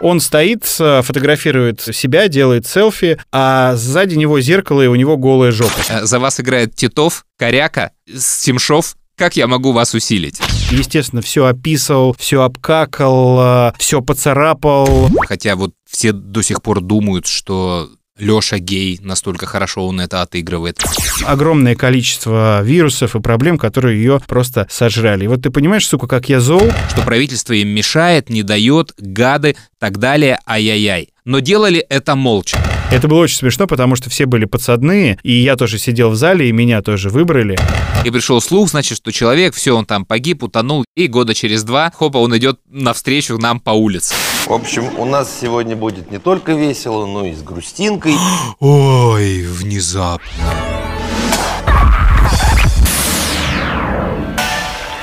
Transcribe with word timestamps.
Он 0.00 0.20
стоит, 0.20 0.64
э, 0.78 1.02
фотографирует 1.02 1.80
себя, 1.80 2.28
делает 2.28 2.66
селфи, 2.66 3.18
а 3.32 3.74
сзади 3.76 4.14
него 4.14 4.40
зеркало, 4.40 4.82
и 4.82 4.86
у 4.86 4.94
него 4.94 5.16
голая 5.16 5.50
жопа. 5.50 5.80
Э, 5.88 6.04
За 6.04 6.18
вас 6.18 6.38
играет 6.40 6.74
Титов, 6.74 7.24
Коряка, 7.38 7.90
Стимшов. 8.12 8.96
Как 9.16 9.36
я 9.36 9.48
могу 9.48 9.72
вас 9.72 9.94
усилить? 9.94 10.40
Естественно, 10.70 11.20
все 11.22 11.46
описал, 11.46 12.14
все 12.16 12.42
обкакал, 12.42 13.72
все 13.76 14.00
поцарапал. 14.00 15.10
Хотя 15.26 15.56
вот 15.56 15.72
все 15.90 16.12
до 16.12 16.42
сих 16.42 16.62
пор 16.62 16.80
думают, 16.80 17.26
что 17.26 17.88
Лёша 18.18 18.58
гей, 18.58 18.98
настолько 19.02 19.46
хорошо 19.46 19.86
он 19.86 20.00
это 20.00 20.22
отыгрывает. 20.22 20.82
Огромное 21.24 21.74
количество 21.74 22.62
вирусов 22.62 23.14
и 23.14 23.20
проблем, 23.20 23.58
которые 23.58 23.98
ее 23.98 24.20
просто 24.26 24.66
сожрали. 24.70 25.24
И 25.24 25.28
вот 25.28 25.42
ты 25.42 25.50
понимаешь, 25.50 25.86
сука, 25.86 26.06
как 26.06 26.28
я 26.28 26.40
зол? 26.40 26.62
Что 26.90 27.02
правительство 27.02 27.52
им 27.52 27.68
мешает, 27.68 28.30
не 28.30 28.42
дает, 28.42 28.92
гады, 28.98 29.56
так 29.78 29.98
далее, 29.98 30.38
ай-яй-яй. 30.46 31.10
Но 31.24 31.40
делали 31.40 31.80
это 31.80 32.14
молча. 32.16 32.58
Это 32.90 33.06
было 33.06 33.18
очень 33.18 33.36
смешно, 33.36 33.66
потому 33.66 33.96
что 33.96 34.08
все 34.08 34.24
были 34.24 34.46
подсадные, 34.46 35.18
и 35.22 35.32
я 35.32 35.56
тоже 35.56 35.78
сидел 35.78 36.10
в 36.10 36.16
зале, 36.16 36.48
и 36.48 36.52
меня 36.52 36.80
тоже 36.80 37.10
выбрали. 37.10 37.58
И 38.04 38.10
пришел 38.10 38.40
слух, 38.40 38.70
значит, 38.70 38.96
что 38.96 39.12
человек, 39.12 39.54
все, 39.54 39.76
он 39.76 39.84
там 39.84 40.06
погиб, 40.06 40.42
утонул, 40.42 40.86
и 40.96 41.06
года 41.06 41.34
через 41.34 41.64
два, 41.64 41.92
хопа, 41.94 42.16
он 42.16 42.34
идет 42.38 42.60
навстречу 42.70 43.36
нам 43.36 43.60
по 43.60 43.70
улице. 43.70 44.14
В 44.48 44.52
общем, 44.54 44.98
у 44.98 45.04
нас 45.04 45.30
сегодня 45.38 45.76
будет 45.76 46.10
не 46.10 46.18
только 46.18 46.52
весело, 46.52 47.04
но 47.04 47.22
и 47.26 47.34
с 47.34 47.42
грустинкой. 47.42 48.14
Ой, 48.60 49.42
внезапно. 49.42 50.24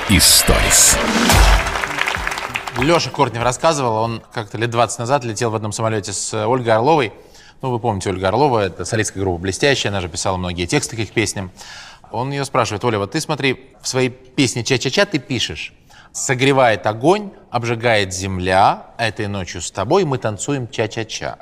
Историс. 0.09 0.98
Леша 2.80 3.12
Кортнев 3.12 3.44
рассказывал, 3.44 3.98
он 3.98 4.23
как-то 4.34 4.58
лет 4.58 4.71
20 4.71 4.98
назад 4.98 5.23
летел 5.23 5.52
в 5.52 5.55
одном 5.55 5.71
самолете 5.73 6.12
с 6.12 6.34
э, 6.34 6.43
Ольгой 6.48 6.73
Орловой. 6.73 7.13
Ну, 7.62 7.70
вы 7.70 7.77
помните 7.77 8.09
Ольга 8.09 8.30
Орлова, 8.30 8.65
это 8.65 8.84
солистская 8.84 9.21
группа 9.21 9.40
«Блестящая», 9.43 9.91
она 9.91 10.02
же 10.02 10.09
писала 10.09 10.37
многие 10.37 10.65
тексты 10.65 10.96
к 10.96 10.99
их 10.99 11.12
песням. 11.12 11.52
Он 12.12 12.32
ее 12.32 12.46
спрашивает, 12.46 12.84
Оля, 12.84 12.98
вот 12.98 13.12
ты 13.12 13.21
смотри, 13.21 13.70
в 13.80 13.87
своей 13.87 14.09
песне 14.09 14.63
«Ча-ча-ча» 14.63 15.05
ты 15.05 15.20
пишешь, 15.20 15.71
согревает 16.16 16.88
огонь, 16.88 17.32
обжигает 17.52 18.13
земля, 18.13 18.85
этой 18.98 19.27
ночью 19.27 19.62
с 19.62 19.70
тобой 19.70 20.05
мы 20.05 20.18
танцуем 20.18 20.70
ча-ча-ча. 20.70 21.38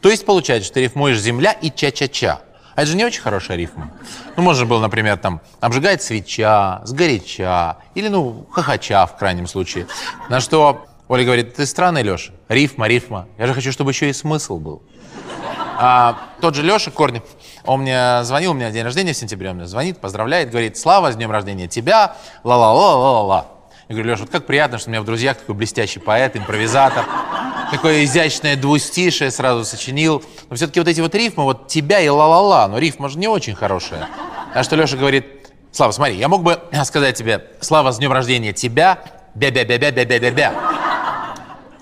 То 0.00 0.08
есть 0.08 0.24
получается, 0.24 0.64
что 0.64 0.74
ты 0.74 0.84
рифмуешь 0.84 1.20
земля 1.20 1.52
и 1.52 1.70
ча-ча-ча. 1.70 2.40
А 2.74 2.82
это 2.82 2.90
же 2.90 2.96
не 2.96 3.04
очень 3.04 3.20
хорошая 3.20 3.58
рифма. 3.58 3.92
Ну, 4.36 4.42
можно 4.42 4.64
было, 4.64 4.80
например, 4.80 5.18
там, 5.18 5.42
обжигает 5.60 6.02
свеча, 6.02 6.80
сгоряча, 6.84 7.76
или, 7.94 8.08
ну, 8.08 8.46
хохоча 8.50 9.06
в 9.06 9.16
крайнем 9.16 9.46
случае. 9.46 9.86
На 10.30 10.40
что 10.40 10.86
Оля 11.06 11.24
говорит, 11.24 11.54
ты 11.54 11.66
странный, 11.66 12.02
Леша. 12.02 12.32
Рифма, 12.48 12.88
рифма. 12.88 13.28
Я 13.38 13.46
же 13.46 13.52
хочу, 13.52 13.72
чтобы 13.72 13.90
еще 13.90 14.08
и 14.08 14.12
смысл 14.14 14.58
был. 14.58 14.82
А, 15.76 16.18
тот 16.40 16.54
же 16.54 16.62
Леша 16.62 16.90
Корнев, 16.90 17.24
он 17.64 17.80
мне 17.80 18.24
звонил, 18.24 18.52
у 18.52 18.54
меня 18.54 18.70
день 18.70 18.84
рождения 18.84 19.12
в 19.12 19.16
сентябре, 19.16 19.50
он 19.50 19.56
мне 19.56 19.66
звонит, 19.66 19.98
поздравляет, 19.98 20.50
говорит, 20.50 20.78
Слава, 20.78 21.12
с 21.12 21.16
днем 21.16 21.30
рождения 21.30 21.68
тебя, 21.68 22.16
ла-ла-ла-ла-ла-ла. 22.42 23.53
Я 23.88 23.96
говорю, 23.96 24.12
Леша, 24.12 24.22
вот 24.22 24.30
как 24.30 24.46
приятно, 24.46 24.78
что 24.78 24.88
у 24.88 24.92
меня 24.92 25.02
в 25.02 25.04
друзьях 25.04 25.36
такой 25.36 25.54
блестящий 25.54 26.00
поэт, 26.00 26.36
импровизатор, 26.36 27.04
такое 27.70 28.04
изящное 28.04 28.56
двустишее 28.56 29.30
сразу 29.30 29.64
сочинил. 29.64 30.24
Но 30.48 30.56
все-таки 30.56 30.80
вот 30.80 30.88
эти 30.88 31.00
вот 31.02 31.14
рифмы, 31.14 31.44
вот 31.44 31.68
тебя 31.68 32.00
и 32.00 32.08
ла-ла-ла, 32.08 32.66
но 32.68 32.78
рифма 32.78 33.10
же 33.10 33.18
не 33.18 33.28
очень 33.28 33.54
хорошая. 33.54 34.08
А 34.54 34.62
что 34.62 34.76
Леша 34.76 34.96
говорит, 34.96 35.26
Слава, 35.70 35.90
смотри, 35.90 36.16
я 36.16 36.28
мог 36.28 36.42
бы 36.42 36.58
сказать 36.84 37.16
тебе, 37.16 37.44
Слава, 37.60 37.92
с 37.92 37.98
днем 37.98 38.12
рождения 38.12 38.52
тебя, 38.52 39.00
бя-бя-бя-бя-бя-бя-бя. 39.34 40.54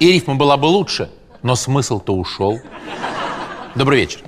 И 0.01 0.11
рифма 0.11 0.35
была 0.35 0.57
бы 0.57 0.67
лучше, 0.67 1.11
но 1.43 1.55
смысл-то 1.55 2.15
ушел. 2.15 2.59
Добрый 3.77 4.01
вечер. 4.01 4.21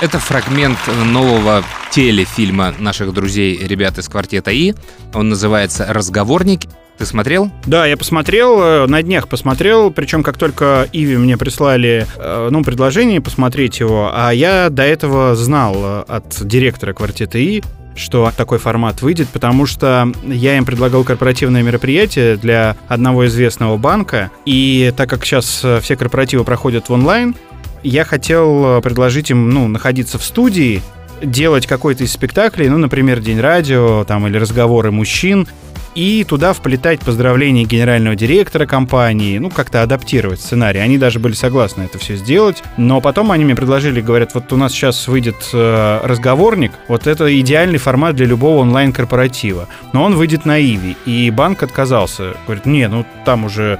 Это 0.00 0.18
фрагмент 0.18 0.78
нового 1.06 1.64
телефильма 1.90 2.74
наших 2.78 3.12
друзей, 3.12 3.56
ребят 3.56 3.98
из 3.98 4.08
квартета 4.08 4.50
И. 4.50 4.74
Он 5.14 5.30
называется 5.30 5.86
«Разговорник». 5.88 6.62
Ты 6.98 7.06
смотрел? 7.06 7.50
Да, 7.66 7.86
я 7.86 7.96
посмотрел, 7.96 8.60
э, 8.62 8.86
на 8.86 9.02
днях 9.02 9.28
посмотрел, 9.28 9.90
причем 9.90 10.22
как 10.22 10.36
только 10.36 10.86
Иви 10.92 11.16
мне 11.16 11.36
прислали 11.36 12.06
э, 12.16 12.48
ну, 12.50 12.62
предложение 12.62 13.20
посмотреть 13.20 13.80
его, 13.80 14.10
а 14.12 14.30
я 14.30 14.68
до 14.70 14.82
этого 14.82 15.34
знал 15.34 15.74
э, 15.76 16.04
от 16.06 16.46
директора 16.46 16.92
квартета 16.92 17.38
И, 17.38 17.62
что 17.96 18.30
такой 18.36 18.58
формат 18.58 19.02
выйдет, 19.02 19.28
потому 19.28 19.66
что 19.66 20.12
я 20.24 20.56
им 20.56 20.64
предлагал 20.64 21.02
корпоративное 21.04 21.62
мероприятие 21.62 22.36
для 22.36 22.76
одного 22.88 23.26
известного 23.26 23.76
банка, 23.78 24.30
и 24.44 24.92
так 24.96 25.08
как 25.10 25.24
сейчас 25.24 25.64
все 25.80 25.96
корпоративы 25.96 26.44
проходят 26.44 26.88
в 26.88 26.92
онлайн, 26.92 27.34
я 27.82 28.04
хотел 28.04 28.80
предложить 28.80 29.30
им 29.30 29.50
ну, 29.50 29.66
находиться 29.66 30.18
в 30.18 30.24
студии, 30.24 30.82
делать 31.22 31.66
какой-то 31.66 32.04
из 32.04 32.12
спектаклей, 32.12 32.68
ну, 32.68 32.78
например, 32.78 33.20
День 33.20 33.40
радио 33.40 34.04
там, 34.04 34.26
или 34.26 34.36
разговоры 34.36 34.90
мужчин, 34.90 35.46
и 35.94 36.24
туда 36.24 36.52
вплетать 36.52 37.00
поздравления 37.00 37.64
генерального 37.64 38.16
директора 38.16 38.66
компании, 38.66 39.38
ну, 39.38 39.50
как-то 39.50 39.82
адаптировать 39.82 40.40
сценарий. 40.40 40.80
Они 40.80 40.98
даже 40.98 41.18
были 41.18 41.34
согласны 41.34 41.82
это 41.82 41.98
все 41.98 42.16
сделать, 42.16 42.62
но 42.76 43.00
потом 43.00 43.32
они 43.32 43.44
мне 43.44 43.54
предложили, 43.54 44.00
говорят, 44.00 44.34
вот 44.34 44.52
у 44.52 44.56
нас 44.56 44.72
сейчас 44.72 45.08
выйдет 45.08 45.50
э, 45.52 46.00
разговорник, 46.02 46.72
вот 46.88 47.06
это 47.06 47.38
идеальный 47.40 47.78
формат 47.78 48.16
для 48.16 48.26
любого 48.26 48.60
онлайн-корпоратива, 48.60 49.68
но 49.92 50.04
он 50.04 50.14
выйдет 50.14 50.44
на 50.44 50.60
Иви, 50.60 50.96
и 51.06 51.30
банк 51.30 51.62
отказался. 51.62 52.34
Говорит, 52.46 52.66
не, 52.66 52.88
ну, 52.88 53.04
там 53.24 53.44
уже 53.44 53.78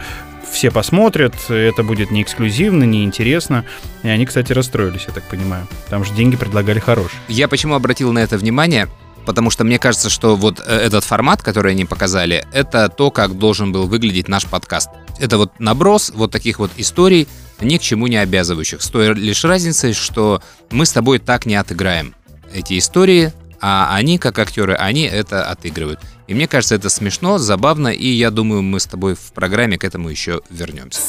все 0.53 0.71
посмотрят, 0.71 1.35
это 1.49 1.83
будет 1.83 2.11
не 2.11 2.23
эксклюзивно, 2.23 2.85
не 2.85 3.05
интересно. 3.05 3.65
И 4.03 4.09
они, 4.09 4.27
кстати, 4.27 4.53
расстроились, 4.53 5.05
я 5.09 5.15
так 5.15 5.25
понимаю. 5.25 5.67
Там 5.89 6.05
же 6.05 6.13
деньги 6.13 6.37
предлагали 6.37 6.79
хорошие. 6.79 7.19
Я 7.29 7.49
почему 7.49 7.75
обратил 7.75 8.13
на 8.13 8.19
это 8.19 8.37
внимание? 8.37 8.89
Потому 9.25 9.51
что 9.51 9.65
мне 9.65 9.79
кажется, 9.79 10.11
что 10.11 10.37
вот 10.37 10.61
э, 10.61 10.63
этот 10.63 11.05
формат, 11.05 11.43
который 11.43 11.73
они 11.73 11.85
показали, 11.85 12.45
это 12.53 12.89
то, 12.89 13.11
как 13.11 13.39
должен 13.39 13.73
был 13.73 13.87
выглядеть 13.87 14.29
наш 14.29 14.47
подкаст. 14.47 14.91
Это 15.19 15.39
вот 15.39 15.59
наброс 15.61 16.11
вот 16.15 16.33
таких 16.33 16.59
вот 16.59 16.71
историй, 16.77 17.29
ни 17.61 17.79
к 17.79 17.83
чему 17.83 18.09
не 18.09 18.17
обязывающих. 18.17 18.83
С 18.83 18.89
той 18.89 19.15
лишь 19.15 19.45
разницей, 19.45 19.93
что 19.93 20.43
мы 20.71 20.87
с 20.87 20.93
тобой 20.93 21.19
так 21.19 21.47
не 21.47 21.55
отыграем 21.55 22.15
эти 22.53 22.79
истории, 22.79 23.33
а 23.61 23.95
они, 23.95 24.19
как 24.19 24.39
актеры, 24.39 24.75
они 24.75 25.03
это 25.03 25.45
отыгрывают. 25.45 26.01
И 26.27 26.35
мне 26.35 26.49
кажется, 26.49 26.75
это 26.75 26.89
смешно, 26.89 27.39
забавно, 27.39 27.89
и 27.89 28.09
я 28.09 28.31
думаю, 28.31 28.63
мы 28.63 28.81
с 28.81 28.87
тобой 28.87 29.15
в 29.15 29.33
программе 29.33 29.79
к 29.79 29.85
этому 29.85 30.09
еще 30.09 30.43
вернемся. 30.51 31.01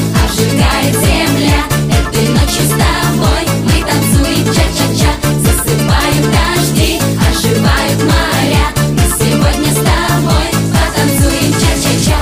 Огонь, 0.00 0.14
обжигает 0.24 0.94
земля 0.94 1.64
Этой 1.88 2.28
ночью 2.28 2.64
с 2.64 2.70
тобой 2.70 3.42
мы 3.64 3.76
танцуем 3.84 4.44
ча-ча-ча 4.46 5.12
Засыпают 5.40 6.24
дожди, 6.30 7.00
оживают 7.28 8.00
моря 8.02 8.66
Мы 8.92 9.04
сегодня 9.18 9.70
с 9.72 9.76
тобой 9.76 10.48
потанцуем 10.72 11.52
ча-ча-ча 11.52 12.20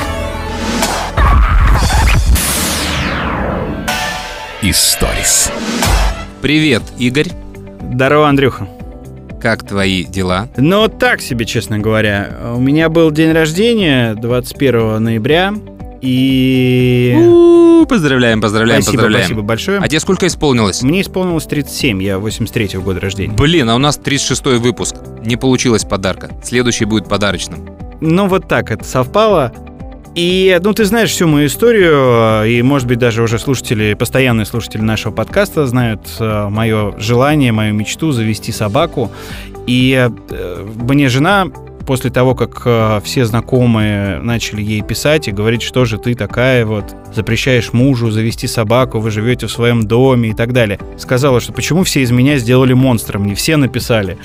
Историс. 4.63 5.51
Привет, 6.43 6.83
Игорь. 6.99 7.31
Здорово, 7.93 8.29
Андрюха. 8.29 8.69
Как 9.41 9.67
твои 9.67 10.05
дела? 10.05 10.49
Ну, 10.57 10.89
так 10.89 11.21
себе, 11.21 11.47
честно 11.47 11.79
говоря. 11.79 12.37
У 12.57 12.61
меня 12.61 12.89
был 12.89 13.11
день 13.13 13.33
рождения 13.33 14.15
21 14.15 15.03
ноября, 15.03 15.55
и... 16.01 17.58
У, 17.83 17.87
Поздравляем, 17.87 18.41
поздравляем, 18.41 18.83
спасибо, 18.83 19.03
поздравляем. 19.03 19.27
спасибо 19.27 19.43
большое. 19.43 19.79
А 19.81 19.89
тебе 19.89 20.01
сколько 20.01 20.27
исполнилось? 20.27 20.83
Мне 20.83 21.01
исполнилось 21.03 21.45
37, 21.45 22.03
я 22.03 22.15
83-го 22.17 22.83
года 22.83 23.01
рождения. 23.01 23.33
Блин, 23.35 23.71
а 23.71 23.75
у 23.77 23.79
нас 23.79 23.99
36-й 23.99 24.59
выпуск. 24.59 24.97
Не 25.25 25.37
получилось 25.37 25.85
подарка. 25.85 26.31
Следующий 26.43 26.85
будет 26.85 27.09
подарочным. 27.09 27.69
Ну, 28.01 28.27
вот 28.27 28.49
так 28.49 28.71
это 28.71 28.85
совпало. 28.85 29.53
И, 30.19 30.59
ну, 30.65 30.73
ты 30.73 30.85
знаешь 30.85 31.11
всю 31.11 31.29
мою 31.29 31.47
историю, 31.47 32.45
и, 32.45 32.61
может 32.63 32.89
быть, 32.89 32.99
даже 32.99 33.23
уже 33.23 33.39
слушатели, 33.39 33.95
постоянные 33.95 34.47
слушатели 34.47 34.81
нашего 34.81 35.13
подкаста 35.13 35.65
знают 35.65 36.01
э, 36.19 36.49
мое 36.51 36.93
желание, 36.99 37.53
мою 37.53 37.73
мечту 37.73 38.11
завести 38.11 38.51
собаку. 38.51 39.13
И 39.69 40.11
э, 40.29 40.67
мне 40.75 41.09
жена 41.09 41.47
после 41.87 42.11
того, 42.11 42.35
как 42.35 42.63
э, 42.65 43.01
все 43.05 43.27
знакомые 43.27 44.19
начали 44.19 44.61
ей 44.61 44.83
писать 44.83 45.29
и 45.29 45.31
говорить, 45.31 45.63
что 45.63 45.85
же 45.85 45.99
ты 45.99 46.17
такая 46.17 46.67
вот, 46.67 46.97
запрещаешь 47.15 47.73
мужу 47.73 48.11
завести 48.11 48.49
собаку, 48.49 48.99
вы 48.99 49.13
живете 49.13 49.47
в 49.47 49.53
своем 49.53 49.87
доме 49.87 50.31
и 50.31 50.35
так 50.35 50.53
далее, 50.53 50.81
сказала, 50.99 51.39
что 51.39 51.53
почему 51.53 51.85
все 51.85 52.01
из 52.01 52.11
меня 52.11 52.39
сделали 52.39 52.73
монстром, 52.73 53.25
не 53.25 53.37
все 53.37 53.57
написали. 53.57 54.19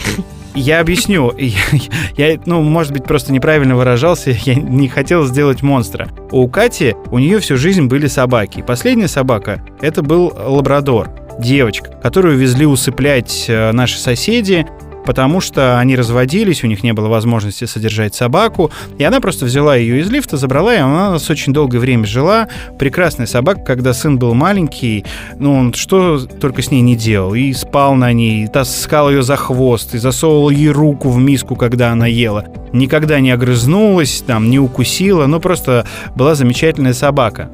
Я 0.56 0.80
объясню. 0.80 1.34
Я, 2.18 2.40
ну, 2.46 2.62
может 2.62 2.94
быть, 2.94 3.06
просто 3.06 3.34
неправильно 3.34 3.76
выражался. 3.76 4.32
Я 4.46 4.56
не 4.56 4.88
хотел 4.88 5.26
сделать 5.26 5.62
монстра. 5.62 6.10
У 6.32 6.48
Кати, 6.48 6.96
у 7.12 7.20
нее 7.20 7.40
всю 7.40 7.58
жизнь 7.58 7.88
были 7.88 8.08
собаки. 8.08 8.64
Последняя 8.66 9.08
собака, 9.08 9.64
это 9.82 10.02
был 10.04 10.34
лабрадор. 10.36 11.10
Девочка, 11.40 11.90
которую 12.02 12.38
везли 12.38 12.66
усыплять 12.66 13.46
э, 13.48 13.72
наши 13.72 13.98
соседи. 13.98 14.68
Потому 15.06 15.42
что 15.42 15.80
они 15.80 15.96
разводились, 15.96 16.64
у 16.64 16.68
них 16.68 16.84
не 16.84 16.94
было 16.94 17.08
возможности 17.08 17.66
содержать 17.66 18.16
собаку, 18.16 18.72
и 18.98 19.04
она 19.04 19.20
просто 19.20 19.46
взяла 19.46 19.76
ее 19.76 20.00
из 20.00 20.10
лифта, 20.10 20.38
забрала, 20.38 20.74
и 20.74 20.78
она 20.78 21.10
у 21.10 21.12
нас 21.14 21.30
очень 21.30 21.54
долгое 21.54 21.80
время 21.80 22.06
жила. 22.06 22.48
Прекрасная 22.80 23.28
собака, 23.28 23.62
когда 23.62 23.94
сын 23.94 24.18
был 24.18 24.34
маленький, 24.34 25.06
ну, 25.40 25.54
он 25.54 25.74
что 25.74 26.20
только 26.20 26.62
с 26.62 26.72
ней 26.72 26.82
не 26.82 26.96
делал, 26.96 27.34
и 27.34 27.54
спал 27.54 27.96
на 27.96 28.14
ней, 28.14 28.46
и 28.46 28.48
таскал 28.48 29.10
ее 29.10 29.24
за 29.24 29.36
хвост, 29.36 29.96
и 29.96 29.98
засовывал 29.98 30.50
ей 30.50 30.70
руку 30.70 31.10
в 31.10 31.18
миску, 31.18 31.56
когда 31.56 31.92
она 31.92 32.08
ела. 32.08 32.46
Никогда 32.72 33.20
не 33.20 33.32
огрызнулась, 33.32 34.24
там, 34.26 34.50
не 34.50 34.60
укусила, 34.60 35.28
ну, 35.28 35.40
просто 35.40 35.86
была 36.16 36.36
замечательная 36.36 36.94
собака. 36.94 37.50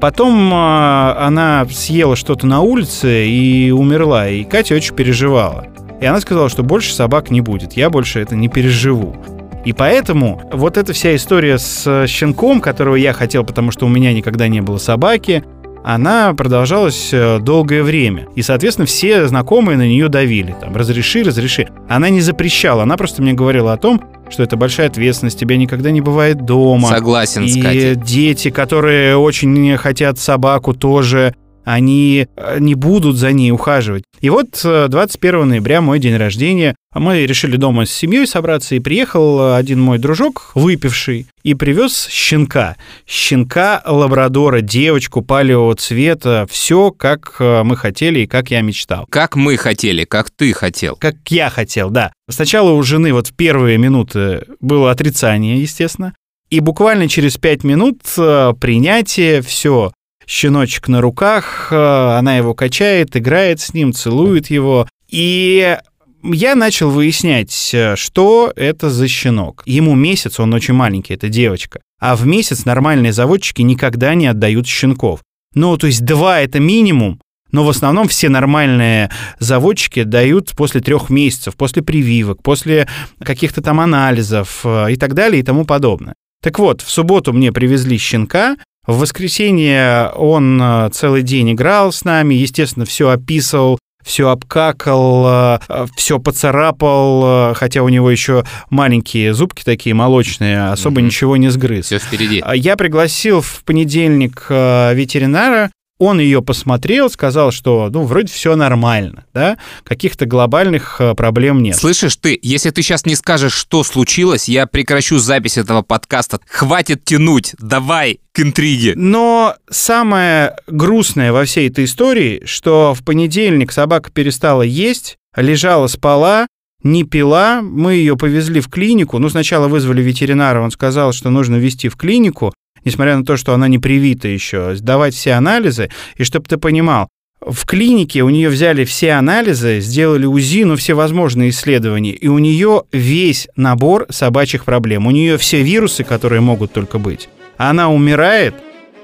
Потом 0.00 0.52
э, 0.52 1.14
она 1.18 1.66
съела 1.70 2.16
что-то 2.16 2.46
на 2.46 2.62
улице 2.62 3.26
и 3.26 3.70
умерла, 3.70 4.28
и 4.28 4.44
Катя 4.44 4.74
очень 4.74 4.94
переживала. 4.94 5.66
И 6.00 6.06
она 6.06 6.20
сказала, 6.20 6.48
что 6.48 6.62
больше 6.62 6.94
собак 6.94 7.30
не 7.30 7.40
будет, 7.40 7.74
я 7.74 7.90
больше 7.90 8.20
это 8.20 8.34
не 8.34 8.48
переживу. 8.48 9.16
И 9.64 9.72
поэтому 9.72 10.40
вот 10.52 10.78
эта 10.78 10.92
вся 10.94 11.14
история 11.14 11.58
с 11.58 12.06
щенком, 12.06 12.60
которого 12.60 12.96
я 12.96 13.12
хотел, 13.12 13.44
потому 13.44 13.70
что 13.70 13.86
у 13.86 13.88
меня 13.88 14.12
никогда 14.12 14.48
не 14.48 14.62
было 14.62 14.78
собаки, 14.78 15.44
она 15.82 16.34
продолжалась 16.34 17.10
э, 17.12 17.38
долгое 17.40 17.82
время. 17.82 18.26
И, 18.34 18.42
соответственно, 18.42 18.86
все 18.86 19.26
знакомые 19.28 19.78
на 19.78 19.86
нее 19.86 20.08
давили. 20.08 20.54
Там, 20.60 20.76
разреши, 20.76 21.22
разреши. 21.22 21.68
Она 21.88 22.10
не 22.10 22.20
запрещала, 22.20 22.82
она 22.82 22.96
просто 22.98 23.22
мне 23.22 23.32
говорила 23.32 23.72
о 23.72 23.76
том, 23.78 24.02
что 24.28 24.42
это 24.42 24.56
большая 24.56 24.88
ответственность, 24.88 25.38
тебя 25.38 25.56
никогда 25.56 25.90
не 25.90 26.00
бывает 26.02 26.44
дома. 26.44 26.88
Согласен 26.88 27.48
с 27.48 27.56
И 27.56 27.62
Катей. 27.62 27.94
дети, 27.96 28.50
которые 28.50 29.16
очень 29.16 29.76
хотят 29.76 30.18
собаку, 30.18 30.74
тоже 30.74 31.34
они 31.72 32.26
э, 32.36 32.58
не 32.60 32.74
будут 32.74 33.16
за 33.16 33.32
ней 33.32 33.50
ухаживать. 33.50 34.04
И 34.20 34.28
вот 34.30 34.60
э, 34.64 34.88
21 34.88 35.48
ноября 35.48 35.80
мой 35.80 35.98
день 35.98 36.16
рождения. 36.16 36.76
Мы 36.92 37.24
решили 37.24 37.56
дома 37.56 37.86
с 37.86 37.92
семьей 37.92 38.26
собраться, 38.26 38.74
и 38.74 38.80
приехал 38.80 39.40
э, 39.40 39.56
один 39.56 39.80
мой 39.80 39.98
дружок, 39.98 40.50
выпивший, 40.54 41.26
и 41.44 41.54
привез 41.54 42.08
щенка. 42.10 42.76
Щенка 43.06 43.80
лабрадора, 43.86 44.60
девочку 44.60 45.22
палевого 45.22 45.74
цвета, 45.76 46.46
все 46.50 46.90
как 46.90 47.36
э, 47.38 47.62
мы 47.62 47.76
хотели 47.76 48.20
и 48.20 48.26
как 48.26 48.50
я 48.50 48.60
мечтал. 48.60 49.06
Как 49.08 49.36
мы 49.36 49.56
хотели, 49.56 50.04
как 50.04 50.30
ты 50.30 50.52
хотел. 50.52 50.96
Как 50.96 51.14
я 51.28 51.48
хотел, 51.48 51.90
да. 51.90 52.12
Сначала 52.28 52.72
у 52.72 52.82
жены 52.82 53.12
вот 53.12 53.28
в 53.28 53.34
первые 53.34 53.78
минуты 53.78 54.44
было 54.60 54.90
отрицание, 54.90 55.62
естественно. 55.62 56.14
И 56.50 56.58
буквально 56.58 57.08
через 57.08 57.36
пять 57.36 57.62
минут 57.62 58.00
э, 58.18 58.52
принятие, 58.60 59.40
все, 59.40 59.92
щеночек 60.30 60.88
на 60.88 61.00
руках, 61.00 61.68
э, 61.72 61.76
она 61.76 62.36
его 62.36 62.54
качает, 62.54 63.16
играет 63.16 63.60
с 63.60 63.74
ним, 63.74 63.92
целует 63.92 64.48
его. 64.48 64.86
И 65.08 65.76
я 66.22 66.54
начал 66.54 66.90
выяснять, 66.90 67.70
э, 67.74 67.96
что 67.96 68.52
это 68.54 68.90
за 68.90 69.08
щенок. 69.08 69.64
Ему 69.66 69.96
месяц, 69.96 70.38
он 70.38 70.54
очень 70.54 70.74
маленький, 70.74 71.14
это 71.14 71.28
девочка. 71.28 71.80
А 72.00 72.14
в 72.14 72.26
месяц 72.26 72.64
нормальные 72.64 73.12
заводчики 73.12 73.62
никогда 73.62 74.14
не 74.14 74.28
отдают 74.28 74.68
щенков. 74.68 75.20
Ну, 75.54 75.76
то 75.76 75.88
есть 75.88 76.04
два 76.04 76.40
это 76.40 76.60
минимум, 76.60 77.20
но 77.50 77.64
в 77.64 77.68
основном 77.68 78.06
все 78.06 78.28
нормальные 78.28 79.10
заводчики 79.40 80.04
дают 80.04 80.52
после 80.56 80.80
трех 80.80 81.10
месяцев, 81.10 81.56
после 81.56 81.82
прививок, 81.82 82.40
после 82.40 82.86
каких-то 83.20 83.62
там 83.62 83.80
анализов 83.80 84.60
э, 84.62 84.92
и 84.92 84.96
так 84.96 85.14
далее 85.14 85.40
и 85.40 85.42
тому 85.42 85.64
подобное. 85.64 86.14
Так 86.40 86.60
вот, 86.60 86.82
в 86.82 86.90
субботу 86.90 87.32
мне 87.32 87.52
привезли 87.52 87.98
щенка, 87.98 88.56
в 88.86 88.98
воскресенье 88.98 90.10
он 90.16 90.60
э, 90.60 90.90
целый 90.92 91.22
день 91.22 91.52
играл 91.52 91.92
с 91.92 92.04
нами, 92.04 92.34
естественно, 92.34 92.84
все 92.84 93.10
описывал, 93.10 93.78
все 94.02 94.30
обкакал, 94.30 95.58
все 95.96 96.18
поцарапал, 96.18 97.50
э, 97.52 97.54
хотя 97.54 97.82
у 97.82 97.88
него 97.88 98.10
еще 98.10 98.44
маленькие 98.70 99.34
зубки 99.34 99.62
такие 99.62 99.94
молочные, 99.94 100.70
особо 100.70 101.00
Мгм. 101.00 101.06
ничего 101.06 101.36
не 101.36 101.50
сгрыз. 101.50 101.86
Все 101.86 101.98
впереди. 101.98 102.40
А 102.44 102.56
Я 102.56 102.76
пригласил 102.76 103.40
в 103.42 103.62
понедельник 103.64 104.46
э, 104.48 104.94
ветеринара, 104.94 105.70
он 106.00 106.18
ее 106.18 106.42
посмотрел, 106.42 107.10
сказал, 107.10 107.52
что, 107.52 107.90
ну, 107.92 108.04
вроде 108.04 108.32
все 108.32 108.56
нормально, 108.56 109.26
да, 109.34 109.58
каких-то 109.84 110.24
глобальных 110.24 110.96
э, 110.98 111.14
проблем 111.14 111.62
нет. 111.62 111.76
Слышишь 111.76 112.16
ты, 112.16 112.38
если 112.42 112.70
ты 112.70 112.80
сейчас 112.80 113.04
не 113.04 113.14
скажешь, 113.14 113.52
что 113.52 113.84
случилось, 113.84 114.48
я 114.48 114.66
прекращу 114.66 115.18
запись 115.18 115.58
этого 115.58 115.82
подкаста. 115.82 116.40
Хватит 116.48 117.04
тянуть, 117.04 117.54
давай 117.58 118.20
к 118.32 118.40
интриге. 118.40 118.94
Но 118.96 119.56
самое 119.68 120.56
грустное 120.66 121.32
во 121.32 121.44
всей 121.44 121.68
этой 121.68 121.84
истории, 121.84 122.42
что 122.46 122.94
в 122.94 123.04
понедельник 123.04 123.70
собака 123.70 124.10
перестала 124.10 124.62
есть, 124.62 125.18
лежала, 125.36 125.86
спала, 125.86 126.46
не 126.82 127.04
пила, 127.04 127.60
мы 127.62 127.94
ее 127.94 128.16
повезли 128.16 128.60
в 128.60 128.68
клинику. 128.68 129.18
Ну, 129.18 129.28
сначала 129.28 129.68
вызвали 129.68 130.00
ветеринара, 130.00 130.62
он 130.62 130.70
сказал, 130.70 131.12
что 131.12 131.28
нужно 131.28 131.56
везти 131.56 131.90
в 131.90 131.96
клинику, 131.96 132.54
несмотря 132.84 133.16
на 133.16 133.24
то, 133.24 133.36
что 133.36 133.54
она 133.54 133.68
не 133.68 133.78
привита 133.78 134.28
еще, 134.28 134.74
сдавать 134.74 135.14
все 135.14 135.32
анализы. 135.32 135.90
И 136.16 136.24
чтобы 136.24 136.46
ты 136.46 136.56
понимал, 136.56 137.08
в 137.40 137.64
клинике 137.64 138.22
у 138.22 138.28
нее 138.28 138.50
взяли 138.50 138.84
все 138.84 139.12
анализы, 139.12 139.80
сделали 139.80 140.26
УЗИ, 140.26 140.64
ну, 140.64 140.76
все 140.76 140.94
возможные 140.94 141.50
исследования, 141.50 142.12
и 142.12 142.28
у 142.28 142.38
нее 142.38 142.84
весь 142.92 143.48
набор 143.56 144.06
собачьих 144.10 144.64
проблем. 144.64 145.06
У 145.06 145.10
нее 145.10 145.38
все 145.38 145.62
вирусы, 145.62 146.04
которые 146.04 146.42
могут 146.42 146.72
только 146.72 146.98
быть. 146.98 147.28
Она 147.56 147.90
умирает, 147.90 148.54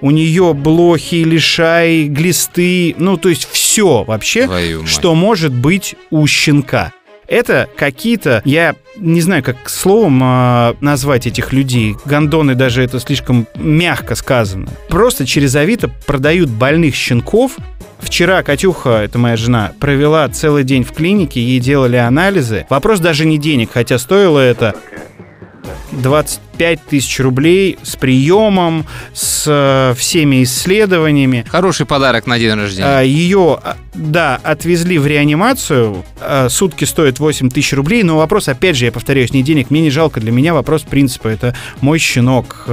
у 0.03 0.11
нее 0.11 0.53
блохи, 0.53 1.25
лишай, 1.25 2.05
глисты, 2.05 2.95
ну, 2.99 3.17
то 3.17 3.31
есть 3.31 3.49
все 3.51 4.05
вообще, 4.05 4.47
что 4.87 5.15
может 5.15 5.55
быть 5.55 5.95
у 6.11 6.27
щенка. 6.27 6.93
Это 7.29 7.69
какие-то, 7.77 8.43
я 8.45 8.77
не 8.97 9.21
знаю, 9.21 9.43
как 9.43 9.69
словом 9.69 10.21
а, 10.23 10.77
назвать 10.81 11.27
этих 11.27 11.53
людей. 11.53 11.97
Гондоны 12.05 12.55
даже 12.55 12.83
это 12.83 13.01
слишком 13.01 13.47
мягко 13.57 14.15
сказано. 14.15 14.69
Просто 14.89 15.27
через 15.27 15.55
Авито 15.57 15.91
продают 16.07 16.49
больных 16.49 16.95
щенков. 16.95 17.57
Вчера 17.99 18.43
Катюха, 18.43 19.03
это 19.03 19.19
моя 19.19 19.37
жена, 19.37 19.73
провела 19.81 20.29
целый 20.29 20.65
день 20.65 20.85
в 20.85 20.93
клинике, 20.93 21.41
ей 21.41 21.61
делали 21.61 21.97
анализы. 21.97 22.67
Вопрос 22.69 23.01
даже 23.01 23.25
не 23.25 23.39
денег, 23.39 23.71
хотя 23.73 23.99
стоило 23.99 24.39
это 24.39 24.75
25 25.93 26.85
тысяч 26.85 27.21
рублей 27.21 27.79
с 27.83 27.97
приемом, 27.97 28.87
с 29.13 29.45
э, 29.47 29.95
всеми 29.99 30.43
исследованиями. 30.43 31.45
Хороший 31.49 31.87
подарок 31.87 32.27
на 32.27 32.39
день 32.39 32.55
рождения. 32.55 32.99
А, 32.99 33.01
Ее, 33.03 33.59
а, 33.63 33.77
да, 33.95 34.41
отвезли 34.43 34.99
в 34.99 35.07
реанимацию. 35.07 36.05
А, 36.21 36.49
Сутки 36.49 36.85
стоят 36.85 37.19
8 37.19 37.51
тысяч 37.51 37.73
рублей. 37.73 38.03
Но 38.03 38.17
вопрос, 38.19 38.49
опять 38.49 38.77
же, 38.77 38.87
я 38.87 38.93
повторяюсь, 38.93 39.33
не 39.33 39.43
денег, 39.43 39.71
мне 39.71 39.81
не 39.81 39.91
жалко. 39.91 40.21
Для 40.21 40.33
меня 40.33 40.55
вопрос 40.55 40.83
принципа. 40.83 41.29
Это 41.29 41.55
мой 41.81 41.99
щенок. 41.99 42.69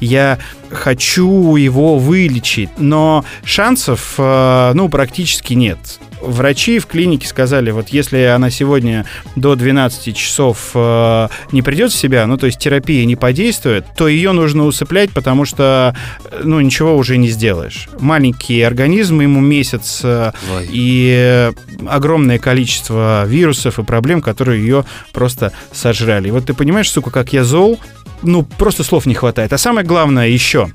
Я 0.00 0.38
хочу 0.70 1.56
его 1.56 1.98
вылечить. 1.98 2.70
Но 2.78 3.24
шансов, 3.44 4.14
ну, 4.18 4.88
практически 4.88 5.54
нет. 5.54 5.78
Врачи 6.20 6.78
в 6.78 6.86
клинике 6.86 7.26
сказали, 7.26 7.70
вот 7.70 7.88
если 7.88 8.18
она 8.22 8.50
сегодня 8.50 9.06
до 9.36 9.54
12 9.54 10.16
часов 10.16 10.70
э, 10.74 11.28
не 11.52 11.62
придет 11.62 11.92
в 11.92 11.94
себя, 11.94 12.26
ну 12.26 12.36
то 12.36 12.46
есть 12.46 12.58
терапия 12.58 13.04
не 13.04 13.16
подействует, 13.16 13.86
то 13.96 14.08
ее 14.08 14.32
нужно 14.32 14.66
усыплять, 14.66 15.10
потому 15.10 15.44
что 15.44 15.94
э, 16.24 16.40
ну 16.44 16.60
ничего 16.60 16.96
уже 16.96 17.16
не 17.16 17.28
сделаешь. 17.28 17.88
Маленький 17.98 18.60
организм, 18.62 19.20
ему 19.20 19.40
месяц 19.40 20.00
э, 20.04 20.32
и 20.70 21.50
огромное 21.88 22.38
количество 22.38 23.24
вирусов 23.26 23.78
и 23.78 23.82
проблем, 23.82 24.20
которые 24.20 24.60
ее 24.60 24.84
просто 25.12 25.52
сожрали. 25.72 26.28
И 26.28 26.30
вот 26.30 26.46
ты 26.46 26.54
понимаешь, 26.54 26.90
сука, 26.90 27.10
как 27.10 27.32
я 27.32 27.44
зол, 27.44 27.78
ну 28.22 28.42
просто 28.42 28.84
слов 28.84 29.06
не 29.06 29.14
хватает. 29.14 29.52
А 29.52 29.58
самое 29.58 29.86
главное 29.86 30.28
еще, 30.28 30.70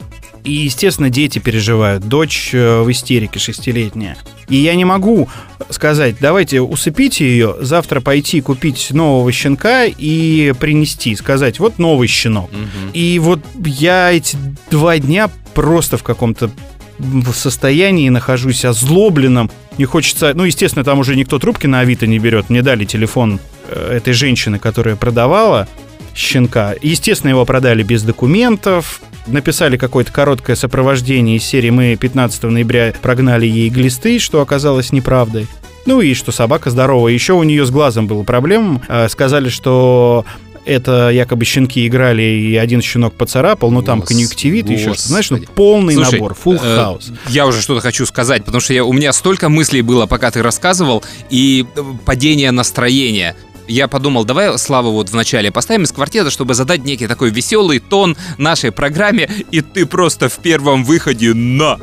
и, 0.45 0.51
естественно, 0.51 1.09
дети 1.09 1.39
переживают. 1.39 2.07
Дочь 2.07 2.51
э, 2.53 2.81
в 2.81 2.91
истерике 2.91 3.39
шестилетняя. 3.39 4.15
И 4.47 4.57
я 4.57 4.75
не 4.75 4.85
могу 4.85 5.27
сказать, 5.69 6.17
давайте 6.21 6.61
усыпите 6.61 7.25
ее, 7.25 7.55
завтра 7.59 7.99
пойти 7.99 8.41
купить 8.41 8.91
нового 8.91 9.31
щенка 9.31 9.85
и 9.85 10.53
принести, 10.59 11.15
сказать, 11.15 11.59
вот 11.59 11.79
новый 11.79 12.07
щенок. 12.07 12.51
Мгм. 12.51 12.91
И 12.93 13.19
вот 13.19 13.39
я 13.65 14.11
эти 14.11 14.37
два 14.69 14.99
дня 14.99 15.29
просто 15.53 15.97
в 15.97 16.03
каком-то 16.03 16.51
в 16.99 17.33
состоянии 17.33 18.07
нахожусь 18.09 18.63
озлобленном. 18.63 19.51
Не 19.77 19.85
хочется... 19.85 20.33
Ну, 20.33 20.43
естественно, 20.43 20.85
там 20.85 20.99
уже 20.99 21.15
никто 21.15 21.39
трубки 21.39 21.67
на 21.67 21.81
Авито 21.81 22.07
не 22.07 22.19
берет. 22.19 22.49
Мне 22.49 22.61
дали 22.61 22.85
телефон 22.85 23.39
э, 23.67 23.97
этой 23.97 24.13
женщины, 24.13 24.59
которая 24.59 24.95
продавала 24.95 25.67
щенка. 26.15 26.75
Естественно, 26.81 27.31
его 27.31 27.45
продали 27.45 27.83
без 27.83 28.03
документов. 28.03 29.01
Написали 29.27 29.77
какое-то 29.77 30.11
короткое 30.11 30.55
сопровождение 30.55 31.37
из 31.37 31.43
серии 31.43 31.71
«Мы 31.71 31.95
15 31.95 32.43
ноября 32.43 32.93
прогнали 33.01 33.47
ей 33.47 33.69
глисты», 33.69 34.19
что 34.19 34.41
оказалось 34.41 34.91
неправдой. 34.91 35.47
Ну 35.85 36.01
и 36.01 36.13
что 36.13 36.31
собака 36.31 36.69
здоровая. 36.69 37.13
Еще 37.13 37.33
у 37.33 37.43
нее 37.43 37.65
с 37.65 37.71
глазом 37.71 38.07
было 38.07 38.23
проблем. 38.23 38.81
Э, 38.87 39.07
Сказали, 39.07 39.49
что 39.49 40.25
это 40.65 41.09
якобы 41.11 41.45
щенки 41.45 41.87
играли, 41.87 42.23
и 42.23 42.55
один 42.55 42.81
щенок 42.81 43.13
поцарапал, 43.13 43.71
но 43.71 43.81
там 43.81 44.01
конъюнктивит, 44.01 44.69
еще 44.69 44.93
что 44.95 45.07
Знаешь, 45.07 45.29
ну 45.29 45.39
полный 45.53 45.93
Слушай, 45.93 46.13
набор, 46.13 46.35
full 46.43 46.59
э, 46.61 46.77
house. 46.77 47.13
Я 47.29 47.45
уже 47.45 47.61
что-то 47.61 47.81
хочу 47.81 48.05
сказать, 48.05 48.43
потому 48.43 48.59
что 48.59 48.73
я, 48.73 48.83
у 48.83 48.91
меня 48.91 49.13
столько 49.13 49.49
мыслей 49.49 49.81
было, 49.81 50.07
пока 50.07 50.31
ты 50.31 50.41
рассказывал, 50.41 51.03
и 51.29 51.65
э, 51.75 51.83
падение 52.03 52.51
настроения. 52.51 53.35
Я 53.67 53.87
подумал, 53.87 54.25
давай 54.25 54.57
Славу 54.57 54.91
вот 54.91 55.09
вначале 55.09 55.51
поставим 55.51 55.83
из 55.83 55.91
квартета, 55.91 56.29
чтобы 56.29 56.53
задать 56.53 56.83
некий 56.83 57.07
такой 57.07 57.31
веселый 57.31 57.79
тон 57.79 58.17
нашей 58.37 58.71
программе, 58.71 59.29
и 59.51 59.61
ты 59.61 59.85
просто 59.85 60.29
в 60.29 60.37
первом 60.37 60.83
выходе 60.83 61.33
на 61.33 61.79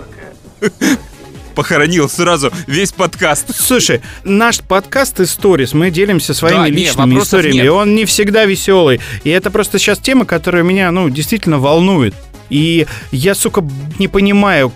похоронил 1.55 2.09
сразу 2.09 2.51
весь 2.67 2.93
подкаст. 2.93 3.55
Слушай, 3.55 4.01
наш 4.25 4.61
подкаст 4.61 5.21
«Историс», 5.21 5.75
мы 5.75 5.91
делимся 5.91 6.35
своими 6.35 6.59
Да, 6.59 6.69
личными 6.69 7.11
вопросов 7.11 7.27
историями, 7.27 7.57
нет. 7.57 7.65
и 7.67 7.69
он 7.69 7.95
не 7.95 8.05
всегда 8.05 8.45
веселый. 8.45 9.01
И 9.25 9.31
это 9.31 9.51
просто 9.51 9.79
сейчас 9.79 9.99
тема, 9.99 10.25
которая 10.25 10.63
меня, 10.63 10.91
ну, 10.91 11.11
действительно 11.11 11.59
волнует. 11.59 12.15
И 12.49 12.87
я, 13.11 13.35
сука, 13.35 13.65
не 13.99 14.09
понимаю, 14.09 14.73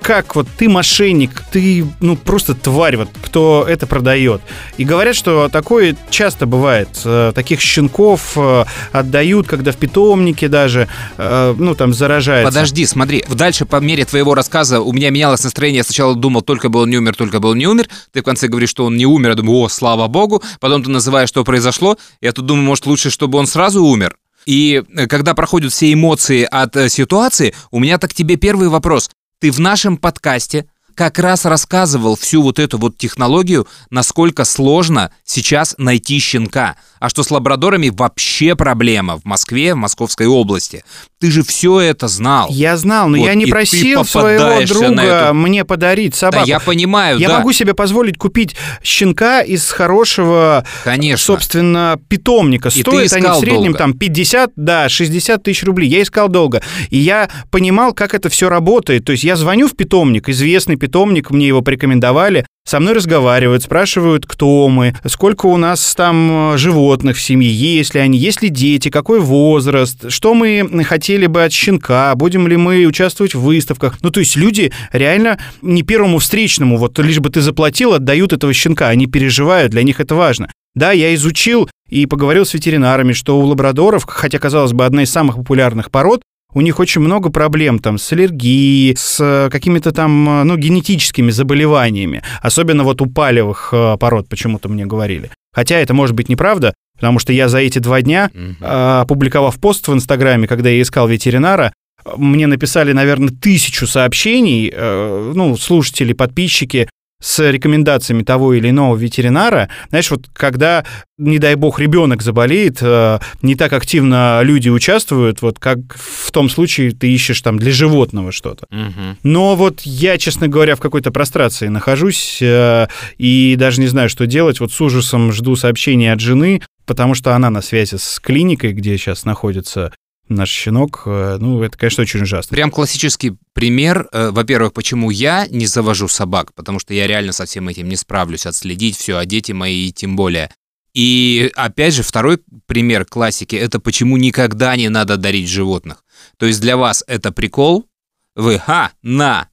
как 0.00 0.36
вот 0.36 0.46
ты 0.56 0.68
мошенник, 0.68 1.44
ты, 1.50 1.84
ну, 2.00 2.16
просто 2.16 2.54
тварь, 2.54 2.96
вот, 2.96 3.08
кто 3.22 3.64
это 3.68 3.86
продает. 3.86 4.40
И 4.76 4.84
говорят, 4.84 5.16
что 5.16 5.48
такое 5.48 5.96
часто 6.10 6.46
бывает. 6.46 6.88
Э, 7.04 7.32
Таких 7.34 7.60
щенков 7.60 8.32
э, 8.36 8.64
отдают, 8.92 9.46
когда 9.46 9.72
в 9.72 9.76
питомнике 9.76 10.48
даже, 10.48 10.88
э, 11.16 11.54
ну, 11.58 11.74
там, 11.74 11.92
заражается. 11.92 12.50
Подожди, 12.50 12.86
смотри, 12.86 13.24
дальше 13.28 13.66
по 13.66 13.76
мере 13.76 14.04
твоего 14.04 14.34
рассказа 14.34 14.80
у 14.80 14.92
меня 14.92 15.10
менялось 15.10 15.44
настроение. 15.44 15.78
Я 15.78 15.84
сначала 15.84 16.14
думал, 16.14 16.42
только 16.42 16.68
бы 16.68 16.80
он 16.80 16.90
не 16.90 16.98
умер, 16.98 17.14
только 17.14 17.40
бы 17.40 17.50
он 17.50 17.58
не 17.58 17.66
умер. 17.66 17.88
Ты 18.12 18.20
в 18.20 18.24
конце 18.24 18.48
говоришь, 18.48 18.70
что 18.70 18.84
он 18.86 18.96
не 18.96 19.06
умер. 19.06 19.30
Я 19.30 19.34
думаю, 19.34 19.58
о, 19.58 19.68
слава 19.68 20.08
богу. 20.08 20.42
Потом 20.60 20.82
ты 20.82 20.90
называешь, 20.90 21.28
что 21.28 21.44
произошло. 21.44 21.98
Я 22.20 22.32
тут 22.32 22.46
думаю, 22.46 22.64
может, 22.64 22.86
лучше, 22.86 23.10
чтобы 23.10 23.38
он 23.38 23.46
сразу 23.46 23.84
умер. 23.84 24.16
И 24.46 24.82
когда 25.10 25.34
проходят 25.34 25.72
все 25.72 25.92
эмоции 25.92 26.48
от 26.50 26.74
ситуации, 26.90 27.54
у 27.70 27.80
меня 27.80 27.98
так 27.98 28.14
тебе 28.14 28.36
первый 28.36 28.68
вопрос. 28.68 29.10
Ты 29.40 29.52
в 29.52 29.60
нашем 29.60 29.96
подкасте 29.98 30.66
как 30.96 31.20
раз 31.20 31.44
рассказывал 31.44 32.16
всю 32.16 32.42
вот 32.42 32.58
эту 32.58 32.76
вот 32.76 32.98
технологию, 32.98 33.68
насколько 33.88 34.44
сложно 34.44 35.12
сейчас 35.24 35.76
найти 35.78 36.18
щенка. 36.18 36.74
А 37.00 37.08
что 37.08 37.22
с 37.22 37.30
лабрадорами 37.30 37.90
вообще 37.90 38.54
проблема 38.56 39.18
в 39.18 39.24
Москве, 39.24 39.74
в 39.74 39.76
Московской 39.76 40.26
области. 40.26 40.84
Ты 41.20 41.30
же 41.30 41.42
все 41.42 41.80
это 41.80 42.08
знал. 42.08 42.48
Я 42.50 42.76
знал, 42.76 43.08
но 43.08 43.18
Вот, 43.18 43.26
я 43.26 43.34
не 43.34 43.46
просил 43.46 44.04
своего 44.04 44.64
друга 44.66 45.02
эту- 45.02 45.34
мне 45.34 45.64
подарить 45.64 46.12
Да, 46.12 46.18
собаку. 46.18 46.48
я 46.48 46.60
понимаю, 46.60 47.18
Я 47.18 47.28
да. 47.28 47.38
могу 47.38 47.52
себе 47.52 47.74
позволить 47.74 48.18
купить 48.18 48.56
щенка 48.82 49.40
из 49.42 49.70
хорошего, 49.70 50.64
Конечно. 50.84 51.24
собственно, 51.24 51.98
питомника. 52.08 52.68
И 52.68 52.80
Стоят 52.82 53.12
они 53.12 53.26
в 53.28 53.34
среднем 53.40 53.62
долго. 53.72 53.78
там 53.78 53.92
50, 53.94 54.52
да, 54.56 54.88
60 54.88 55.42
тысяч 55.42 55.62
рублей. 55.64 55.88
Я 55.88 56.02
искал 56.02 56.28
долго. 56.28 56.62
И 56.90 56.98
я 56.98 57.28
понимал, 57.50 57.92
как 57.92 58.14
это 58.14 58.28
все 58.28 58.48
работает. 58.48 59.04
То 59.04 59.12
есть 59.12 59.24
я 59.24 59.36
звоню 59.36 59.68
в 59.68 59.76
питомник, 59.76 60.28
известный 60.28 60.76
питомник, 60.76 61.30
мне 61.30 61.46
его 61.48 61.62
порекомендовали, 61.62 62.46
со 62.68 62.80
мной 62.80 62.92
разговаривают, 62.92 63.62
спрашивают, 63.62 64.26
кто 64.26 64.68
мы, 64.68 64.94
сколько 65.06 65.46
у 65.46 65.56
нас 65.56 65.94
там 65.94 66.52
э, 66.52 66.58
животных 66.58 67.16
в 67.16 67.22
семье, 67.22 67.50
есть 67.50 67.94
ли 67.94 68.00
они, 68.00 68.18
есть 68.18 68.42
ли 68.42 68.50
дети, 68.50 68.90
какой 68.90 69.20
возраст, 69.20 70.10
что 70.10 70.34
мы 70.34 70.68
хотели 70.84 71.26
бы 71.26 71.44
от 71.44 71.52
щенка, 71.52 72.14
будем 72.14 72.46
ли 72.46 72.58
мы 72.58 72.84
участвовать 72.84 73.34
в 73.34 73.40
выставках. 73.40 73.98
Ну, 74.02 74.10
то 74.10 74.20
есть 74.20 74.36
люди 74.36 74.70
реально 74.92 75.38
не 75.62 75.82
первому 75.82 76.18
встречному, 76.18 76.76
вот 76.76 76.98
лишь 76.98 77.20
бы 77.20 77.30
ты 77.30 77.40
заплатил, 77.40 77.94
отдают 77.94 78.34
этого 78.34 78.52
щенка, 78.52 78.88
они 78.88 79.06
переживают, 79.06 79.72
для 79.72 79.82
них 79.82 79.98
это 79.98 80.14
важно. 80.14 80.50
Да, 80.74 80.92
я 80.92 81.14
изучил 81.14 81.70
и 81.88 82.04
поговорил 82.04 82.44
с 82.44 82.52
ветеринарами, 82.52 83.14
что 83.14 83.40
у 83.40 83.46
лабрадоров, 83.46 84.04
хотя, 84.06 84.38
казалось 84.38 84.74
бы, 84.74 84.84
одна 84.84 85.04
из 85.04 85.10
самых 85.10 85.36
популярных 85.36 85.90
пород, 85.90 86.20
у 86.54 86.60
них 86.60 86.78
очень 86.80 87.00
много 87.00 87.30
проблем 87.30 87.78
там 87.78 87.98
с 87.98 88.12
аллергией, 88.12 88.96
с 88.96 89.18
э, 89.20 89.50
какими-то 89.50 89.92
там, 89.92 90.28
э, 90.28 90.44
ну, 90.44 90.56
генетическими 90.56 91.30
заболеваниями. 91.30 92.22
Особенно 92.40 92.84
вот 92.84 93.02
у 93.02 93.06
палевых 93.06 93.70
э, 93.72 93.96
пород 93.98 94.28
почему-то 94.28 94.68
мне 94.68 94.86
говорили. 94.86 95.30
Хотя 95.52 95.76
это 95.76 95.92
может 95.92 96.16
быть 96.16 96.28
неправда, 96.28 96.72
потому 96.94 97.18
что 97.18 97.32
я 97.32 97.48
за 97.48 97.58
эти 97.58 97.78
два 97.80 98.00
дня, 98.00 98.30
э, 98.34 99.00
опубликовав 99.02 99.58
пост 99.60 99.88
в 99.88 99.92
Инстаграме, 99.92 100.48
когда 100.48 100.70
я 100.70 100.80
искал 100.80 101.06
ветеринара, 101.06 101.72
мне 102.16 102.46
написали, 102.46 102.92
наверное, 102.92 103.28
тысячу 103.28 103.86
сообщений, 103.86 104.72
ну, 104.74 105.56
слушатели, 105.58 106.14
подписчики, 106.14 106.88
с 107.20 107.50
рекомендациями 107.50 108.22
того 108.22 108.54
или 108.54 108.70
иного 108.70 108.96
ветеринара. 108.96 109.68
Знаешь, 109.88 110.10
вот 110.10 110.28
когда, 110.32 110.84
не 111.16 111.38
дай 111.38 111.56
бог, 111.56 111.80
ребенок 111.80 112.22
заболеет, 112.22 112.78
э, 112.80 113.18
не 113.42 113.56
так 113.56 113.72
активно 113.72 114.40
люди 114.42 114.68
участвуют, 114.68 115.42
вот 115.42 115.58
как 115.58 115.78
в 115.96 116.30
том 116.30 116.48
случае 116.48 116.92
ты 116.92 117.12
ищешь 117.12 117.40
там 117.40 117.58
для 117.58 117.72
животного 117.72 118.30
что-то. 118.30 118.66
Мгм. 118.70 119.18
Но 119.24 119.56
вот 119.56 119.80
я, 119.82 120.16
честно 120.16 120.46
говоря, 120.46 120.76
в 120.76 120.80
какой-то 120.80 121.10
прострации 121.10 121.68
нахожусь 121.68 122.38
э, 122.40 122.86
и 123.16 123.56
даже 123.58 123.80
не 123.80 123.88
знаю, 123.88 124.08
что 124.08 124.26
делать. 124.26 124.60
Вот 124.60 124.70
с 124.70 124.80
ужасом 124.80 125.32
жду 125.32 125.56
сообщения 125.56 126.12
от 126.12 126.20
жены, 126.20 126.62
потому 126.86 127.14
что 127.14 127.34
она 127.34 127.50
на 127.50 127.62
связи 127.62 127.96
с 127.96 128.20
клиникой, 128.20 128.72
где 128.72 128.96
сейчас 128.96 129.24
находится 129.24 129.92
наш 130.28 130.50
щенок. 130.50 131.02
Э, 131.06 131.36
Ну, 131.40 131.62
это, 131.62 131.76
конечно, 131.78 132.02
очень 132.02 132.22
ужасно. 132.22 132.54
Прям 132.54 132.70
классический 132.70 133.34
пример. 133.52 134.08
э, 134.12 134.30
Во-первых, 134.30 134.72
почему 134.72 135.10
я 135.10 135.46
не 135.48 135.66
завожу 135.66 136.08
собак, 136.08 136.54
потому 136.54 136.78
что 136.78 136.94
я 136.94 137.06
реально 137.06 137.32
со 137.32 137.44
всем 137.46 137.68
этим 137.68 137.88
не 137.88 137.96
справлюсь, 137.96 138.46
отследить 138.46 138.96
все, 138.96 139.16
а 139.18 139.24
дети 139.26 139.52
мои 139.52 139.92
тем 139.92 140.16
более. 140.16 140.50
И 140.94 141.52
опять 141.54 141.94
же, 141.94 142.02
второй 142.02 142.40
пример 142.66 143.04
классики– 143.04 143.54
это 143.56 143.78
почему 143.78 144.16
никогда 144.16 144.74
не 144.76 144.88
надо 144.88 145.16
дарить 145.16 145.48
животных. 145.48 146.04
То 146.38 146.46
есть 146.46 146.60
для 146.60 146.76
вас 146.76 147.04
это 147.06 147.30
прикол, 147.30 147.86
вы 148.34 148.58
«ха, 148.58 148.90
на, 149.02 149.48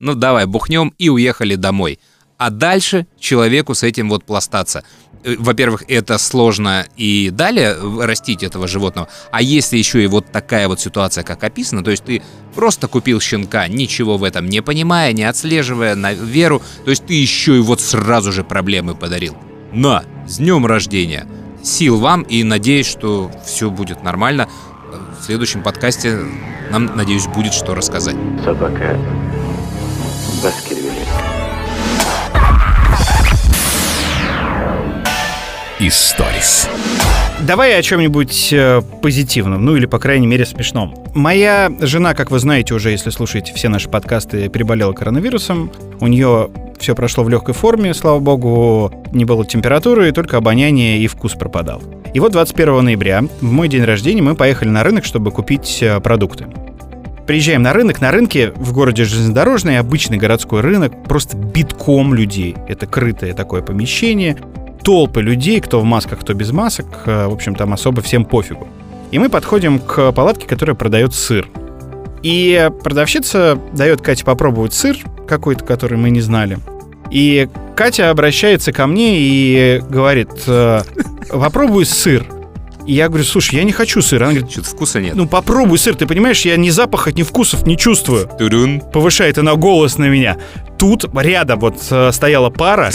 ну 0.00 0.14
давай 0.14 0.46
бухнем» 0.46 0.92
и 0.98 1.08
уехали 1.08 1.54
домой. 1.54 1.98
А 2.36 2.50
дальше 2.50 3.06
человеку 3.18 3.74
с 3.74 3.82
этим 3.82 4.08
вот 4.10 4.24
пластаться. 4.24 4.84
Э, 5.24 5.36
Во-первых, 5.38 5.84
это 5.88 6.18
сложно 6.18 6.86
и 6.96 7.30
далее 7.30 7.76
растить 8.00 8.42
этого 8.42 8.68
животного. 8.68 9.08
А 9.30 9.42
если 9.42 9.76
еще 9.78 10.04
и 10.04 10.06
вот 10.06 10.30
такая 10.30 10.68
вот 10.68 10.80
ситуация, 10.80 11.24
как 11.24 11.42
описано, 11.42 11.82
то 11.82 11.90
есть 11.90 12.04
ты 12.04 12.22
просто 12.54 12.88
купил 12.88 13.20
щенка, 13.20 13.66
ничего 13.68 14.18
в 14.18 14.24
этом 14.24 14.46
не 14.48 14.60
понимая, 14.62 15.12
не 15.12 15.24
отслеживая 15.24 15.94
на 15.94 16.12
веру, 16.12 16.62
то 16.84 16.90
есть 16.90 17.06
ты 17.06 17.14
еще 17.14 17.56
и 17.56 17.60
вот 17.60 17.80
сразу 17.80 18.32
же 18.32 18.44
проблемы 18.44 18.94
подарил. 18.94 19.36
На, 19.72 20.04
с 20.28 20.36
днем 20.38 20.66
рождения! 20.66 21.26
Сил 21.62 21.98
вам 21.98 22.22
и 22.22 22.44
надеюсь, 22.44 22.86
что 22.86 23.30
все 23.46 23.70
будет 23.70 24.02
нормально. 24.02 24.48
В 25.18 25.24
следующем 25.24 25.62
подкасте 25.62 26.20
нам, 26.70 26.94
надеюсь, 26.94 27.26
будет 27.26 27.54
что 27.54 27.74
рассказать. 27.74 28.16
Собака 28.44 28.98
Историс. 35.86 36.66
Давай 37.42 37.78
о 37.78 37.82
чем-нибудь 37.82 38.54
э, 38.54 38.80
позитивном, 39.02 39.66
ну 39.66 39.76
или, 39.76 39.84
по 39.84 39.98
крайней 39.98 40.26
мере, 40.26 40.46
смешном. 40.46 40.94
Моя 41.14 41.70
жена, 41.80 42.14
как 42.14 42.30
вы 42.30 42.38
знаете 42.38 42.72
уже, 42.72 42.90
если 42.90 43.10
слушаете 43.10 43.52
все 43.52 43.68
наши 43.68 43.90
подкасты, 43.90 44.48
переболела 44.48 44.94
коронавирусом. 44.94 45.70
У 46.00 46.06
нее 46.06 46.48
все 46.78 46.94
прошло 46.94 47.22
в 47.22 47.28
легкой 47.28 47.52
форме, 47.52 47.92
слава 47.92 48.18
богу, 48.18 49.04
не 49.12 49.26
было 49.26 49.44
температуры, 49.44 50.10
только 50.12 50.38
обоняние 50.38 51.00
и 51.00 51.06
вкус 51.06 51.34
пропадал. 51.34 51.82
И 52.14 52.20
вот 52.20 52.32
21 52.32 52.82
ноября, 52.82 53.22
в 53.42 53.52
мой 53.52 53.68
день 53.68 53.84
рождения, 53.84 54.22
мы 54.22 54.36
поехали 54.36 54.70
на 54.70 54.84
рынок, 54.84 55.04
чтобы 55.04 55.32
купить 55.32 55.80
э, 55.82 56.00
продукты. 56.00 56.46
Приезжаем 57.26 57.60
на 57.60 57.74
рынок. 57.74 58.00
На 58.00 58.10
рынке 58.10 58.52
в 58.56 58.72
городе 58.72 59.04
железнодорожный, 59.04 59.78
обычный 59.78 60.16
городской 60.16 60.62
рынок, 60.62 61.04
просто 61.04 61.36
битком 61.36 62.14
людей. 62.14 62.56
Это 62.68 62.86
крытое 62.86 63.34
такое 63.34 63.60
помещение. 63.60 64.38
Толпы 64.84 65.22
людей, 65.22 65.60
кто 65.60 65.80
в 65.80 65.84
масках, 65.84 66.20
кто 66.20 66.34
без 66.34 66.52
масок. 66.52 66.86
Э, 67.06 67.26
В 67.26 67.32
общем, 67.32 67.54
там 67.54 67.72
особо 67.72 68.02
всем 68.02 68.24
пофигу. 68.24 68.68
И 69.10 69.18
мы 69.18 69.28
подходим 69.28 69.78
к 69.78 70.12
палатке, 70.12 70.46
которая 70.46 70.74
продает 70.76 71.14
сыр. 71.14 71.48
И 72.22 72.70
продавщица 72.82 73.58
дает 73.72 74.00
Кате 74.02 74.24
попробовать 74.24 74.74
сыр 74.74 74.96
какой-то, 75.26 75.64
который 75.64 75.96
мы 75.98 76.10
не 76.10 76.20
знали. 76.20 76.58
И 77.10 77.48
Катя 77.76 78.10
обращается 78.10 78.72
ко 78.72 78.86
мне 78.86 79.16
и 79.18 79.82
говорит, 79.88 80.30
э, 80.46 80.80
попробуй 81.30 81.86
сыр. 81.86 82.26
И 82.86 82.92
я 82.92 83.08
говорю, 83.08 83.24
слушай, 83.24 83.56
я 83.56 83.64
не 83.64 83.72
хочу 83.72 84.02
сыр. 84.02 84.22
Она 84.22 84.32
говорит, 84.32 84.50
Что-то 84.50 84.68
вкуса 84.68 85.00
нет. 85.00 85.14
ну 85.14 85.26
попробуй 85.26 85.78
сыр, 85.78 85.94
ты 85.94 86.06
понимаешь, 86.06 86.42
я 86.42 86.56
ни 86.56 86.70
запаха, 86.70 87.12
ни 87.12 87.22
вкусов 87.22 87.66
не 87.66 87.76
чувствую. 87.76 88.28
Турун. 88.38 88.80
Повышает 88.80 89.38
она 89.38 89.54
голос 89.54 89.96
на 89.98 90.04
меня. 90.08 90.36
Тут 90.78 91.06
рядом 91.14 91.60
вот 91.60 91.76
э, 91.90 92.10
стояла 92.12 92.50
пара, 92.50 92.90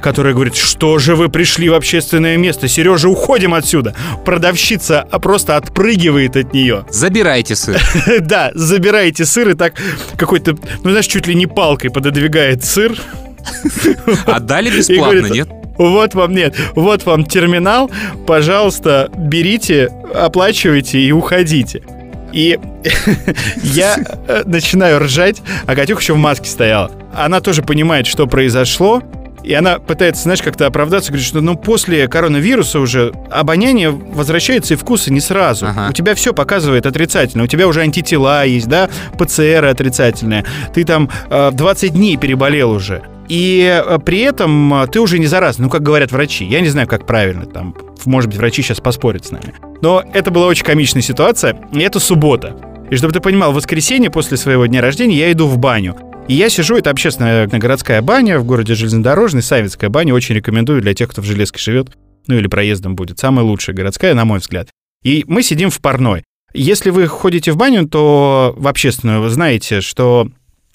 которая 0.00 0.34
говорит, 0.34 0.54
что 0.54 0.98
же 0.98 1.16
вы 1.16 1.28
пришли 1.28 1.68
в 1.68 1.74
общественное 1.74 2.36
место, 2.36 2.68
Сережа, 2.68 3.08
уходим 3.08 3.54
отсюда. 3.54 3.94
Продавщица 4.24 5.00
а, 5.10 5.18
просто 5.18 5.56
отпрыгивает 5.56 6.36
от 6.36 6.52
нее. 6.52 6.84
Забирайте 6.90 7.56
сыр. 7.56 7.80
Да, 8.20 8.52
забирайте 8.54 9.24
сыр 9.24 9.50
и 9.50 9.54
так 9.54 9.74
какой-то, 10.16 10.56
ну 10.84 10.90
знаешь, 10.90 11.06
чуть 11.06 11.26
ли 11.26 11.34
не 11.34 11.46
палкой 11.46 11.90
пододвигает 11.90 12.64
сыр. 12.64 12.96
Отдали 14.26 14.70
бесплатно, 14.70 15.26
нет? 15.26 15.48
Вот 15.88 16.14
вам 16.14 16.32
нет, 16.32 16.54
вот 16.74 17.04
вам 17.06 17.24
терминал, 17.24 17.90
пожалуйста, 18.26 19.10
берите, 19.16 19.90
оплачивайте 20.14 21.00
и 21.00 21.10
уходите. 21.10 21.82
И 22.32 22.58
я 23.62 23.98
э, 24.28 24.42
начинаю 24.46 25.00
ржать, 25.00 25.42
а 25.66 25.74
Катюха 25.74 26.00
еще 26.00 26.14
в 26.14 26.18
маске 26.18 26.48
стояла. 26.48 26.90
Она 27.14 27.40
тоже 27.40 27.62
понимает, 27.62 28.06
что 28.06 28.26
произошло, 28.26 29.02
И 29.42 29.52
она 29.54 29.80
пытается, 29.80 30.22
знаешь, 30.22 30.40
как-то 30.40 30.66
оправдаться, 30.66 31.10
говорит, 31.10 31.26
что 31.26 31.40
ну 31.40 31.56
после 31.56 32.06
коронавируса 32.06 32.78
уже 32.78 33.12
обоняние 33.30 33.90
возвращается 33.90 34.74
и 34.74 34.76
вкусы 34.76 35.12
не 35.12 35.20
сразу. 35.20 35.66
Ага. 35.66 35.88
У 35.90 35.92
тебя 35.92 36.14
все 36.14 36.32
показывает 36.32 36.86
отрицательно. 36.86 37.42
У 37.42 37.48
тебя 37.48 37.66
уже 37.66 37.80
антитела 37.80 38.46
есть, 38.46 38.68
да, 38.68 38.88
ПЦР 39.18 39.64
отрицательные. 39.64 40.44
Ты 40.72 40.84
там 40.84 41.10
э, 41.28 41.50
20 41.52 41.92
дней 41.92 42.16
переболел 42.16 42.70
уже. 42.70 43.02
И 43.28 43.82
э, 43.84 43.98
при 44.04 44.20
этом 44.20 44.74
э, 44.74 44.86
ты 44.86 45.00
уже 45.00 45.18
не 45.18 45.26
заразный. 45.26 45.64
Ну, 45.64 45.70
как 45.70 45.82
говорят 45.82 46.12
врачи. 46.12 46.44
Я 46.44 46.60
не 46.60 46.68
знаю, 46.68 46.88
как 46.88 47.06
правильно. 47.06 47.46
Там, 47.46 47.74
может 48.04 48.28
быть, 48.30 48.38
врачи 48.38 48.62
сейчас 48.62 48.80
поспорят 48.80 49.26
с 49.26 49.30
нами. 49.30 49.54
Но 49.80 50.04
это 50.12 50.30
была 50.30 50.46
очень 50.46 50.64
комичная 50.64 51.02
ситуация. 51.02 51.56
И 51.72 51.80
это 51.80 52.00
суббота. 52.00 52.56
И 52.90 52.96
чтобы 52.96 53.12
ты 53.12 53.20
понимал, 53.20 53.52
в 53.52 53.54
воскресенье 53.54 54.10
после 54.10 54.36
своего 54.36 54.66
дня 54.66 54.80
рождения 54.80 55.16
я 55.16 55.32
иду 55.32 55.46
в 55.46 55.58
баню. 55.58 55.96
И 56.28 56.34
я 56.34 56.48
сижу, 56.48 56.76
это 56.76 56.90
общественная 56.90 57.46
городская 57.46 58.00
баня 58.00 58.38
в 58.38 58.44
городе 58.44 58.74
Железнодорожный, 58.74 59.42
Савицкая 59.42 59.90
баня, 59.90 60.14
очень 60.14 60.34
рекомендую 60.34 60.80
для 60.80 60.94
тех, 60.94 61.10
кто 61.10 61.20
в 61.20 61.24
Железке 61.24 61.58
живет, 61.58 61.96
ну 62.26 62.36
или 62.36 62.46
проездом 62.46 62.94
будет. 62.94 63.18
Самая 63.18 63.44
лучшая 63.44 63.74
городская, 63.74 64.14
на 64.14 64.24
мой 64.24 64.38
взгляд. 64.38 64.68
И 65.02 65.24
мы 65.26 65.42
сидим 65.42 65.70
в 65.70 65.80
парной. 65.80 66.22
Если 66.54 66.90
вы 66.90 67.06
ходите 67.06 67.50
в 67.52 67.56
баню, 67.56 67.88
то 67.88 68.54
в 68.56 68.68
общественную, 68.68 69.22
вы 69.22 69.30
знаете, 69.30 69.80
что 69.80 70.28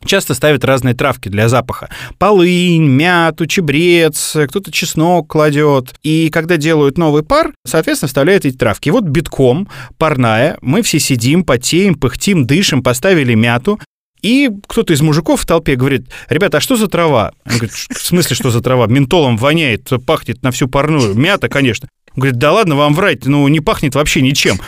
часто 0.06 0.34
ставят 0.34 0.64
разные 0.64 0.94
травки 0.94 1.30
для 1.30 1.50
запаха. 1.50 1.90
Полынь, 2.18 2.88
мяту, 2.88 3.46
чебрец, 3.46 4.36
кто-то 4.48 4.72
чеснок 4.72 5.28
кладет. 5.28 5.96
И 6.04 6.30
когда 6.30 6.58
делают 6.58 6.98
новый 6.98 7.24
пар, 7.24 7.54
соответственно, 7.66 8.08
вставляют 8.08 8.46
эти 8.46 8.56
травки. 8.56 8.90
И 8.90 8.92
вот 8.92 9.04
битком, 9.06 9.68
парная, 9.98 10.58
мы 10.62 10.82
все 10.82 11.00
сидим, 11.00 11.44
потеем, 11.44 11.96
пыхтим, 11.96 12.46
дышим, 12.46 12.84
поставили 12.84 13.34
мяту, 13.34 13.80
и 14.24 14.50
кто-то 14.68 14.94
из 14.94 15.02
мужиков 15.02 15.42
в 15.42 15.46
толпе 15.46 15.76
говорит, 15.76 16.08
ребята, 16.28 16.58
а 16.58 16.60
что 16.60 16.76
за 16.76 16.88
трава? 16.88 17.34
Он 17.46 17.52
говорит, 17.58 17.72
в 17.72 18.02
смысле, 18.02 18.36
что 18.36 18.50
за 18.50 18.62
трава? 18.62 18.88
Ментолом 18.88 19.38
воняет, 19.38 19.90
пахнет 20.06 20.42
на 20.42 20.52
всю 20.52 20.68
парную. 20.68 21.14
Мята, 21.14 21.50
конечно. 21.50 21.88
Он 22.18 22.22
говорит, 22.22 22.40
да 22.40 22.52
ладно 22.52 22.76
вам 22.76 22.96
врать, 22.96 23.28
ну 23.28 23.48
не 23.48 23.60
пахнет 23.60 23.94
вообще 23.94 24.22
ничем. 24.22 24.60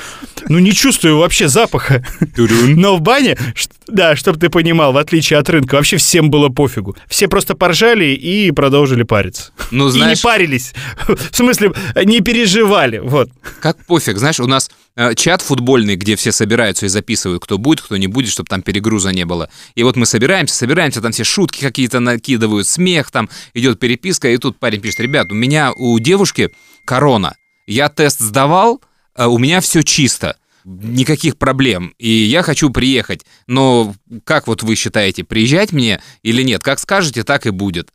Ну 0.50 0.60
не 0.60 0.72
чувствую 0.72 1.18
вообще 1.18 1.48
запаха. 1.48 2.06
Но 2.38 2.96
в 2.96 3.02
бане, 3.02 3.40
да, 3.88 4.16
чтобы 4.16 4.38
ты 4.38 4.50
понимал, 4.50 4.94
в 4.94 4.98
отличие 4.98 5.40
от 5.40 5.50
рынка, 5.50 5.74
вообще 5.74 5.98
всем 5.98 6.30
было 6.30 6.50
пофигу. 6.50 6.96
Все 7.08 7.28
просто 7.28 7.56
поржали 7.56 8.06
и 8.06 8.52
продолжили 8.52 9.02
париться. 9.02 9.52
Ну, 9.72 9.88
И 9.88 9.92
знаешь, 9.92 10.20
не 10.20 10.24
парились. 10.24 10.74
В 11.08 11.36
смысле, 11.36 11.72
не 12.06 12.22
переживали. 12.22 13.00
Вот. 13.00 13.32
как 13.62 13.84
пофиг, 13.84 14.20
знаешь, 14.20 14.40
у 14.40 14.46
нас 14.46 14.70
э, 14.96 15.16
чат 15.16 15.42
футбольный, 15.42 15.96
где 15.96 16.16
все 16.16 16.32
собираются 16.32 16.86
и 16.86 16.90
записывают, 16.90 17.44
кто 17.44 17.58
будет, 17.58 17.82
кто 17.82 17.98
не 17.98 18.06
будет, 18.06 18.30
чтобы 18.30 18.48
там 18.48 18.62
перегруза 18.62 19.10
не 19.10 19.26
было. 19.26 19.50
И 19.74 19.82
вот 19.82 19.96
мы 19.96 20.06
собираемся, 20.06 20.54
собираемся, 20.54 21.02
там 21.02 21.14
все 21.14 21.24
шутки 21.24 21.62
какие-то 21.62 22.00
накидывают, 22.00 22.68
смех, 22.68 23.10
там 23.10 23.28
идет 23.56 23.80
переписка, 23.80 24.30
и 24.30 24.38
тут 24.38 24.60
парень 24.60 24.82
пишет, 24.82 25.00
ребят, 25.00 25.32
у 25.32 25.36
меня 25.36 25.74
у 25.76 25.98
девушки 25.98 26.52
корона, 26.90 27.36
я 27.68 27.88
тест 27.88 28.20
сдавал, 28.20 28.82
э, 29.16 29.28
у 29.28 29.38
меня 29.38 29.62
все 29.62 29.84
чисто. 29.84 30.38
Никаких 30.66 31.38
проблем. 31.38 31.94
И 32.00 32.10
я 32.10 32.42
хочу 32.42 32.72
приехать. 32.72 33.26
Но 33.46 33.94
как 34.24 34.48
вот 34.48 34.64
вы 34.64 34.76
считаете, 34.76 35.24
приезжать 35.24 35.72
мне 35.72 36.02
или 36.24 36.42
нет? 36.42 36.64
Как 36.64 36.80
скажете, 36.80 37.24
так 37.24 37.46
и 37.46 37.52
будет. 37.52 37.90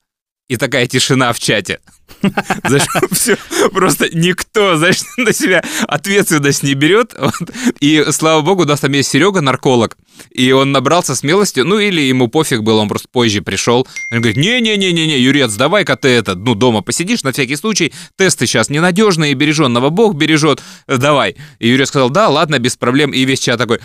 И 0.49 0.57
такая 0.57 0.87
тишина 0.87 1.33
в 1.33 1.41
чате. 1.41 1.81
Все, 3.11 3.37
просто 3.73 4.17
никто, 4.17 4.77
знаешь, 4.77 5.01
на 5.17 5.33
себя 5.33 5.65
ответственность 5.89 6.63
не 6.63 6.75
берет. 6.75 7.15
И, 7.81 8.05
слава 8.11 8.43
богу, 8.43 8.63
у 8.63 8.67
нас 8.67 8.81
там 8.81 8.93
есть 8.93 9.11
Серега, 9.11 9.41
нарколог, 9.41 9.97
и 10.31 10.53
он 10.53 10.73
набрался 10.73 11.15
смелости, 11.15 11.61
ну 11.61 11.79
или 11.79 12.01
ему 12.01 12.29
пофиг 12.29 12.63
было, 12.63 12.81
он 12.81 12.89
просто 12.89 13.09
позже 13.11 13.43
пришел. 13.43 13.87
Он 14.11 14.19
говорит, 14.19 14.37
не-не-не-не-не, 14.37 15.19
Юрец, 15.19 15.55
давай-ка 15.55 15.97
ты 15.97 16.09
это, 16.09 16.35
ну, 16.35 16.55
дома 16.55 16.83
посидишь 16.83 17.23
на 17.23 17.33
всякий 17.33 17.57
случай, 17.57 17.93
тесты 18.17 18.47
сейчас 18.47 18.71
ненадежные, 18.71 19.35
береженного 19.35 19.91
Бог 19.91 20.15
бережет, 20.15 20.63
э, 20.87 20.97
давай. 20.97 21.37
И 21.59 21.69
Юрец 21.69 21.89
сказал, 21.89 22.11
да, 22.11 22.29
ладно, 22.29 22.59
без 22.59 22.77
проблем, 22.77 23.13
и 23.13 23.25
весь 23.25 23.41
чат 23.41 23.59
такой, 23.59 23.81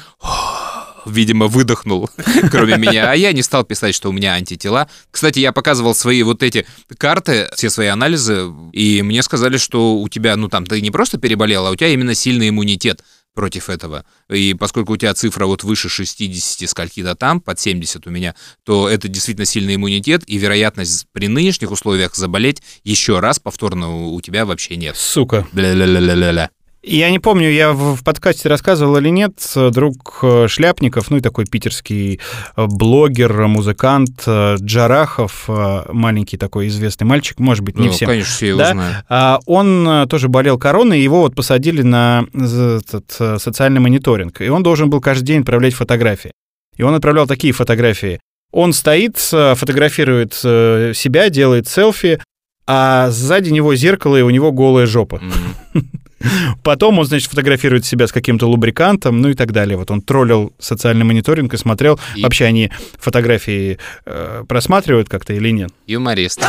видимо, 1.06 1.48
выдохнул, 1.48 2.10
кроме 2.52 2.78
меня. 2.78 3.12
А 3.12 3.16
я 3.16 3.32
не 3.34 3.42
стал 3.42 3.64
писать, 3.64 3.96
что 3.96 4.10
у 4.10 4.12
меня 4.12 4.34
антитела. 4.34 4.90
Кстати, 5.12 5.40
я 5.40 5.52
показывал 5.52 5.96
свои 5.96 6.24
вот 6.24 6.44
эти 6.44 6.66
карты, 6.98 7.50
все 7.56 7.70
свои 7.70 7.88
анализы, 7.88 8.52
и 8.74 9.02
мне 9.02 9.24
сказали, 9.24 9.58
что 9.58 9.98
у 9.98 10.08
тебя, 10.10 10.36
ну 10.36 10.50
там, 10.50 10.66
ты 10.66 10.82
не 10.82 10.92
просто 10.92 11.18
переболел, 11.18 11.68
а 11.68 11.72
у 11.72 11.76
тебя 11.76 11.90
именно 11.90 12.16
сильный 12.16 12.50
иммунитет 12.50 13.04
против 13.34 13.70
этого. 13.70 14.06
И 14.30 14.54
поскольку 14.54 14.94
у 14.94 14.98
тебя 14.98 15.14
цифра 15.14 15.46
вот 15.46 15.64
выше 15.64 15.90
60 15.90 16.70
скольки-то 16.70 17.16
там, 17.16 17.42
под 17.42 17.60
70 17.60 18.06
у 18.08 18.10
меня, 18.10 18.36
то 18.64 18.90
это 18.90 19.08
действительно 19.08 19.46
сильный 19.46 19.76
иммунитет, 19.76 20.24
и 20.28 20.38
вероятность 20.38 21.08
при 21.12 21.28
нынешних 21.28 21.72
условиях 21.72 22.16
заболеть 22.16 22.62
еще 22.84 23.20
раз 23.20 23.40
повторно 23.40 24.08
у 24.08 24.20
тебя 24.22 24.46
вообще 24.46 24.76
нет. 24.76 24.96
Сука. 24.98 25.48
Бля-ля-ля-ля-ля. 25.52 26.50
Я 26.82 27.12
не 27.12 27.20
помню, 27.20 27.50
я 27.52 27.74
в, 27.74 28.02
подкасте 28.06 28.48
рассказывал 28.48 28.96
или 28.98 29.10
нет, 29.10 29.34
друг 29.72 30.20
э, 30.24 30.48
Шляпников, 30.48 31.12
ну 31.12 31.18
и 31.18 31.22
такой 31.22 31.44
питерский 31.46 32.22
э, 32.56 32.66
блогер, 32.68 33.48
музыкант 33.48 34.24
э, 34.26 34.56
Джарахов, 34.62 35.46
э, 35.50 35.84
маленький 35.92 36.38
такой 36.38 36.70
известный 36.70 37.04
мальчик, 37.04 37.38
может 37.40 37.66
быть, 37.66 37.78
не 37.78 37.88
Ну, 37.88 37.92
всем. 37.92 38.08
конечно, 38.08 38.32
все 38.34 38.48
его 38.48 38.60
Да? 38.60 38.72
знают. 38.72 39.06
А, 39.10 39.40
Он 39.46 39.88
э, 39.90 40.08
тоже 40.08 40.30
болел 40.30 40.58
короной, 40.58 41.02
его 41.02 41.20
вот 41.20 41.36
посадили 41.36 41.82
на 41.82 42.24
этот 42.34 43.14
э, 43.20 43.38
социальный 43.40 43.82
мониторинг. 43.82 44.40
И 44.40 44.48
он 44.48 44.64
должен 44.64 44.90
был 44.90 45.02
каждый 45.02 45.26
день 45.26 45.42
отправлять 45.42 45.74
фотографии. 45.74 46.32
И 46.78 46.84
он 46.84 46.96
отправлял 46.96 47.28
такие 47.28 47.52
фотографии. 47.52 48.22
Он 48.54 48.72
стоит, 48.72 49.18
э, 49.34 49.54
фотографирует 49.56 50.40
э, 50.46 50.94
себя, 50.96 51.30
делает 51.30 51.68
селфи, 51.68 52.22
а 52.66 53.10
сзади 53.12 53.50
него 53.50 53.76
зеркало, 53.76 54.16
и 54.16 54.22
у 54.22 54.30
него 54.30 54.54
голая 54.54 54.86
жопа. 54.86 55.20
М. 55.22 55.34
Потом 56.64 57.00
он, 57.00 57.06
значит, 57.06 57.30
фотографирует 57.30 57.86
себя 57.86 58.08
с 58.08 58.12
каким-то 58.12 58.48
лубрикантом, 58.48 59.22
ну 59.22 59.30
и 59.30 59.34
так 59.34 59.52
далее. 59.52 59.78
Вот 59.78 59.92
он 59.92 60.02
троллил 60.02 60.54
социальный 60.60 61.06
мониторинг 61.06 61.54
и 61.54 61.58
смотрел, 61.58 62.00
И- 62.16 62.24
вообще 62.24 62.46
они 62.46 62.72
фотографии 63.00 63.78
э, 64.06 64.44
просматривают 64.48 65.10
как-то 65.10 65.34
или 65.34 65.50
нет. 65.52 65.72
Юморист. 65.88 66.40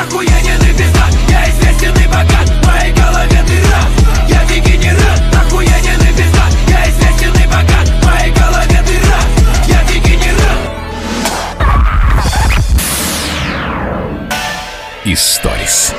Историс. 15.04 15.92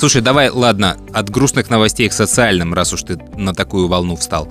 Слушай, 0.00 0.22
давай, 0.22 0.48
ладно, 0.48 0.96
от 1.12 1.28
грустных 1.28 1.68
новостей 1.68 2.08
к 2.08 2.14
социальным, 2.14 2.72
раз 2.72 2.94
уж 2.94 3.02
ты 3.02 3.18
на 3.36 3.52
такую 3.52 3.86
волну 3.86 4.16
встал. 4.16 4.48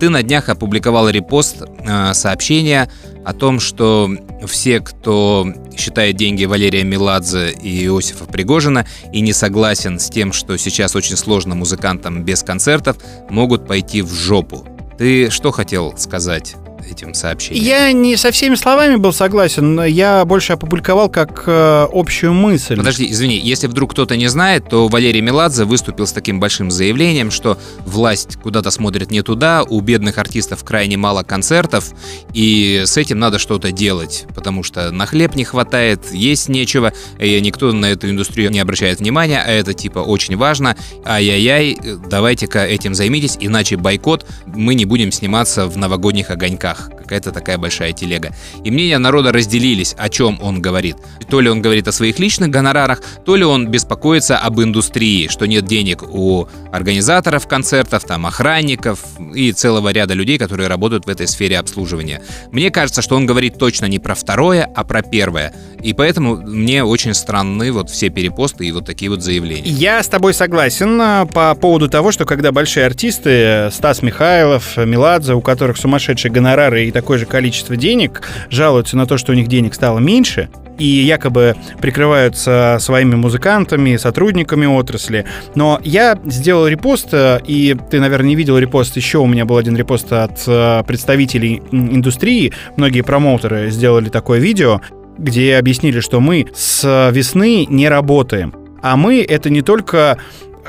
Ты 0.00 0.08
на 0.08 0.22
днях 0.22 0.48
опубликовал 0.48 1.10
репост 1.10 1.56
э, 1.60 2.14
сообщения 2.14 2.90
о 3.22 3.34
том, 3.34 3.60
что 3.60 4.10
все, 4.46 4.80
кто 4.80 5.52
считает 5.76 6.16
деньги 6.16 6.46
Валерия 6.46 6.82
Меладзе 6.82 7.50
и 7.50 7.84
Иосифа 7.84 8.24
Пригожина 8.24 8.86
и 9.12 9.20
не 9.20 9.34
согласен 9.34 10.00
с 10.00 10.08
тем, 10.08 10.32
что 10.32 10.56
сейчас 10.56 10.96
очень 10.96 11.18
сложно 11.18 11.54
музыкантам 11.54 12.24
без 12.24 12.42
концертов, 12.42 12.96
могут 13.28 13.66
пойти 13.66 14.00
в 14.00 14.14
жопу. 14.14 14.66
Ты 14.96 15.28
что 15.28 15.50
хотел 15.50 15.92
сказать 15.98 16.56
этим 16.90 17.14
сообщением? 17.14 17.64
Я 17.64 17.92
не 17.92 18.16
со 18.16 18.30
всеми 18.30 18.54
словами 18.54 18.96
был 18.96 19.12
согласен, 19.12 19.74
но 19.74 19.84
я 19.84 20.24
больше 20.24 20.52
опубликовал 20.52 21.08
как 21.08 21.44
э, 21.46 21.86
общую 21.92 22.32
мысль. 22.32 22.76
Подожди, 22.76 23.10
извини, 23.10 23.38
если 23.38 23.66
вдруг 23.66 23.92
кто-то 23.92 24.16
не 24.16 24.28
знает, 24.28 24.68
то 24.68 24.88
Валерий 24.88 25.20
Меладзе 25.20 25.64
выступил 25.64 26.06
с 26.06 26.12
таким 26.12 26.40
большим 26.40 26.70
заявлением, 26.70 27.30
что 27.30 27.58
власть 27.84 28.36
куда-то 28.36 28.70
смотрит 28.70 29.10
не 29.10 29.22
туда, 29.22 29.64
у 29.64 29.80
бедных 29.80 30.18
артистов 30.18 30.64
крайне 30.64 30.96
мало 30.96 31.22
концертов, 31.22 31.92
и 32.32 32.82
с 32.84 32.96
этим 32.96 33.18
надо 33.18 33.38
что-то 33.38 33.72
делать, 33.72 34.26
потому 34.34 34.62
что 34.62 34.90
на 34.90 35.06
хлеб 35.06 35.34
не 35.34 35.44
хватает, 35.44 36.12
есть 36.12 36.48
нечего, 36.48 36.92
и 37.18 37.40
никто 37.40 37.72
на 37.72 37.86
эту 37.86 38.10
индустрию 38.10 38.50
не 38.50 38.60
обращает 38.60 39.00
внимания, 39.00 39.42
а 39.44 39.50
это 39.50 39.74
типа 39.74 40.00
очень 40.00 40.36
важно. 40.36 40.76
Ай-яй-яй, 41.04 41.78
давайте-ка 42.08 42.64
этим 42.66 42.94
займитесь, 42.94 43.36
иначе 43.40 43.76
бойкот, 43.76 44.26
мы 44.46 44.74
не 44.74 44.84
будем 44.84 45.12
сниматься 45.12 45.66
в 45.66 45.76
новогодних 45.76 46.30
огоньках. 46.30 46.75
Какая-то 46.98 47.32
такая 47.32 47.58
большая 47.58 47.92
телега. 47.92 48.34
И 48.64 48.70
мнения 48.70 48.98
народа 48.98 49.32
разделились, 49.32 49.94
о 49.96 50.08
чем 50.08 50.38
он 50.42 50.60
говорит. 50.60 50.96
То 51.28 51.40
ли 51.40 51.48
он 51.48 51.62
говорит 51.62 51.88
о 51.88 51.92
своих 51.92 52.18
личных 52.18 52.50
гонорарах, 52.50 53.02
то 53.24 53.36
ли 53.36 53.44
он 53.44 53.68
беспокоится 53.68 54.38
об 54.38 54.60
индустрии, 54.60 55.28
что 55.28 55.46
нет 55.46 55.66
денег 55.66 56.02
у 56.02 56.48
организаторов 56.72 57.46
концертов, 57.46 58.04
там, 58.04 58.26
охранников 58.26 59.00
и 59.34 59.52
целого 59.52 59.92
ряда 59.92 60.14
людей, 60.14 60.38
которые 60.38 60.68
работают 60.68 61.06
в 61.06 61.08
этой 61.08 61.26
сфере 61.26 61.58
обслуживания. 61.58 62.22
Мне 62.50 62.70
кажется, 62.70 63.02
что 63.02 63.16
он 63.16 63.26
говорит 63.26 63.58
точно 63.58 63.86
не 63.86 63.98
про 63.98 64.14
второе, 64.14 64.68
а 64.74 64.84
про 64.84 65.02
первое. 65.02 65.52
И 65.82 65.92
поэтому 65.92 66.36
мне 66.36 66.82
очень 66.82 67.14
странны 67.14 67.70
вот 67.70 67.90
все 67.90 68.08
перепосты 68.08 68.66
и 68.66 68.72
вот 68.72 68.86
такие 68.86 69.10
вот 69.10 69.22
заявления. 69.22 69.70
Я 69.70 70.02
с 70.02 70.08
тобой 70.08 70.34
согласен 70.34 71.00
а, 71.00 71.26
по 71.26 71.54
поводу 71.54 71.88
того, 71.88 72.10
что 72.10 72.24
когда 72.24 72.50
большие 72.50 72.86
артисты, 72.86 73.68
Стас 73.72 74.02
Михайлов, 74.02 74.76
Меладзе, 74.76 75.34
у 75.34 75.40
которых 75.40 75.76
сумасшедшие 75.76 76.32
гонорары 76.32 76.65
и 76.74 76.90
такое 76.90 77.18
же 77.18 77.26
количество 77.26 77.76
денег, 77.76 78.22
жалуются 78.50 78.96
на 78.96 79.06
то, 79.06 79.18
что 79.18 79.32
у 79.32 79.34
них 79.34 79.48
денег 79.48 79.74
стало 79.74 79.98
меньше, 79.98 80.48
и 80.78 80.86
якобы 80.86 81.56
прикрываются 81.80 82.76
своими 82.80 83.14
музыкантами, 83.14 83.96
сотрудниками 83.96 84.66
отрасли. 84.66 85.24
Но 85.54 85.80
я 85.84 86.18
сделал 86.26 86.66
репост, 86.66 87.08
э, 87.12 87.40
и 87.46 87.76
ты, 87.90 88.00
наверное, 88.00 88.28
не 88.28 88.36
видел 88.36 88.58
репост, 88.58 88.96
еще 88.96 89.18
у 89.18 89.26
меня 89.26 89.44
был 89.44 89.56
один 89.56 89.76
репост 89.76 90.12
от 90.12 90.42
э, 90.46 90.82
представителей 90.86 91.62
индустрии. 91.70 92.52
Многие 92.76 93.02
промоутеры 93.02 93.70
сделали 93.70 94.08
такое 94.08 94.38
видео, 94.38 94.80
где 95.18 95.56
объяснили, 95.56 96.00
что 96.00 96.20
мы 96.20 96.46
с 96.54 97.10
весны 97.10 97.66
не 97.66 97.88
работаем. 97.88 98.54
А 98.82 98.96
мы— 98.96 99.22
это 99.28 99.48
не 99.48 99.62
только 99.62 100.18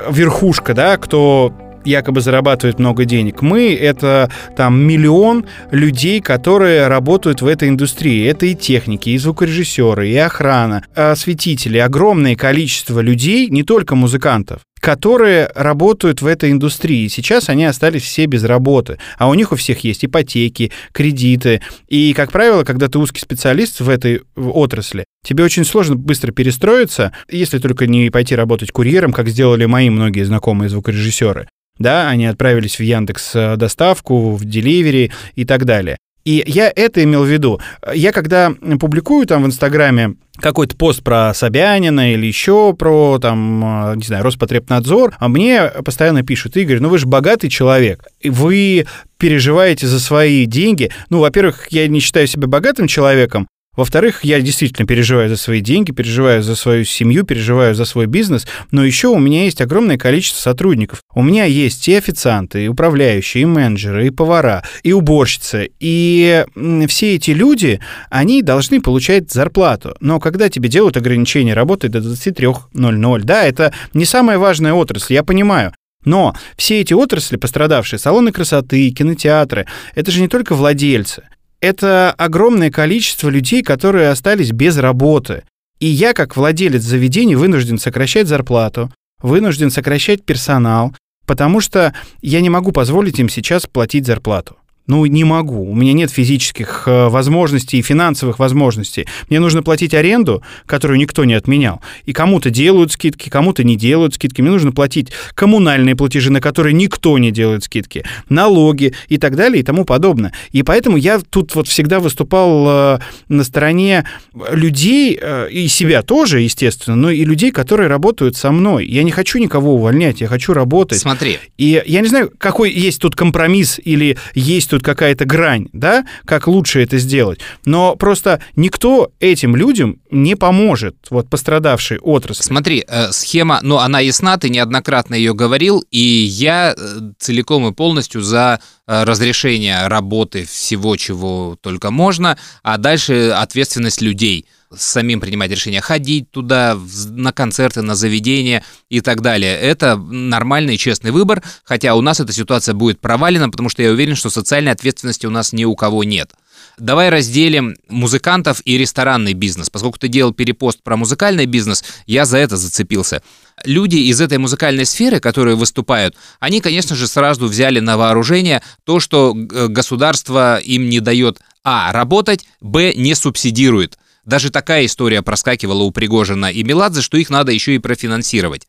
верхушка, 0.09 0.73
да, 0.73 0.97
кто 0.97 1.53
якобы 1.85 2.21
зарабатывает 2.21 2.79
много 2.79 3.05
денег. 3.05 3.41
Мы— 3.41 3.75
это 3.81 4.31
там 4.55 4.79
миллион 4.79 5.45
людей, 5.71 6.21
которые 6.21 6.87
работают 6.87 7.41
в 7.41 7.47
этой 7.47 7.69
индустрии. 7.69 8.27
Это 8.27 8.45
и 8.45 8.55
техники, 8.55 9.09
и 9.09 9.17
звукорежиссеры, 9.17 10.09
и 10.09 10.15
охрана, 10.15 10.83
осветители. 10.95 11.77
Огромное 11.77 12.35
количество 12.35 12.99
людей, 12.99 13.49
не 13.49 13.63
только 13.63 13.95
музыкантов 13.95 14.61
которые 14.79 15.49
работают 15.55 16.21
в 16.21 16.27
этой 16.27 16.51
индустрии. 16.51 17.07
Сейчас 17.07 17.49
они 17.49 17.65
остались 17.65 18.03
все 18.03 18.25
без 18.25 18.43
работы, 18.43 18.99
а 19.17 19.27
у 19.27 19.33
них 19.33 19.51
у 19.51 19.55
всех 19.55 19.83
есть 19.83 20.05
ипотеки, 20.05 20.71
кредиты. 20.91 21.61
И, 21.87 22.13
как 22.13 22.31
правило, 22.31 22.63
когда 22.63 22.87
ты 22.87 22.99
узкий 22.99 23.19
специалист 23.19 23.79
в 23.79 23.89
этой 23.89 24.21
отрасли, 24.35 25.05
тебе 25.25 25.43
очень 25.43 25.65
сложно 25.65 25.95
быстро 25.95 26.31
перестроиться, 26.31 27.11
если 27.29 27.59
только 27.59 27.87
не 27.87 28.09
пойти 28.09 28.35
работать 28.35 28.71
курьером, 28.71 29.13
как 29.13 29.27
сделали 29.29 29.65
мои 29.65 29.89
многие 29.89 30.23
знакомые 30.23 30.69
звукорежиссеры. 30.69 31.47
Да, 31.79 32.09
они 32.09 32.25
отправились 32.25 32.79
в 32.79 32.83
Яндекс 32.83 33.31
э, 33.35 33.55
доставку, 33.55 34.35
в 34.35 34.45
Деливери 34.45 35.11
и 35.35 35.45
так 35.45 35.65
далее. 35.65 35.97
И 36.27 36.43
я 36.45 36.69
это 36.75 37.03
имел 37.05 37.23
в 37.23 37.27
виду. 37.27 37.61
Я 37.93 38.11
когда 38.11 38.51
публикую 38.81 39.25
там 39.25 39.43
в 39.43 39.45
Инстаграме 39.45 40.15
какой-то 40.41 40.75
пост 40.75 41.01
про 41.01 41.33
Собянина 41.33 42.11
или 42.13 42.25
еще 42.25 42.73
про, 42.73 43.17
там, 43.19 43.91
э, 43.91 43.95
не 43.95 44.03
знаю, 44.03 44.23
Роспотребнадзор, 44.23 45.15
а 45.17 45.27
мне 45.29 45.67
постоянно 45.85 46.23
пишут, 46.23 46.57
Игорь, 46.57 46.79
ну 46.79 46.89
вы 46.89 46.97
же 46.97 47.07
богатый 47.07 47.49
человек, 47.49 48.03
вы 48.23 48.85
переживаете 49.17 49.87
за 49.87 49.99
свои 49.99 50.45
деньги. 50.45 50.91
Ну, 51.09 51.19
во-первых, 51.19 51.67
я 51.71 51.87
не 51.87 52.01
считаю 52.01 52.27
себя 52.27 52.47
богатым 52.47 52.87
человеком, 52.87 53.47
во-вторых, 53.77 54.23
я 54.23 54.41
действительно 54.41 54.87
переживаю 54.87 55.29
за 55.29 55.37
свои 55.37 55.61
деньги, 55.61 55.91
переживаю 55.91 56.41
за 56.41 56.55
свою 56.55 56.83
семью, 56.83 57.23
переживаю 57.23 57.75
за 57.75 57.85
свой 57.85 58.07
бизнес, 58.07 58.47
но 58.71 58.83
еще 58.83 59.09
у 59.09 59.19
меня 59.19 59.43
есть 59.43 59.61
огромное 59.61 59.99
количество 59.99 60.41
сотрудников. 60.41 61.01
У 61.13 61.21
меня 61.21 61.45
есть 61.45 61.87
и 61.87 61.93
официанты, 61.93 62.65
и 62.65 62.67
управляющие, 62.67 63.43
и 63.43 63.45
менеджеры, 63.45 64.07
и 64.07 64.09
повара, 64.09 64.63
и 64.81 64.93
уборщицы. 64.93 65.69
И 65.79 66.43
все 66.87 67.15
эти 67.15 67.31
люди, 67.31 67.79
они 68.09 68.41
должны 68.41 68.81
получать 68.81 69.31
зарплату. 69.31 69.95
Но 69.99 70.19
когда 70.19 70.49
тебе 70.49 70.69
делают 70.69 70.97
ограничения 70.97 71.53
работы 71.53 71.87
до 71.87 71.99
23.00, 71.99 73.21
да, 73.23 73.43
это 73.43 73.73
не 73.93 74.05
самая 74.05 74.39
важная 74.39 74.73
отрасль, 74.73 75.13
я 75.13 75.23
понимаю. 75.23 75.71
Но 76.03 76.35
все 76.55 76.81
эти 76.81 76.93
отрасли 76.93 77.37
пострадавшие, 77.37 77.99
салоны 77.99 78.31
красоты, 78.31 78.89
кинотеатры, 78.89 79.67
это 79.93 80.09
же 80.09 80.21
не 80.21 80.27
только 80.27 80.55
владельцы 80.55 81.23
это 81.61 82.11
огромное 82.11 82.71
количество 82.71 83.29
людей, 83.29 83.63
которые 83.63 84.09
остались 84.09 84.51
без 84.51 84.77
работы. 84.77 85.43
И 85.79 85.87
я, 85.87 86.13
как 86.13 86.35
владелец 86.35 86.81
заведений, 86.81 87.35
вынужден 87.35 87.77
сокращать 87.77 88.27
зарплату, 88.27 88.91
вынужден 89.21 89.71
сокращать 89.71 90.23
персонал, 90.23 90.95
потому 91.25 91.61
что 91.61 91.93
я 92.21 92.41
не 92.41 92.49
могу 92.49 92.71
позволить 92.71 93.19
им 93.19 93.29
сейчас 93.29 93.67
платить 93.67 94.05
зарплату. 94.05 94.57
Ну, 94.87 95.05
не 95.05 95.25
могу. 95.25 95.69
У 95.69 95.75
меня 95.75 95.91
нет 95.91 96.09
физических 96.11 96.83
э, 96.85 97.09
возможностей 97.09 97.77
и 97.77 97.81
финансовых 97.81 98.39
возможностей. 98.39 99.05
Мне 99.29 99.41
нужно 99.41 99.61
платить 99.61 99.93
аренду, 99.93 100.41
которую 100.65 100.97
никто 100.97 101.25
не 101.25 101.33
отменял. 101.33 101.81
И 102.05 102.13
кому-то 102.13 102.49
делают 102.49 102.93
скидки, 102.93 103.27
кому-то 103.29 103.65
не 103.65 103.75
делают 103.75 104.15
скидки. 104.15 104.41
Мне 104.41 104.51
нужно 104.51 104.71
платить 104.71 105.11
коммунальные 105.35 105.97
платежи, 105.97 106.31
на 106.31 106.39
которые 106.39 106.73
никто 106.73 107.17
не 107.17 107.31
делает 107.31 107.65
скидки, 107.65 108.05
налоги 108.29 108.93
и 109.09 109.17
так 109.17 109.35
далее 109.35 109.59
и 109.59 109.63
тому 109.63 109.83
подобное. 109.83 110.31
И 110.53 110.63
поэтому 110.63 110.95
я 110.95 111.19
тут 111.19 111.53
вот 111.55 111.67
всегда 111.67 111.99
выступал 111.99 112.65
э, 112.67 112.99
на 113.27 113.43
стороне 113.43 114.05
людей, 114.51 115.19
э, 115.21 115.49
и 115.51 115.67
себя 115.67 116.01
тоже, 116.01 116.39
естественно, 116.39 116.95
но 116.95 117.11
и 117.11 117.25
людей, 117.25 117.51
которые 117.51 117.89
работают 117.89 118.37
со 118.37 118.51
мной. 118.51 118.87
Я 118.87 119.03
не 119.03 119.11
хочу 119.11 119.37
никого 119.37 119.75
увольнять, 119.75 120.21
я 120.21 120.27
хочу 120.27 120.53
работать. 120.53 120.99
Смотри, 120.99 121.39
И 121.57 121.83
я 121.85 121.99
не 121.99 122.07
знаю, 122.07 122.31
какой 122.37 122.71
есть 122.71 123.01
тут 123.01 123.17
компромисс 123.17 123.81
или 123.83 124.17
есть 124.33 124.69
тут 124.69 124.76
какая-то 124.83 125.25
грань, 125.25 125.67
да, 125.73 126.05
как 126.25 126.47
лучше 126.47 126.81
это 126.81 126.97
сделать. 126.97 127.39
Но 127.65 127.95
просто 127.95 128.41
никто 128.55 129.11
этим 129.19 129.55
людям 129.55 129.99
не 130.11 130.35
поможет, 130.35 130.95
вот 131.09 131.29
пострадавшей 131.29 131.99
отрасли. 131.99 132.43
Смотри, 132.43 132.83
э, 132.87 133.11
схема, 133.11 133.59
ну, 133.61 133.77
она 133.77 133.99
ясна, 133.99 134.37
ты 134.37 134.49
неоднократно 134.49 135.15
ее 135.15 135.33
говорил, 135.33 135.83
и 135.91 135.99
я 135.99 136.73
э, 136.77 136.99
целиком 137.19 137.67
и 137.67 137.73
полностью 137.73 138.21
за 138.21 138.59
э, 138.87 139.03
разрешение 139.03 139.87
работы 139.87 140.45
всего, 140.45 140.95
чего 140.95 141.57
только 141.61 141.91
можно, 141.91 142.37
а 142.63 142.77
дальше 142.77 143.31
ответственность 143.35 144.01
людей 144.01 144.45
самим 144.75 145.19
принимать 145.19 145.51
решение, 145.51 145.81
ходить 145.81 146.31
туда, 146.31 146.77
на 147.09 147.31
концерты, 147.31 147.81
на 147.81 147.95
заведения 147.95 148.63
и 148.89 149.01
так 149.01 149.21
далее. 149.21 149.57
Это 149.57 149.95
нормальный 149.95 150.77
честный 150.77 151.11
выбор, 151.11 151.43
хотя 151.63 151.95
у 151.95 152.01
нас 152.01 152.19
эта 152.19 152.33
ситуация 152.33 152.73
будет 152.73 152.99
провалена, 152.99 153.49
потому 153.49 153.69
что 153.69 153.81
я 153.83 153.91
уверен, 153.91 154.15
что 154.15 154.29
социальной 154.29 154.71
ответственности 154.71 155.25
у 155.25 155.29
нас 155.31 155.53
ни 155.53 155.65
у 155.65 155.75
кого 155.75 156.03
нет. 156.03 156.31
Давай 156.79 157.09
разделим 157.09 157.75
музыкантов 157.89 158.61
и 158.63 158.77
ресторанный 158.77 159.33
бизнес. 159.33 159.69
Поскольку 159.69 159.97
ты 159.97 160.09
делал 160.09 160.31
перепост 160.31 160.83
про 160.83 160.95
музыкальный 160.95 161.47
бизнес, 161.47 161.83
я 162.05 162.25
за 162.25 162.37
это 162.37 162.55
зацепился. 162.55 163.23
Люди 163.63 163.95
из 163.95 164.21
этой 164.21 164.37
музыкальной 164.37 164.85
сферы, 164.85 165.19
которые 165.19 165.55
выступают, 165.55 166.15
они, 166.39 166.61
конечно 166.61 166.95
же, 166.95 167.07
сразу 167.07 167.47
взяли 167.47 167.79
на 167.79 167.97
вооружение 167.97 168.61
то, 168.83 168.99
что 168.99 169.35
э, 169.35 169.67
государство 169.67 170.57
им 170.57 170.87
не 170.87 170.99
дает 170.99 171.39
а. 171.63 171.91
работать, 171.91 172.45
б. 172.61 172.93
не 172.93 173.15
субсидирует. 173.15 173.97
Даже 174.27 174.49
такая 174.51 174.85
история 174.85 175.21
проскакивала 175.21 175.83
у 175.83 175.91
Пригожина 175.91 176.51
и 176.51 176.61
Меладзе, 176.61 177.01
что 177.01 177.17
их 177.17 177.29
надо 177.29 177.53
еще 177.53 177.75
и 177.75 177.79
профинансировать. 177.79 178.67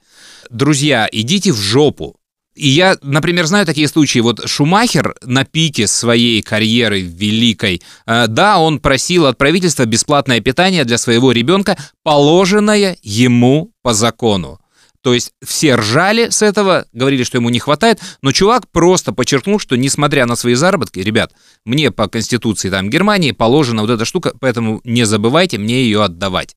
Друзья, 0.51 1.09
идите 1.11 1.53
в 1.53 1.57
жопу. 1.57 2.16
И 2.55 2.68
я, 2.68 2.97
например, 3.03 3.47
знаю 3.47 3.66
такие 3.66 3.88
случаи. 3.88 4.21
Вот 4.21 4.49
Шумахер 4.49 5.16
на 5.23 5.44
пике 5.44 5.88
своей 5.88 6.42
карьеры 6.42 7.01
великой, 7.01 7.83
э, 8.07 8.27
да, 8.29 8.61
он 8.61 8.79
просил 8.79 9.27
от 9.27 9.37
правительства 9.37 9.85
бесплатное 9.85 10.40
питание 10.40 10.85
для 10.85 10.97
своего 10.97 11.33
ребенка, 11.33 11.77
положенное 12.05 12.97
ему 13.03 13.73
по 13.83 13.94
закону. 13.94 14.61
То 15.09 15.14
есть 15.14 15.33
все 15.42 15.75
ржали 15.75 16.29
с 16.29 16.42
этого, 16.42 16.85
говорили, 16.92 17.25
что 17.25 17.38
ему 17.38 17.49
не 17.49 17.61
хватает, 17.61 17.99
но 18.21 18.31
чувак 18.31 18.68
просто 18.71 19.14
подчеркнул, 19.14 19.59
что 19.59 19.75
несмотря 19.75 20.27
на 20.27 20.37
свои 20.37 20.53
заработки, 20.53 20.99
ребят, 20.99 21.33
мне 21.64 21.90
по 21.90 22.09
конституции 22.09 22.68
там 22.68 22.90
Германии 22.90 23.33
положена 23.33 23.81
вот 23.81 23.90
эта 23.90 24.05
штука, 24.05 24.35
поэтому 24.38 24.83
не 24.85 25.05
забывайте 25.05 25.57
мне 25.57 25.83
ее 25.85 26.05
отдавать. 26.05 26.57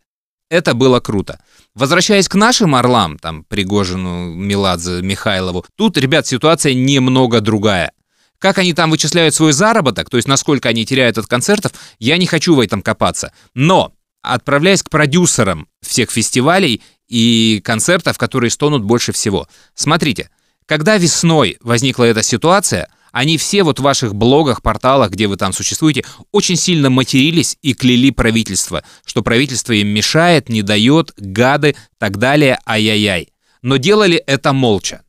Это 0.49 0.73
было 0.73 0.99
круто. 0.99 1.39
Возвращаясь 1.75 2.27
к 2.27 2.35
нашим 2.35 2.75
орлам, 2.75 3.17
там, 3.17 3.45
Пригожину, 3.45 4.33
Меладзе, 4.33 5.01
Михайлову, 5.01 5.65
тут, 5.77 5.97
ребят, 5.97 6.27
ситуация 6.27 6.73
немного 6.73 7.39
другая. 7.39 7.93
Как 8.37 8.57
они 8.57 8.73
там 8.73 8.91
вычисляют 8.91 9.33
свой 9.33 9.53
заработок, 9.53 10.09
то 10.09 10.17
есть 10.17 10.27
насколько 10.27 10.67
они 10.67 10.85
теряют 10.85 11.17
от 11.17 11.27
концертов, 11.27 11.71
я 11.99 12.17
не 12.17 12.25
хочу 12.25 12.53
в 12.53 12.59
этом 12.59 12.81
копаться. 12.81 13.31
Но, 13.53 13.93
отправляясь 14.21 14.83
к 14.83 14.89
продюсерам 14.89 15.69
всех 15.81 16.11
фестивалей 16.11 16.81
и 17.11 17.59
концертов, 17.59 18.17
которые 18.17 18.49
стонут 18.49 18.83
больше 18.83 19.11
всего. 19.11 19.47
Смотрите, 19.75 20.29
когда 20.65 20.97
весной 20.97 21.57
возникла 21.59 22.05
эта 22.05 22.23
ситуация, 22.23 22.87
они 23.11 23.37
все 23.37 23.63
вот 23.63 23.79
в 23.79 23.83
ваших 23.83 24.15
блогах, 24.15 24.61
порталах, 24.61 25.11
где 25.11 25.27
вы 25.27 25.35
там 25.35 25.51
существуете, 25.51 26.05
очень 26.31 26.55
сильно 26.55 26.89
матерились 26.89 27.57
и 27.61 27.73
кляли 27.73 28.11
правительство, 28.11 28.85
что 29.05 29.21
правительство 29.21 29.73
им 29.73 29.89
мешает, 29.89 30.47
не 30.47 30.61
дает, 30.61 31.13
гады, 31.17 31.75
так 31.97 32.17
далее, 32.17 32.57
ай-яй-яй. 32.65 33.33
Но 33.61 33.75
делали 33.75 34.15
это 34.15 34.53
молча. 34.53 35.03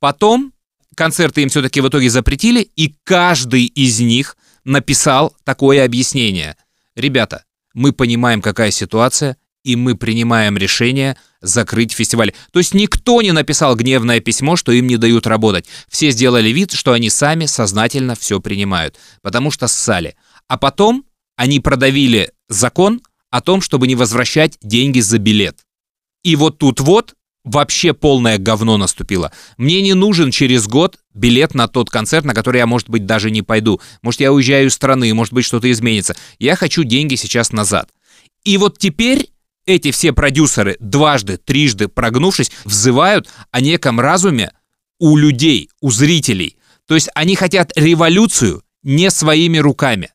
Потом 0.00 0.54
концерты 0.96 1.42
им 1.42 1.50
все-таки 1.50 1.82
в 1.82 1.88
итоге 1.88 2.08
запретили, 2.08 2.62
и 2.62 2.94
каждый 3.04 3.66
из 3.66 4.00
них 4.00 4.38
написал 4.64 5.36
такое 5.44 5.84
объяснение. 5.84 6.56
Ребята, 6.96 7.44
мы 7.74 7.92
понимаем, 7.92 8.40
какая 8.40 8.70
ситуация, 8.70 9.36
и 9.64 9.76
мы 9.76 9.96
принимаем 9.96 10.56
решение 10.56 11.16
закрыть 11.40 11.92
фестиваль. 11.92 12.32
То 12.52 12.58
есть 12.58 12.74
никто 12.74 13.20
не 13.22 13.32
написал 13.32 13.74
гневное 13.76 14.20
письмо, 14.20 14.56
что 14.56 14.72
им 14.72 14.86
не 14.86 14.96
дают 14.96 15.26
работать. 15.26 15.66
Все 15.88 16.10
сделали 16.10 16.50
вид, 16.50 16.72
что 16.72 16.92
они 16.92 17.10
сами 17.10 17.46
сознательно 17.46 18.14
все 18.14 18.40
принимают, 18.40 18.96
потому 19.22 19.50
что 19.50 19.66
ссали. 19.68 20.16
А 20.48 20.56
потом 20.56 21.04
они 21.36 21.60
продавили 21.60 22.32
закон 22.48 23.00
о 23.30 23.40
том, 23.40 23.60
чтобы 23.60 23.86
не 23.86 23.94
возвращать 23.94 24.58
деньги 24.62 25.00
за 25.00 25.18
билет. 25.18 25.58
И 26.22 26.36
вот 26.36 26.58
тут 26.58 26.80
вот 26.80 27.14
вообще 27.44 27.92
полное 27.92 28.38
говно 28.38 28.76
наступило. 28.76 29.32
Мне 29.56 29.80
не 29.80 29.94
нужен 29.94 30.30
через 30.30 30.66
год 30.66 30.98
билет 31.14 31.54
на 31.54 31.66
тот 31.66 31.90
концерт, 31.90 32.24
на 32.24 32.34
который 32.34 32.58
я, 32.58 32.66
может 32.66 32.88
быть, 32.88 33.06
даже 33.06 33.30
не 33.30 33.42
пойду. 33.42 33.80
Может, 34.02 34.20
я 34.20 34.32
уезжаю 34.32 34.68
из 34.68 34.74
страны, 34.74 35.12
может 35.14 35.32
быть, 35.32 35.44
что-то 35.44 35.70
изменится. 35.70 36.14
Я 36.38 36.54
хочу 36.54 36.84
деньги 36.84 37.16
сейчас 37.16 37.52
назад. 37.52 37.88
И 38.44 38.56
вот 38.58 38.78
теперь 38.78 39.31
эти 39.66 39.90
все 39.90 40.12
продюсеры, 40.12 40.76
дважды, 40.80 41.36
трижды 41.36 41.88
прогнувшись, 41.88 42.50
взывают 42.64 43.28
о 43.50 43.60
неком 43.60 44.00
разуме 44.00 44.52
у 44.98 45.16
людей, 45.16 45.68
у 45.80 45.90
зрителей. 45.90 46.56
То 46.86 46.94
есть 46.94 47.08
они 47.14 47.36
хотят 47.36 47.72
революцию 47.76 48.62
не 48.82 49.10
своими 49.10 49.58
руками. 49.58 50.10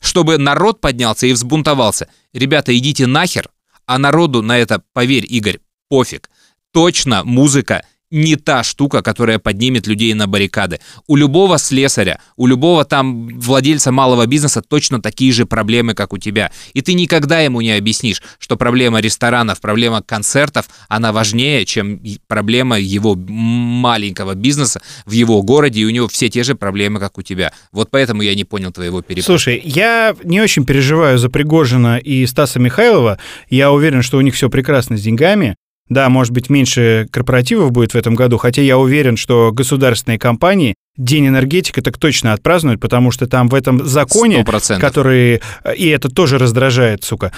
Чтобы 0.00 0.38
народ 0.38 0.80
поднялся 0.80 1.26
и 1.26 1.32
взбунтовался. 1.32 2.08
Ребята, 2.32 2.76
идите 2.76 3.06
нахер, 3.06 3.50
а 3.86 3.98
народу 3.98 4.42
на 4.42 4.58
это, 4.58 4.82
поверь, 4.92 5.26
Игорь, 5.28 5.60
пофиг. 5.88 6.30
Точно 6.72 7.22
музыка 7.24 7.84
не 8.12 8.36
та 8.36 8.62
штука, 8.62 9.02
которая 9.02 9.38
поднимет 9.38 9.86
людей 9.86 10.12
на 10.14 10.26
баррикады. 10.28 10.80
У 11.06 11.16
любого 11.16 11.58
слесаря, 11.58 12.20
у 12.36 12.46
любого 12.46 12.84
там 12.84 13.40
владельца 13.40 13.90
малого 13.90 14.26
бизнеса 14.26 14.62
точно 14.62 15.00
такие 15.00 15.32
же 15.32 15.46
проблемы, 15.46 15.94
как 15.94 16.12
у 16.12 16.18
тебя. 16.18 16.52
И 16.74 16.82
ты 16.82 16.92
никогда 16.92 17.40
ему 17.40 17.62
не 17.62 17.72
объяснишь, 17.72 18.22
что 18.38 18.56
проблема 18.56 19.00
ресторанов, 19.00 19.60
проблема 19.60 20.02
концертов, 20.02 20.68
она 20.88 21.12
важнее, 21.12 21.64
чем 21.64 22.00
проблема 22.28 22.78
его 22.78 23.14
маленького 23.16 24.34
бизнеса 24.34 24.82
в 25.06 25.12
его 25.12 25.42
городе, 25.42 25.80
и 25.80 25.84
у 25.86 25.90
него 25.90 26.06
все 26.06 26.28
те 26.28 26.42
же 26.44 26.54
проблемы, 26.54 27.00
как 27.00 27.16
у 27.16 27.22
тебя. 27.22 27.52
Вот 27.72 27.90
поэтому 27.90 28.20
я 28.22 28.34
не 28.34 28.44
понял 28.44 28.72
твоего 28.72 29.00
перепуга. 29.00 29.24
Слушай, 29.24 29.62
я 29.64 30.14
не 30.22 30.42
очень 30.42 30.66
переживаю 30.66 31.18
за 31.18 31.30
Пригожина 31.30 31.96
и 31.96 32.26
Стаса 32.26 32.58
Михайлова. 32.58 33.18
Я 33.48 33.72
уверен, 33.72 34.02
что 34.02 34.18
у 34.18 34.20
них 34.20 34.34
все 34.34 34.50
прекрасно 34.50 34.98
с 34.98 35.02
деньгами. 35.02 35.56
Да, 35.92 36.08
может 36.08 36.32
быть, 36.32 36.48
меньше 36.48 37.06
корпоративов 37.10 37.70
будет 37.70 37.92
в 37.92 37.96
этом 37.96 38.14
году, 38.14 38.38
хотя 38.38 38.62
я 38.62 38.78
уверен, 38.78 39.16
что 39.16 39.52
государственные 39.52 40.18
компании 40.18 40.74
День 40.98 41.28
энергетика 41.28 41.80
так 41.80 41.96
точно 41.96 42.34
отпразднуют, 42.34 42.78
потому 42.78 43.10
что 43.12 43.26
там 43.26 43.48
в 43.48 43.54
этом 43.54 43.82
законе, 43.86 44.42
100%. 44.42 44.78
который, 44.78 45.40
и 45.74 45.88
это 45.88 46.10
тоже 46.10 46.36
раздражает, 46.36 47.02
сука, 47.02 47.32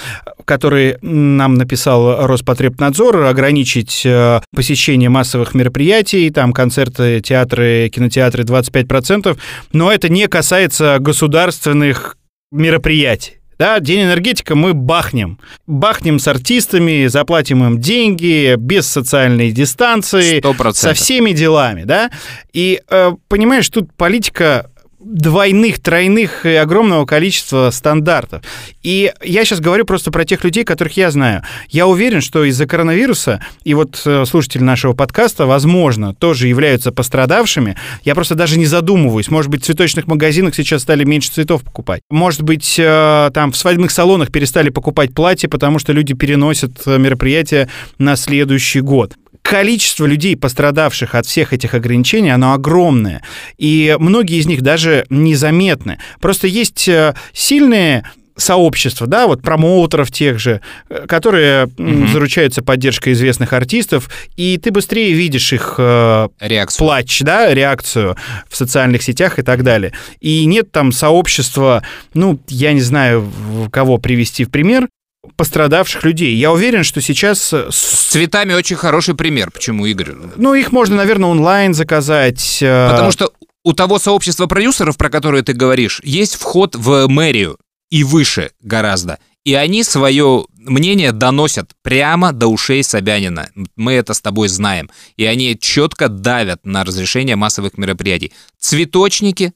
который 0.44 0.96
нам 1.02 1.54
написал 1.54 2.26
Роспотребнадзор, 2.26 3.26
ограничить 3.26 4.02
э, 4.04 4.40
посещение 4.54 5.08
массовых 5.08 5.54
мероприятий, 5.54 6.30
там 6.30 6.52
концерты, 6.52 7.20
театры, 7.20 7.90
кинотеатры 7.94 8.42
25%, 8.42 9.38
но 9.72 9.92
это 9.92 10.08
не 10.08 10.26
касается 10.26 10.96
государственных 10.98 12.16
мероприятий. 12.50 13.38
Да, 13.58 13.78
День 13.80 14.04
энергетика 14.04 14.54
мы 14.54 14.74
бахнем. 14.74 15.38
Бахнем 15.66 16.18
с 16.18 16.26
артистами, 16.28 17.06
заплатим 17.06 17.64
им 17.64 17.80
деньги, 17.80 18.56
без 18.56 18.86
социальной 18.88 19.52
дистанции, 19.52 20.40
Сто 20.40 20.54
процентов. 20.54 20.98
со 20.98 21.04
всеми 21.04 21.30
делами, 21.32 21.84
да. 21.84 22.10
И, 22.52 22.80
э, 22.88 23.12
понимаешь, 23.28 23.68
тут 23.68 23.92
политика 23.94 24.70
двойных, 25.04 25.80
тройных 25.80 26.46
и 26.46 26.54
огромного 26.54 27.04
количества 27.04 27.70
стандартов. 27.70 28.42
И 28.82 29.12
я 29.22 29.44
сейчас 29.44 29.60
говорю 29.60 29.84
просто 29.84 30.10
про 30.10 30.24
тех 30.24 30.44
людей, 30.44 30.64
которых 30.64 30.96
я 30.96 31.10
знаю. 31.10 31.42
Я 31.68 31.86
уверен, 31.86 32.20
что 32.20 32.44
из-за 32.44 32.66
коронавируса, 32.66 33.40
и 33.64 33.74
вот 33.74 34.00
э, 34.04 34.24
слушатели 34.24 34.62
нашего 34.62 34.94
подкаста, 34.94 35.46
возможно, 35.46 36.14
тоже 36.14 36.48
являются 36.48 36.92
пострадавшими. 36.92 37.76
Я 38.04 38.14
просто 38.14 38.34
даже 38.34 38.58
не 38.58 38.66
задумываюсь. 38.66 39.28
Может 39.28 39.50
быть, 39.50 39.62
в 39.62 39.66
цветочных 39.66 40.06
магазинах 40.06 40.54
сейчас 40.54 40.82
стали 40.82 41.04
меньше 41.04 41.30
цветов 41.30 41.62
покупать. 41.62 42.02
Может 42.10 42.42
быть, 42.42 42.76
э, 42.78 43.30
там 43.34 43.52
в 43.52 43.56
свадебных 43.56 43.90
салонах 43.90 44.32
перестали 44.32 44.70
покупать 44.70 45.14
платья, 45.14 45.48
потому 45.48 45.78
что 45.78 45.92
люди 45.92 46.14
переносят 46.14 46.82
э, 46.86 46.98
мероприятия 46.98 47.68
на 47.98 48.16
следующий 48.16 48.80
год 48.80 49.14
количество 49.44 50.06
людей, 50.06 50.36
пострадавших 50.36 51.14
от 51.14 51.26
всех 51.26 51.52
этих 51.52 51.74
ограничений, 51.74 52.30
оно 52.30 52.54
огромное. 52.54 53.22
И 53.58 53.94
многие 54.00 54.38
из 54.38 54.46
них 54.46 54.62
даже 54.62 55.04
незаметны. 55.10 55.98
Просто 56.18 56.46
есть 56.46 56.88
э, 56.88 57.14
сильные 57.34 58.08
сообщества, 58.36 59.06
да, 59.06 59.26
вот 59.28 59.42
промоутеров 59.42 60.10
тех 60.10 60.40
же, 60.40 60.60
э, 60.88 61.06
которые 61.06 61.68
Мгм. 61.76 62.08
заручаются 62.08 62.62
поддержкой 62.62 63.12
известных 63.12 63.52
артистов, 63.52 64.08
и 64.34 64.58
ты 64.58 64.70
быстрее 64.70 65.12
видишь 65.12 65.52
их 65.52 65.74
э, 65.78 66.28
Реакцию. 66.40 66.78
плач, 66.78 67.20
да, 67.20 67.52
реакцию 67.54 68.16
в 68.48 68.56
социальных 68.56 69.02
сетях 69.02 69.38
и 69.38 69.42
так 69.42 69.62
далее. 69.62 69.92
И 70.20 70.46
нет 70.46 70.72
там 70.72 70.90
сообщества, 70.90 71.84
ну, 72.14 72.40
я 72.48 72.72
не 72.72 72.80
знаю, 72.80 73.30
кого 73.70 73.98
привести 73.98 74.44
в 74.44 74.50
пример, 74.50 74.88
пострадавших 75.36 76.04
людей. 76.04 76.34
Я 76.36 76.52
уверен, 76.52 76.84
что 76.84 77.00
сейчас 77.00 77.52
э, 77.52 77.68
С 77.70 78.10
цветами 78.10 78.52
очень 78.54 78.76
хороший 78.76 79.14
пример. 79.14 79.50
Почему, 79.50 79.86
Игорь? 79.86 80.12
ну, 80.36 80.54
их 80.54 80.72
можно, 80.72 80.96
наверное, 80.96 81.30
онлайн 81.30 81.74
заказать. 81.74 82.58
э, 82.62 82.88
Потому 82.90 83.10
что 83.10 83.32
у 83.64 83.72
того 83.72 83.98
сообщества 83.98 84.46
продюсеров, 84.46 84.96
про 84.96 85.08
которое 85.10 85.42
ты 85.42 85.52
говоришь, 85.52 86.00
есть 86.04 86.34
вход 86.36 86.76
в 86.76 87.06
мэрию 87.08 87.58
и 87.90 88.04
выше 88.04 88.50
гораздо. 88.60 89.18
И 89.44 89.52
они 89.54 89.84
свое 89.84 90.46
мнение 90.56 91.12
доносят 91.12 91.72
прямо 91.82 92.32
до 92.32 92.46
ушей 92.46 92.82
Собянина. 92.82 93.50
Мы 93.76 93.92
это 93.92 94.14
с 94.14 94.20
тобой 94.20 94.48
знаем. 94.48 94.90
И 95.16 95.24
они 95.26 95.58
четко 95.58 96.08
давят 96.08 96.64
на 96.64 96.82
разрешение 96.84 97.36
массовых 97.36 97.76
мероприятий. 97.76 98.32
Цветочники, 98.58 99.52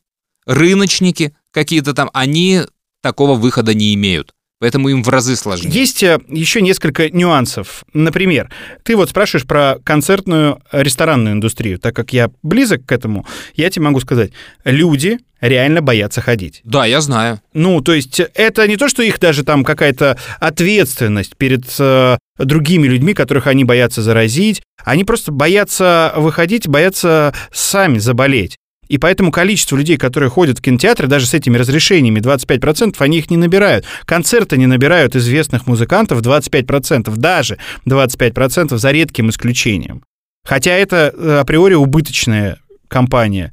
рыночники 0.46 1.34
какие-то 1.52 1.94
там, 1.94 2.10
они 2.12 2.62
такого 3.02 3.34
выхода 3.34 3.74
не 3.74 3.94
имеют. 3.94 4.34
Поэтому 4.60 4.88
им 4.88 5.04
в 5.04 5.08
разы 5.08 5.36
сложнее. 5.36 5.70
Есть 5.72 6.02
э, 6.02 6.18
еще 6.28 6.60
несколько 6.60 7.10
нюансов. 7.10 7.84
Например, 7.92 8.50
ты 8.82 8.96
вот 8.96 9.10
спрашиваешь 9.10 9.46
про 9.46 9.78
концертную 9.84 10.60
э, 10.72 10.82
ресторанную 10.82 11.34
индустрию. 11.34 11.78
Так 11.78 11.94
как 11.94 12.12
я 12.12 12.30
близок 12.42 12.84
к 12.84 12.90
этому, 12.90 13.24
я 13.54 13.70
тебе 13.70 13.84
могу 13.84 14.00
сказать, 14.00 14.32
люди 14.64 15.18
реально 15.40 15.80
боятся 15.80 16.20
ходить. 16.20 16.60
Да, 16.64 16.86
я 16.86 17.00
знаю. 17.00 17.40
Ну, 17.52 17.80
то 17.80 17.94
есть 17.94 18.20
это 18.34 18.66
не 18.66 18.76
то, 18.76 18.88
что 18.88 19.02
их 19.04 19.20
даже 19.20 19.44
там 19.44 19.62
какая-то 19.62 20.18
ответственность 20.40 21.36
перед 21.36 21.64
э, 21.78 22.18
другими 22.38 22.88
людьми, 22.88 23.14
которых 23.14 23.46
они 23.46 23.64
боятся 23.64 24.02
заразить. 24.02 24.62
Они 24.84 25.04
просто 25.04 25.30
боятся 25.30 26.12
выходить, 26.16 26.66
боятся 26.66 27.32
сами 27.52 27.98
заболеть. 27.98 28.56
И 28.88 28.98
поэтому 28.98 29.30
количество 29.30 29.76
людей, 29.76 29.96
которые 29.96 30.30
ходят 30.30 30.58
в 30.58 30.62
кинотеатры, 30.62 31.06
даже 31.06 31.26
с 31.26 31.34
этими 31.34 31.56
разрешениями 31.56 32.20
25%, 32.20 32.96
они 32.98 33.18
их 33.18 33.30
не 33.30 33.36
набирают. 33.36 33.84
Концерты 34.04 34.56
не 34.56 34.66
набирают 34.66 35.14
известных 35.14 35.66
музыкантов 35.66 36.20
25%, 36.20 37.14
даже 37.16 37.58
25% 37.86 38.76
за 38.76 38.90
редким 38.90 39.30
исключением. 39.30 40.02
Хотя 40.44 40.72
это 40.72 41.12
э, 41.14 41.38
априори 41.40 41.74
убыточная 41.74 42.58
компания 42.88 43.52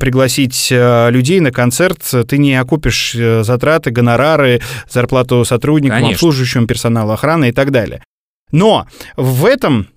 пригласить 0.00 0.68
э, 0.72 1.10
людей 1.10 1.40
на 1.40 1.52
концерт, 1.52 2.00
ты 2.28 2.38
не 2.38 2.54
окупишь 2.56 3.14
э, 3.14 3.42
затраты, 3.44 3.90
гонорары, 3.90 4.60
зарплату 4.88 5.44
сотрудникам, 5.44 5.98
Конечно. 5.98 6.14
обслуживающему 6.14 6.66
персоналу, 6.66 7.12
охраны 7.12 7.50
и 7.50 7.52
так 7.52 7.70
далее. 7.70 8.02
Но 8.50 8.86
в 9.16 9.44
этом 9.44 9.88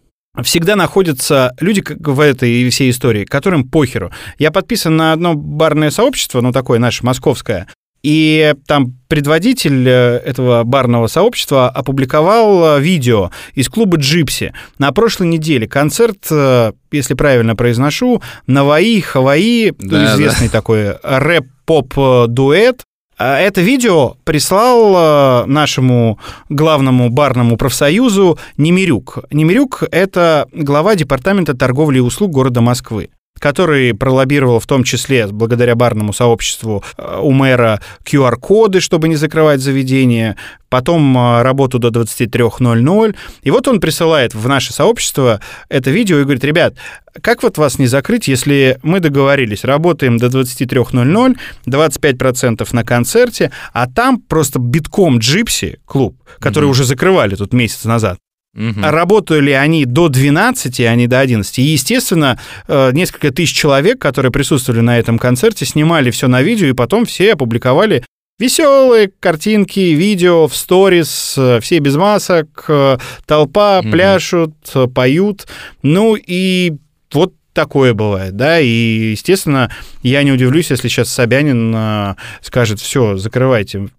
всегда 0.43 0.75
находятся 0.75 1.54
люди 1.60 1.82
как 1.82 1.99
в 1.99 2.19
этой 2.19 2.69
всей 2.69 2.91
истории, 2.91 3.25
которым 3.25 3.67
похеру. 3.67 4.12
Я 4.38 4.52
подписан 4.52 4.95
на 4.97 5.13
одно 5.13 5.34
барное 5.36 5.91
сообщество, 5.91 6.41
ну 6.41 6.52
такое 6.52 6.80
наше 6.80 7.06
московское, 7.06 7.67
и 8.02 8.54
там 8.65 8.97
предводитель 9.10 9.88
э, 9.88 10.17
этого 10.25 10.63
барного 10.63 11.08
сообщества 11.08 11.69
опубликовал 11.69 12.78
э, 12.78 12.82
видео 12.82 13.32
из 13.56 13.67
клуба 13.67 13.97
«Джипси». 13.97 14.54
На 14.78 14.93
прошлой 14.93 15.28
неделе 15.28 15.67
концерт, 15.67 16.28
э, 16.32 16.71
если 16.91 17.13
правильно 17.15 17.58
произношу, 17.58 18.21
Наваи, 18.47 19.02
Хаваи, 19.02 19.73
Да, 19.78 20.15
известный 20.15 20.47
такой 20.47 20.95
рэп-поп-дуэт. 21.04 22.84
А 23.19 23.38
Это 23.38 23.60
видео 23.60 24.15
прислал 24.23 25.43
э, 25.43 25.45
нашему 25.45 26.19
главному 26.47 27.10
барному 27.10 27.58
профсоюзу 27.58 28.39
Немирюк. 28.55 29.19
Немирюк— 29.29 29.84
это 29.91 30.47
глава 30.53 30.95
департамента 30.95 31.53
торговли 31.53 31.97
и 31.97 32.01
услуг 32.01 32.32
города 32.32 32.62
Москвы 32.62 33.10
который 33.39 33.93
пролоббировал 33.93 34.60
в 34.60 34.67
том 34.67 34.84
числе 34.84 35.28
благодаря 35.28 35.75
барному 35.75 36.13
сообществу 36.13 36.84
э, 36.97 37.19
у 37.21 37.32
мэра 37.32 37.82
QR-коды, 38.06 38.80
чтобы 38.80 39.08
не 39.08 39.15
закрывать 39.15 39.62
заведение, 39.62 40.36
потом 40.69 41.17
э, 41.17 41.41
работу 41.41 41.80
до 41.80 41.89
23.00. 41.89 43.15
И 43.43 43.52
вот 43.52 43.67
он 43.67 43.80
присылает 43.80 44.34
в 44.36 44.47
наше 44.47 44.73
сообщество 44.73 45.39
это 45.69 45.89
видео 45.91 46.19
и 46.19 46.23
говорит, 46.23 46.43
ребят, 46.43 46.75
как 47.21 47.43
вот 47.43 47.58
вас 47.58 47.80
не 47.80 47.88
закрыть, 47.88 48.28
если 48.28 48.80
мы 48.84 48.99
договорились, 48.99 49.63
работаем 49.63 50.17
до 50.17 50.28
23.00, 50.28 51.36
25% 51.67 52.67
на 52.71 52.84
концерте, 52.84 53.52
а 53.73 53.88
там 53.88 54.19
просто 54.21 54.60
битком 54.60 55.19
джипси, 55.19 55.80
клуб, 55.86 56.15
который 56.39 56.65
Мгм. 56.65 56.71
уже 56.71 56.84
закрывали 56.84 57.36
тут 57.36 57.54
месяц 57.54 57.86
назад, 57.86 58.17
А 58.55 58.91
работали 58.91 59.51
они 59.51 59.85
до 59.85 60.09
12, 60.09 60.79
а 60.81 60.95
не 60.95 61.07
до 61.07 61.19
11. 61.19 61.59
И, 61.59 61.62
естественно, 61.62 62.39
э, 62.67 62.91
несколько 62.93 63.31
тысяч 63.31 63.55
человек, 63.55 63.99
которые 63.99 64.31
присутствовали 64.31 64.81
на 64.81 64.97
этом 64.97 65.19
концерте, 65.19 65.65
снимали 65.65 66.09
все 66.12 66.27
на 66.27 66.41
видео, 66.41 66.67
и 66.67 66.73
потом 66.73 67.05
все 67.05 67.33
опубликовали 67.33 68.03
веселые 68.39 69.12
картинки, 69.19 69.79
видео 69.79 70.47
в 70.47 70.55
сторис, 70.55 71.35
э, 71.38 71.59
все 71.62 71.79
без 71.79 71.95
масок, 71.95 72.65
э, 72.67 72.97
толпа, 73.25 73.81
Мгм. 73.81 73.91
пляшут, 73.91 74.55
поют. 74.95 75.47
Ну 75.83 76.15
и 76.15 76.73
вот 77.13 77.33
такое 77.53 77.93
бывает, 77.93 78.35
да, 78.35 78.59
и, 78.59 79.12
естественно, 79.12 79.69
я 80.01 80.23
не 80.23 80.31
удивлюсь, 80.31 80.69
если 80.71 80.88
сейчас 80.88 81.09
Собянин 81.13 82.15
скажет, 82.41 82.79
все, 82.79 83.17
закрывайте 83.17 83.89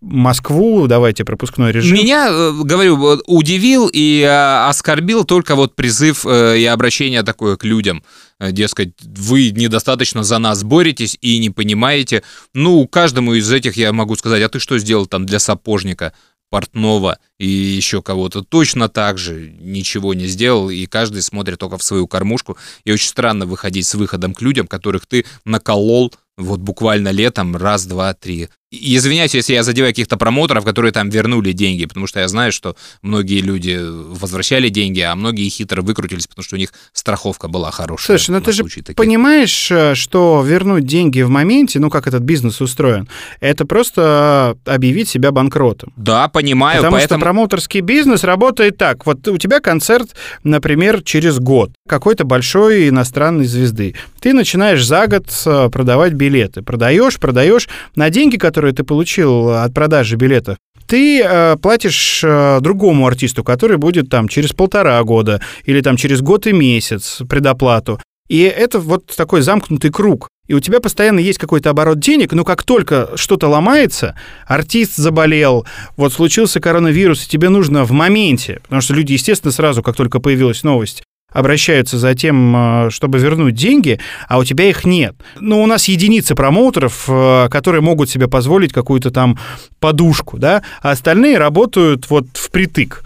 Москву, 0.00 0.86
давайте 0.86 1.24
пропускной 1.24 1.72
режим. 1.72 1.94
Меня, 1.94 2.28
э, 2.30 2.52
говорю, 2.62 3.20
удивил 3.26 3.88
и 3.92 4.20
э, 4.20 4.68
оскорбил 4.68 5.24
только 5.24 5.54
вот 5.54 5.74
призыв 5.74 6.26
э, 6.26 6.58
и 6.58 6.64
обращение 6.64 7.22
такое 7.22 7.56
к 7.56 7.64
людям. 7.64 8.02
Дескать, 8.38 8.92
вы 9.02 9.50
недостаточно 9.50 10.22
за 10.22 10.38
нас 10.38 10.62
боретесь 10.62 11.16
и 11.22 11.38
не 11.38 11.48
понимаете. 11.48 12.22
Ну, 12.52 12.86
каждому 12.86 13.32
из 13.32 13.50
этих 13.50 13.76
я 13.78 13.92
могу 13.92 14.14
сказать, 14.16 14.42
а 14.42 14.48
ты 14.50 14.60
что 14.60 14.78
сделал 14.78 15.06
там 15.06 15.24
для 15.24 15.38
сапожника? 15.38 16.12
портного 16.48 17.18
и 17.38 17.46
еще 17.46 18.02
кого-то 18.02 18.42
точно 18.42 18.88
так 18.88 19.18
же 19.18 19.54
ничего 19.60 20.14
не 20.14 20.26
сделал, 20.26 20.70
и 20.70 20.86
каждый 20.86 21.22
смотрит 21.22 21.58
только 21.58 21.78
в 21.78 21.82
свою 21.82 22.06
кормушку. 22.06 22.56
И 22.84 22.92
очень 22.92 23.08
странно 23.08 23.46
выходить 23.46 23.86
с 23.86 23.94
выходом 23.94 24.34
к 24.34 24.42
людям, 24.42 24.66
которых 24.66 25.06
ты 25.06 25.24
наколол 25.44 26.12
вот 26.36 26.60
буквально 26.60 27.10
летом 27.10 27.56
раз, 27.56 27.86
два, 27.86 28.12
три. 28.14 28.48
И 28.70 28.96
извиняюсь, 28.96 29.34
если 29.34 29.54
я 29.54 29.62
задеваю 29.62 29.92
каких-то 29.92 30.16
промоутеров, 30.16 30.64
которые 30.64 30.92
там 30.92 31.08
вернули 31.08 31.52
деньги, 31.52 31.86
потому 31.86 32.06
что 32.06 32.20
я 32.20 32.28
знаю, 32.28 32.50
что 32.50 32.76
многие 33.00 33.40
люди 33.40 33.78
возвращали 33.80 34.68
деньги, 34.68 35.00
а 35.00 35.14
многие 35.14 35.48
хитро 35.48 35.82
выкрутились, 35.82 36.26
потому 36.26 36.44
что 36.44 36.56
у 36.56 36.58
них 36.58 36.72
страховка 36.92 37.48
была 37.48 37.70
хорошая. 37.70 38.18
Слушай, 38.18 38.32
ну 38.32 38.40
ты 38.40 38.52
же 38.52 38.64
таких. 38.64 38.96
понимаешь, 38.96 39.70
э, 39.70 39.94
что 39.94 40.42
вернуть 40.44 40.84
деньги 40.84 41.22
в 41.22 41.30
моменте, 41.30 41.78
ну 41.78 41.90
как 41.90 42.08
этот 42.08 42.22
бизнес 42.22 42.60
устроен, 42.60 43.08
это 43.40 43.64
просто 43.66 44.58
э, 44.66 44.74
объявить 44.74 45.08
себя 45.08 45.30
банкротом. 45.30 45.92
Да, 45.96 46.28
понимаю, 46.28 46.78
Потому 46.78 46.96
поэтому... 46.96 47.20
промоутерский 47.26 47.80
бизнес 47.80 48.22
работает 48.22 48.76
так. 48.76 49.04
Вот 49.04 49.26
у 49.26 49.36
тебя 49.36 49.58
концерт, 49.58 50.14
например, 50.44 51.02
через 51.02 51.40
год 51.40 51.72
какой-то 51.88 52.22
большой 52.22 52.88
иностранной 52.88 53.46
звезды. 53.46 53.96
Ты 54.20 54.32
начинаешь 54.32 54.86
за 54.86 55.08
год 55.08 55.26
э, 55.44 55.68
продавать 55.72 56.12
билеты. 56.12 56.62
Продаешь, 56.62 57.18
продаешь. 57.18 57.68
На 57.96 58.10
деньги, 58.10 58.36
которые 58.36 58.74
ты 58.74 58.84
получил 58.84 59.50
от 59.50 59.74
продажи 59.74 60.14
билетов, 60.14 60.58
ты 60.86 61.20
э, 61.20 61.56
платишь 61.56 62.22
э, 62.22 62.60
другому 62.60 63.08
артисту, 63.08 63.42
который 63.42 63.76
будет 63.76 64.08
там 64.08 64.28
через 64.28 64.52
полтора 64.52 65.02
года 65.02 65.40
или 65.64 65.80
там 65.80 65.96
через 65.96 66.20
год 66.20 66.46
и 66.46 66.52
месяц 66.52 67.22
предоплату. 67.28 67.98
И 68.28 68.42
это 68.42 68.78
вот 68.78 69.06
такой 69.16 69.40
замкнутый 69.40 69.90
круг. 69.90 70.28
И 70.48 70.54
у 70.54 70.60
тебя 70.60 70.80
постоянно 70.80 71.18
есть 71.18 71.38
какой-то 71.38 71.70
оборот 71.70 71.98
денег, 71.98 72.32
но 72.32 72.44
как 72.44 72.62
только 72.62 73.10
что-то 73.16 73.48
ломается, 73.48 74.14
артист 74.46 74.96
заболел, 74.96 75.66
вот 75.96 76.12
случился 76.12 76.60
коронавирус, 76.60 77.24
и 77.24 77.28
тебе 77.28 77.48
нужно 77.48 77.84
в 77.84 77.92
моменте, 77.92 78.60
потому 78.62 78.80
что 78.80 78.94
люди, 78.94 79.12
естественно, 79.12 79.52
сразу, 79.52 79.82
как 79.82 79.96
только 79.96 80.20
появилась 80.20 80.62
новость, 80.62 81.02
обращаются 81.32 81.98
за 81.98 82.14
тем, 82.14 82.56
э, 82.56 82.90
чтобы 82.90 83.18
вернуть 83.18 83.54
деньги, 83.54 84.00
а 84.28 84.38
у 84.38 84.44
тебя 84.44 84.68
их 84.70 84.84
нет. 84.84 85.14
Но 85.38 85.62
у 85.62 85.66
нас 85.66 85.86
единицы 85.88 86.34
промоутеров, 86.34 87.04
э, 87.08 87.48
которые 87.50 87.82
могут 87.82 88.08
себе 88.08 88.28
позволить 88.28 88.72
какую-то 88.72 89.10
там 89.10 89.38
подушку, 89.80 90.38
да, 90.38 90.62
а 90.80 90.92
остальные 90.92 91.38
работают 91.38 92.08
вот 92.08 92.26
впритык. 92.34 93.02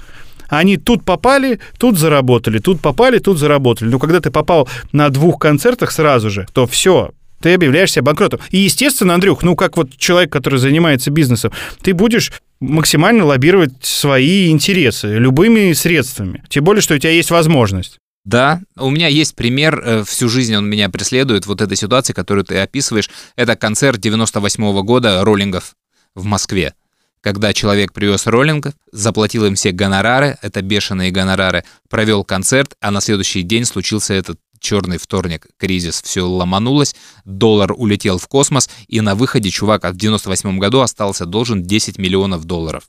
Они 0.49 0.77
тут 0.77 1.05
попали, 1.05 1.61
тут 1.79 1.97
заработали, 1.97 2.59
тут 2.59 2.81
попали, 2.81 3.19
тут 3.19 3.39
заработали. 3.39 3.89
Но 3.89 3.99
когда 3.99 4.21
ты 4.21 4.31
попал 4.31 4.69
на 4.93 5.09
двух 5.09 5.39
концертах 5.39 5.93
сразу 5.93 6.29
же, 6.29 6.47
то 6.53 6.67
все, 6.67 7.13
ты 7.41 7.55
объявляешь 7.55 7.93
себя 7.93 8.03
банкротом. 8.03 8.41
И, 8.51 8.59
естественно, 8.59 9.15
Андрюх, 9.15 9.43
ну, 9.43 9.57
как 9.57 9.77
вот 9.77 9.97
человек, 9.97 10.33
который 10.33 10.59
занимается 10.59 11.11
бизнесом, 11.11 11.53
ты 11.83 11.95
будешь 11.95 12.33
максимально 12.61 13.25
лоббировать 13.25 13.73
свои 13.81 14.51
интересы 14.51 15.19
любыми 15.19 15.73
средствами. 15.73 16.45
Тем 16.49 16.65
более, 16.65 16.83
что 16.83 16.95
у 16.95 16.99
тебя 16.99 17.13
есть 17.13 17.31
возможность. 17.31 17.99
Да, 18.25 18.61
у 18.77 18.91
меня 18.91 19.09
есть 19.09 19.35
пример, 19.35 19.83
э, 19.83 20.05
всю 20.05 20.29
жизнь 20.29 20.55
он 20.55 20.69
меня 20.69 20.91
преследует, 20.91 21.47
вот 21.47 21.63
этой 21.63 21.77
ситуации, 21.77 22.13
которую 22.13 22.45
ты 22.45 22.59
описываешь. 22.59 23.09
Это 23.35 23.57
концерт 23.57 23.99
98 23.99 24.83
года 24.83 25.25
роллингов 25.25 25.75
в 26.15 26.25
Москве. 26.25 26.75
Когда 27.23 27.53
человек 27.53 27.93
привез 27.93 28.27
роллингов, 28.27 28.75
заплатил 28.93 29.47
им 29.47 29.55
все 29.55 29.73
гонорары, 29.73 30.39
это 30.43 30.63
бешеные 30.63 31.11
гонорары, 31.11 31.65
провел 31.89 32.25
концерт, 32.25 32.75
а 32.81 32.91
на 32.91 33.01
следующий 33.01 33.43
день 33.43 33.65
случился 33.65 34.15
этот 34.15 34.39
черный 34.61 34.99
вторник, 34.99 35.49
кризис, 35.57 36.01
все 36.03 36.23
ломанулось, 36.23 36.95
доллар 37.25 37.73
улетел 37.77 38.19
в 38.19 38.29
космос, 38.29 38.71
и 38.87 39.01
на 39.01 39.15
выходе 39.15 39.51
чувак 39.51 39.85
в 39.85 39.97
98 39.97 40.59
году 40.59 40.81
остался 40.81 41.27
должен 41.27 41.63
10 41.63 41.99
миллионов 41.99 42.45
долларов. 42.45 42.85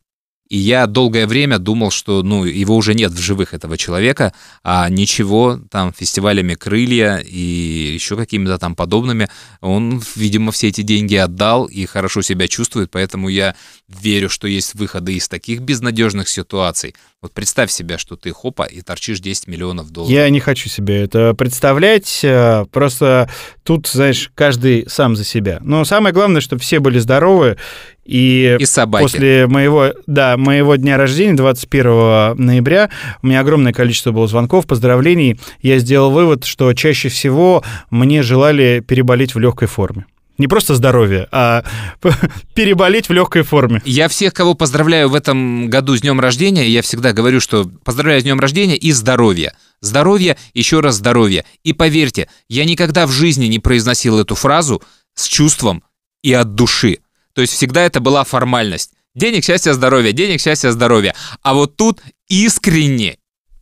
И 0.52 0.58
я 0.58 0.86
долгое 0.86 1.28
время 1.28 1.60
думал, 1.60 1.92
что 1.92 2.24
ну, 2.24 2.44
его 2.44 2.76
уже 2.76 2.94
нет 2.94 3.14
в 3.14 3.18
живых, 3.22 3.54
этого 3.54 3.78
человека, 3.78 4.34
а 4.66 4.90
ничего, 4.90 5.62
там, 5.72 5.94
фестивалями 5.94 6.56
«Крылья» 6.56 7.24
и 7.26 7.92
еще 7.94 8.18
какими-то 8.18 8.58
там 8.58 8.76
подобными, 8.76 9.30
он, 9.62 10.04
видимо, 10.18 10.52
все 10.52 10.68
эти 10.68 10.82
деньги 10.82 11.16
отдал 11.16 11.68
и 11.68 11.86
хорошо 11.86 12.22
себя 12.22 12.50
чувствует, 12.50 12.92
поэтому 12.92 13.30
я 13.30 13.56
верю, 13.88 14.28
что 14.28 14.46
есть 14.46 14.76
выходы 14.76 15.14
из 15.14 15.30
таких 15.30 15.62
безнадежных 15.62 16.28
ситуаций. 16.28 16.96
Вот 17.22 17.34
представь 17.34 17.72
себя, 17.72 17.98
что 17.98 18.18
ты 18.18 18.32
хопа 18.32 18.64
и 18.64 18.82
торчишь 18.82 19.22
10 19.22 19.48
миллионов 19.48 19.92
долларов. 19.92 20.12
Я 20.12 20.28
не 20.30 20.42
хочу 20.42 20.68
себе 20.68 21.02
это 21.02 21.34
представлять. 21.34 22.22
э, 22.24 22.66
Просто 22.72 23.30
тут, 23.64 23.88
знаешь, 23.88 24.32
каждый 24.36 24.90
сам 24.90 25.16
за 25.16 25.24
себя. 25.24 25.60
Но 25.62 25.86
самое 25.86 26.14
главное, 26.14 26.42
чтобы 26.42 26.62
все 26.62 26.80
были 26.80 27.00
здоровы. 27.00 27.58
И, 28.06 28.58
И 28.60 28.66
собаки. 28.66 29.04
после 29.04 29.48
моего, 29.48 29.94
да, 30.08 30.36
моего 30.38 30.76
дня 30.76 30.98
рождения, 30.98 31.34
21 31.34 32.36
ноября, 32.36 32.90
у 33.22 33.28
меня 33.28 33.42
огромное 33.42 33.74
количество 33.74 34.12
было 34.12 34.28
звонков, 34.28 34.66
поздравлений. 34.66 35.40
Я 35.62 35.78
сделал 35.80 36.12
вывод, 36.12 36.46
что 36.46 36.74
чаще 36.74 37.10
всего 37.10 37.64
мне 37.90 38.24
желали 38.24 38.84
переболеть 38.86 39.36
в 39.36 39.40
легкой 39.40 39.68
форме. 39.68 40.06
Не 40.38 40.48
просто 40.48 40.74
здоровье, 40.74 41.28
а 41.32 41.64
переболеть 42.56 43.10
в 43.10 43.14
легкой 43.14 43.44
форме. 43.44 43.80
Я 43.86 44.08
всех, 44.08 44.34
кого 44.34 44.56
поздравляю 44.56 45.08
в 45.08 45.14
этом 45.14 45.70
году 45.70 45.96
с 45.96 46.02
днем 46.02 46.20
рождения, 46.20 46.68
я 46.68 46.82
всегда 46.82 47.14
говорю, 47.14 47.40
что 47.40 47.70
поздравляю 47.84 48.22
с 48.22 48.24
днем 48.24 48.40
рождения 48.40 48.76
и 48.76 48.92
здоровья. 48.92 49.54
Здоровье, 49.82 50.38
еще 50.56 50.80
раз 50.80 50.96
здоровье. 50.96 51.46
И 51.64 51.74
поверьте, 51.74 52.28
я 52.50 52.66
никогда 52.66 53.06
в 53.06 53.12
жизни 53.12 53.46
не 53.46 53.60
произносил 53.60 54.20
эту 54.20 54.34
фразу 54.34 54.82
с 55.14 55.28
чувством 55.28 55.84
и 56.24 56.34
от 56.34 56.56
души. 56.56 57.00
То 57.34 57.41
есть 57.41 57.54
всегда 57.54 57.82
это 57.82 58.00
была 58.00 58.24
формальность. 58.24 58.91
Денег, 59.13 59.44
счастья, 59.44 59.74
здоровья, 59.74 60.12
денег, 60.13 60.39
счастья, 60.39 60.72
здоровья. 60.72 61.13
А 61.41 61.54
вот 61.54 61.76
тут 61.76 62.02
искренне, 62.30 63.17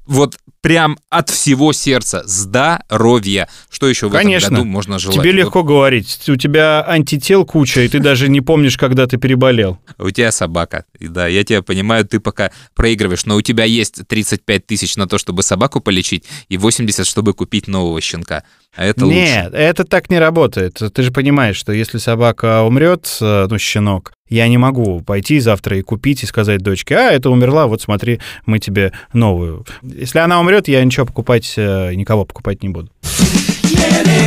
вот 0.05 0.37
прям 0.61 0.97
от 1.09 1.29
всего 1.29 1.73
сердца 1.73 2.23
здоровья. 2.25 3.47
Что 3.69 3.87
еще 3.87 4.09
в 4.09 4.11
Конечно. 4.11 4.47
этом 4.47 4.57
году 4.57 4.69
можно 4.69 4.99
желать? 4.99 5.17
Тебе 5.17 5.31
Вот 5.31 5.37
легко 5.37 5.63
говорить. 5.63 6.27
У 6.27 6.35
тебя 6.35 6.83
антител 6.87 7.45
куча, 7.45 7.81
и 7.81 7.87
ты 7.87 7.99
даже 7.99 8.27
не 8.27 8.41
помнишь, 8.41 8.77
когда 8.77 9.07
ты 9.07 9.17
переболел. 9.17 9.79
У 9.97 10.09
тебя 10.11 10.31
собака. 10.31 10.85
И 10.99 11.07
да, 11.07 11.27
я 11.27 11.43
тебя 11.43 11.61
понимаю, 11.61 12.05
ты 12.05 12.19
пока 12.19 12.51
проигрываешь, 12.75 13.25
но 13.25 13.35
у 13.35 13.41
тебя 13.41 13.63
есть 13.63 14.07
35 14.07 14.65
тысяч 14.65 14.95
на 14.95 15.07
то, 15.07 15.17
чтобы 15.17 15.43
собаку 15.43 15.79
полечить, 15.79 16.25
и 16.49 16.57
80, 16.57 17.05
чтобы 17.05 17.33
купить 17.33 17.67
нового 17.67 18.01
щенка. 18.01 18.43
А 18.79 18.85
это 18.85 19.05
лучше. 19.05 19.17
Нет, 19.17 19.53
это 19.53 19.83
так 19.83 20.09
не 20.09 20.19
работает. 20.19 20.81
Ты 20.93 21.03
же 21.03 21.11
понимаешь, 21.11 21.57
что 21.57 21.73
если 21.73 21.97
собака 21.97 22.61
умрет, 22.61 23.17
э, 23.19 23.47
ну, 23.49 23.57
щенок, 23.59 24.13
я 24.29 24.47
не 24.47 24.57
могу 24.57 25.01
пойти 25.01 25.41
завтра 25.41 25.77
и 25.77 25.81
купить 25.81 26.23
и 26.23 26.25
сказать 26.25 26.61
дочке, 26.61 26.95
а, 26.95 27.11
это 27.11 27.29
умерла, 27.29 27.67
вот 27.67 27.81
смотри, 27.81 28.21
мы 28.45 28.59
тебе 28.59 28.93
новую. 29.11 29.65
Если 29.81 30.19
она 30.19 30.39
умрет, 30.39 30.69
я 30.69 30.81
ничего 30.81 31.05
покупать, 31.05 31.55
э, 31.57 31.93
никого 31.93 32.23
покупать 32.23 32.63
не 32.63 32.69
буду. 32.69 32.89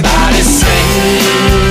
Lover's 0.03 1.62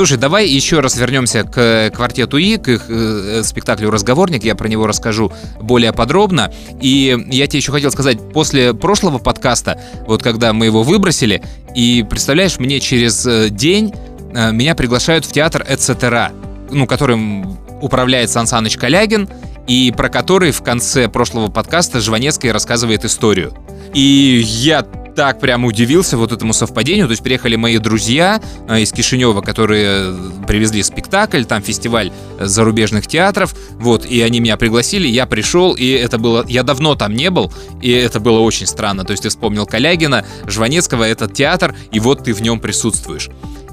Слушай, 0.00 0.16
давай 0.16 0.48
еще 0.48 0.80
раз 0.80 0.96
вернемся 0.96 1.42
к 1.42 1.58
э, 1.58 1.90
квартету 1.90 2.38
И, 2.38 2.56
к 2.56 2.68
их 2.68 2.84
э, 2.88 3.42
спектаклю 3.44 3.90
«Разговорник». 3.90 4.42
Я 4.44 4.54
про 4.54 4.66
него 4.66 4.86
расскажу 4.86 5.30
более 5.60 5.92
подробно. 5.92 6.50
И 6.80 7.22
я 7.28 7.46
тебе 7.46 7.58
еще 7.58 7.70
хотел 7.70 7.90
сказать, 7.90 8.32
после 8.32 8.72
прошлого 8.72 9.18
подкаста, 9.18 9.78
вот 10.06 10.22
когда 10.22 10.54
мы 10.54 10.64
его 10.64 10.84
выбросили, 10.84 11.42
и 11.74 12.02
представляешь, 12.08 12.58
мне 12.58 12.80
через 12.80 13.26
э, 13.26 13.50
день 13.50 13.92
э, 14.32 14.52
меня 14.52 14.74
приглашают 14.74 15.26
в 15.26 15.32
театр 15.32 15.66
«Эцетера», 15.68 16.32
ну, 16.70 16.86
которым 16.86 17.58
управляет 17.82 18.30
Сан 18.30 18.46
Саныч 18.46 18.78
Калягин, 18.78 19.28
и 19.66 19.92
про 19.94 20.08
который 20.08 20.50
в 20.52 20.62
конце 20.62 21.08
прошлого 21.08 21.50
подкаста 21.50 22.00
Жванецкая 22.00 22.54
рассказывает 22.54 23.04
историю. 23.04 23.52
И 23.92 24.42
я 24.46 24.82
так 25.14 25.40
прям 25.40 25.64
удивился 25.64 26.16
вот 26.16 26.32
этому 26.32 26.52
совпадению. 26.52 27.06
То 27.06 27.12
есть 27.12 27.22
приехали 27.22 27.56
мои 27.56 27.78
друзья 27.78 28.40
э, 28.68 28.80
из 28.80 28.92
Кишинева, 28.92 29.40
которые 29.40 30.14
привезли 30.46 30.82
спектакль, 30.82 31.44
там 31.44 31.62
фестиваль 31.62 32.12
зарубежных 32.38 33.06
театров, 33.06 33.54
вот, 33.74 34.04
и 34.04 34.20
они 34.22 34.40
меня 34.40 34.56
пригласили, 34.56 35.06
я 35.08 35.26
пришел, 35.26 35.74
и 35.74 35.90
это 35.90 36.18
было, 36.18 36.44
я 36.48 36.62
давно 36.62 36.94
там 36.94 37.14
не 37.14 37.30
был, 37.30 37.52
и 37.80 37.90
это 37.90 38.20
было 38.20 38.40
очень 38.40 38.66
странно. 38.66 39.04
То 39.04 39.12
есть 39.12 39.22
ты 39.22 39.28
вспомнил 39.28 39.66
Калягина, 39.66 40.24
Жванецкого, 40.46 41.04
этот 41.04 41.34
театр, 41.34 41.74
и 41.92 42.00
вот 42.00 42.24
ты 42.24 42.32
в 42.32 42.40
нем 42.42 42.60
присутствуешь. 42.60 43.30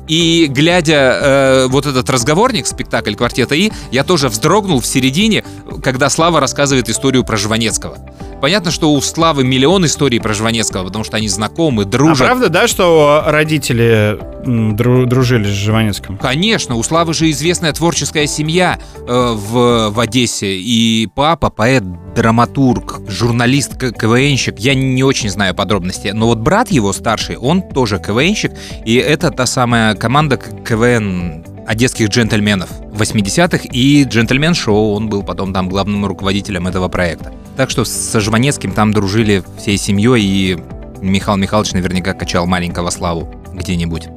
И 0.08 0.48
глядя 0.50 1.20
э, 1.22 1.68
вот 1.68 1.86
этот 1.86 2.10
разговорник, 2.10 2.66
спектакль 2.68 3.14
квартета 3.16 3.56
И, 3.56 3.72
я 3.92 4.04
тоже 4.04 4.30
вздрогнул 4.30 4.80
в 4.80 4.86
середине, 4.86 5.44
когда 5.84 6.10
Слава 6.10 6.40
рассказывает 6.40 6.90
историю 6.90 7.24
про 7.24 7.38
Жванецкого. 7.38 7.98
Понятно, 8.42 8.70
что 8.72 8.92
у 8.94 9.02
Славы 9.02 9.44
миллион 9.44 9.86
историй 9.86 10.22
про 10.22 10.34
Жванецкого, 10.34 10.86
потому 10.86 11.04
что 11.04 11.18
они 11.18 11.28
знакомы, 11.28 11.84
А 11.84 11.86
дружат. 11.86 12.28
правда, 12.28 12.50
да, 12.50 12.68
что 12.68 13.24
родители 13.26 14.20
дру- 14.46 15.06
дружили 15.06 15.46
с 15.46 15.56
Жванецким? 15.56 16.18
Конечно, 16.18 16.76
у 16.76 16.84
Славы 16.84 17.14
же 17.14 17.30
известная 17.32 17.74
творческая 17.74 18.28
семья 18.28 18.80
э, 18.96 19.04
в, 19.08 19.90
в 19.90 20.00
Одессе. 20.00 20.56
И 20.58 21.08
папа, 21.16 21.50
поэт, 21.50 21.84
драматург, 22.18 23.02
журналист, 23.08 23.78
КВНщик. 23.78 24.58
Я 24.58 24.74
не 24.74 25.04
очень 25.04 25.30
знаю 25.30 25.54
подробности. 25.54 26.08
Но 26.08 26.26
вот 26.26 26.40
брат 26.40 26.72
его 26.72 26.92
старший, 26.92 27.38
он 27.38 27.62
тоже 27.62 28.00
КВНщик. 28.00 28.54
И 28.86 28.96
это 28.96 29.30
та 29.30 29.46
самая 29.46 29.94
команда 29.94 30.38
КВН 30.38 31.46
одесских 31.68 32.10
джентльменов 32.10 32.70
80-х. 32.92 33.68
И 33.72 34.04
джентльмен-шоу, 34.04 34.94
он 34.96 35.10
был 35.10 35.22
потом 35.22 35.54
там 35.54 35.70
главным 35.70 36.08
руководителем 36.08 36.66
этого 36.68 36.88
проекта. 36.88 37.32
Так 37.56 37.70
что 37.70 37.86
со 37.86 38.20
Жванецким 38.20 38.72
там 38.72 38.94
дружили 38.94 39.44
всей 39.60 39.78
семьей. 39.78 40.24
И 40.24 40.58
Михаил 41.00 41.38
Михайлович 41.38 41.74
наверняка 41.74 42.14
качал 42.14 42.48
маленького 42.48 42.90
Славу 42.90 43.32
где-нибудь. 43.54 44.17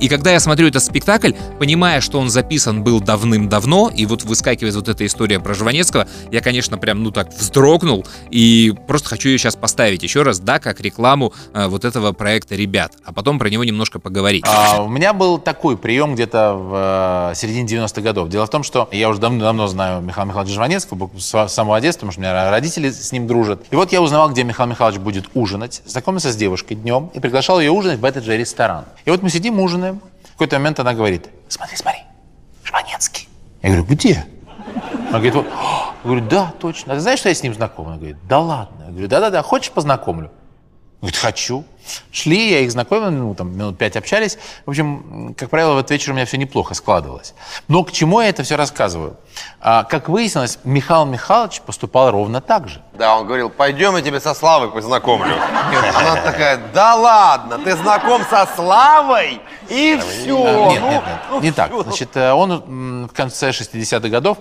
И 0.00 0.08
когда 0.08 0.32
я 0.32 0.40
смотрю 0.40 0.68
этот 0.68 0.82
спектакль, 0.82 1.32
понимая, 1.58 2.00
что 2.00 2.18
он 2.18 2.28
записан 2.28 2.84
был 2.84 3.00
давным-давно, 3.00 3.90
и 3.94 4.04
вот 4.04 4.24
выскакивает 4.24 4.74
вот 4.74 4.88
эта 4.88 5.06
история 5.06 5.40
про 5.40 5.54
Жванецкого, 5.54 6.06
я, 6.30 6.40
конечно, 6.42 6.76
прям, 6.76 7.02
ну 7.02 7.10
так, 7.10 7.32
вздрогнул, 7.32 8.06
и 8.30 8.74
просто 8.86 9.08
хочу 9.08 9.30
ее 9.30 9.38
сейчас 9.38 9.56
поставить 9.56 10.02
еще 10.02 10.22
раз, 10.22 10.38
да, 10.38 10.58
как 10.58 10.80
рекламу 10.80 11.32
э, 11.54 11.66
вот 11.66 11.84
этого 11.86 12.12
проекта 12.12 12.56
«Ребят», 12.56 12.92
а 13.04 13.12
потом 13.12 13.38
про 13.38 13.48
него 13.48 13.64
немножко 13.64 13.98
поговорить. 13.98 14.44
А, 14.46 14.82
у 14.82 14.88
меня 14.88 15.14
был 15.14 15.38
такой 15.38 15.78
прием 15.78 16.14
где-то 16.14 16.52
в 16.54 17.30
э, 17.32 17.34
середине 17.34 17.66
90-х 17.66 18.02
годов. 18.02 18.28
Дело 18.28 18.46
в 18.46 18.50
том, 18.50 18.62
что 18.62 18.88
я 18.92 19.08
уже 19.08 19.18
давно-давно 19.18 19.66
знаю 19.66 20.02
Михаила 20.02 20.28
Михайловича 20.28 20.54
Жванецкого, 20.54 21.10
с 21.18 21.48
самого 21.48 21.80
детства, 21.80 22.00
потому 22.00 22.12
что 22.12 22.20
у 22.20 22.22
меня 22.22 22.50
родители 22.50 22.90
с 22.90 23.12
ним 23.12 23.26
дружат. 23.26 23.62
И 23.70 23.76
вот 23.76 23.92
я 23.92 24.02
узнавал, 24.02 24.30
где 24.30 24.44
Михаил 24.44 24.68
Михайлович 24.68 25.00
будет 25.00 25.24
ужинать, 25.32 25.80
знакомился 25.86 26.30
с 26.30 26.36
девушкой 26.36 26.74
днем 26.74 27.10
и 27.14 27.20
приглашал 27.20 27.60
ее 27.60 27.70
ужинать 27.70 27.98
в 27.98 28.04
этот 28.04 28.24
же 28.24 28.36
ресторан. 28.36 28.84
И 29.06 29.10
вот 29.10 29.22
мы 29.22 29.30
сидим, 29.30 29.58
ужинаем. 29.60 29.85
Какой-то 30.36 30.58
момент 30.58 30.78
она 30.78 30.92
говорит, 30.92 31.30
смотри, 31.48 31.76
смотри, 31.76 32.00
Жванецкий. 32.62 33.26
Я 33.62 33.70
говорю, 33.70 33.84
где? 33.86 34.26
Она 35.08 35.12
говорит, 35.12 35.34
вот. 35.34 35.46
Я 35.46 35.94
говорю, 36.04 36.26
да, 36.26 36.52
точно. 36.60 36.92
А 36.92 36.96
ты 36.96 37.00
знаешь, 37.00 37.20
что 37.20 37.30
я 37.30 37.34
с 37.34 37.42
ним 37.42 37.54
знаком? 37.54 37.86
Она 37.86 37.96
говорит, 37.96 38.18
да 38.28 38.38
ладно. 38.40 38.84
Я 38.84 38.90
говорю, 38.90 39.08
да-да-да, 39.08 39.42
хочешь 39.42 39.70
познакомлю? 39.72 40.30
Говорит, 41.00 41.16
хочу. 41.16 41.64
Шли, 42.10 42.50
я 42.50 42.60
их 42.60 42.70
знакомил, 42.70 43.10
ну, 43.10 43.34
там, 43.34 43.56
минут 43.56 43.78
пять 43.78 43.96
общались. 43.96 44.38
В 44.64 44.70
общем, 44.70 45.34
как 45.36 45.50
правило, 45.50 45.74
в 45.74 45.78
этот 45.78 45.90
вечер 45.90 46.12
у 46.12 46.14
меня 46.14 46.26
все 46.26 46.36
неплохо 46.36 46.74
складывалось. 46.74 47.34
Но 47.68 47.84
к 47.84 47.92
чему 47.92 48.20
я 48.20 48.28
это 48.28 48.42
все 48.42 48.56
рассказываю? 48.56 49.16
А, 49.60 49.84
как 49.84 50.08
выяснилось, 50.08 50.58
Михаил 50.64 51.04
Михайлович 51.04 51.60
поступал 51.60 52.10
ровно 52.10 52.40
так 52.40 52.68
же. 52.68 52.80
Да, 52.94 53.16
он 53.16 53.26
говорил, 53.26 53.50
пойдем, 53.50 53.96
я 53.96 54.02
тебя 54.02 54.20
со 54.20 54.34
Славой 54.34 54.70
познакомлю. 54.70 55.34
Она 55.94 56.16
такая, 56.22 56.60
да 56.72 56.94
ладно, 56.94 57.58
ты 57.58 57.76
знаком 57.76 58.22
со 58.30 58.48
Славой? 58.54 59.40
И 59.68 59.98
все. 59.98 60.44
А, 60.46 60.70
Нет, 60.70 60.82
нет, 60.82 61.02
нет, 61.32 61.42
не 61.42 61.52
так. 61.52 61.72
Значит, 61.82 62.16
э, 62.16 62.32
он 62.32 63.06
в 63.06 63.12
конце 63.12 63.50
60-х 63.50 64.08
годов 64.08 64.38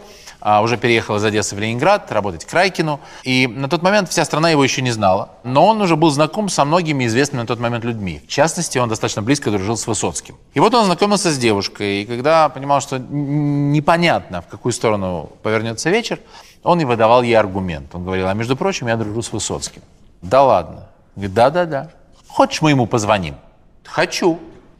а, 0.48 0.62
уже 0.62 0.78
переехал 0.78 1.16
из 1.16 1.24
Одессы 1.24 1.56
в 1.56 1.60
Ленинград 1.60 2.12
работать 2.12 2.46
к 2.46 2.54
Райкину. 2.54 3.00
И 3.24 3.48
на 3.48 3.68
тот 3.68 3.82
момент 3.82 4.10
вся 4.10 4.24
страна 4.26 4.52
его 4.52 4.64
еще 4.64 4.84
не 4.84 4.92
знала. 4.92 5.30
Но 5.44 5.66
он 5.66 5.82
уже 5.82 5.96
был 5.96 6.12
знаком 6.12 6.50
со 6.50 6.66
многими 6.66 7.06
известными 7.08 7.35
на 7.36 7.46
тот 7.46 7.60
момент 7.60 7.84
людьми. 7.84 8.22
В 8.26 8.28
частности, 8.28 8.78
он 8.78 8.90
достаточно 8.90 9.22
близко 9.22 9.52
дружил 9.52 9.78
с 9.78 9.88
Высоцким. 9.88 10.36
И 10.54 10.60
вот 10.60 10.74
он 10.74 10.86
знакомился 10.86 11.32
с 11.32 11.38
девушкой. 11.38 12.02
И 12.02 12.06
когда 12.06 12.50
понимал, 12.50 12.82
что 12.82 12.98
непонятно, 12.98 14.42
в 14.42 14.48
какую 14.48 14.74
сторону 14.74 15.32
повернется 15.44 15.90
вечер, 15.90 16.20
он 16.64 16.82
и 16.82 16.86
выдавал 16.86 17.22
ей 17.22 17.36
аргумент. 17.36 17.94
Он 17.94 18.04
говорил, 18.04 18.28
а 18.28 18.34
между 18.34 18.56
прочим, 18.56 18.88
я 18.88 18.98
дружу 18.98 19.22
с 19.22 19.32
Высоцким. 19.32 19.82
Да 20.22 20.44
ладно. 20.44 20.88
Говорит, 21.16 21.34
да-да-да. 21.34 21.92
Хочешь, 22.28 22.62
мы 22.62 22.72
ему 22.72 22.88
позвоним? 22.88 23.36
Хочу. 23.84 24.40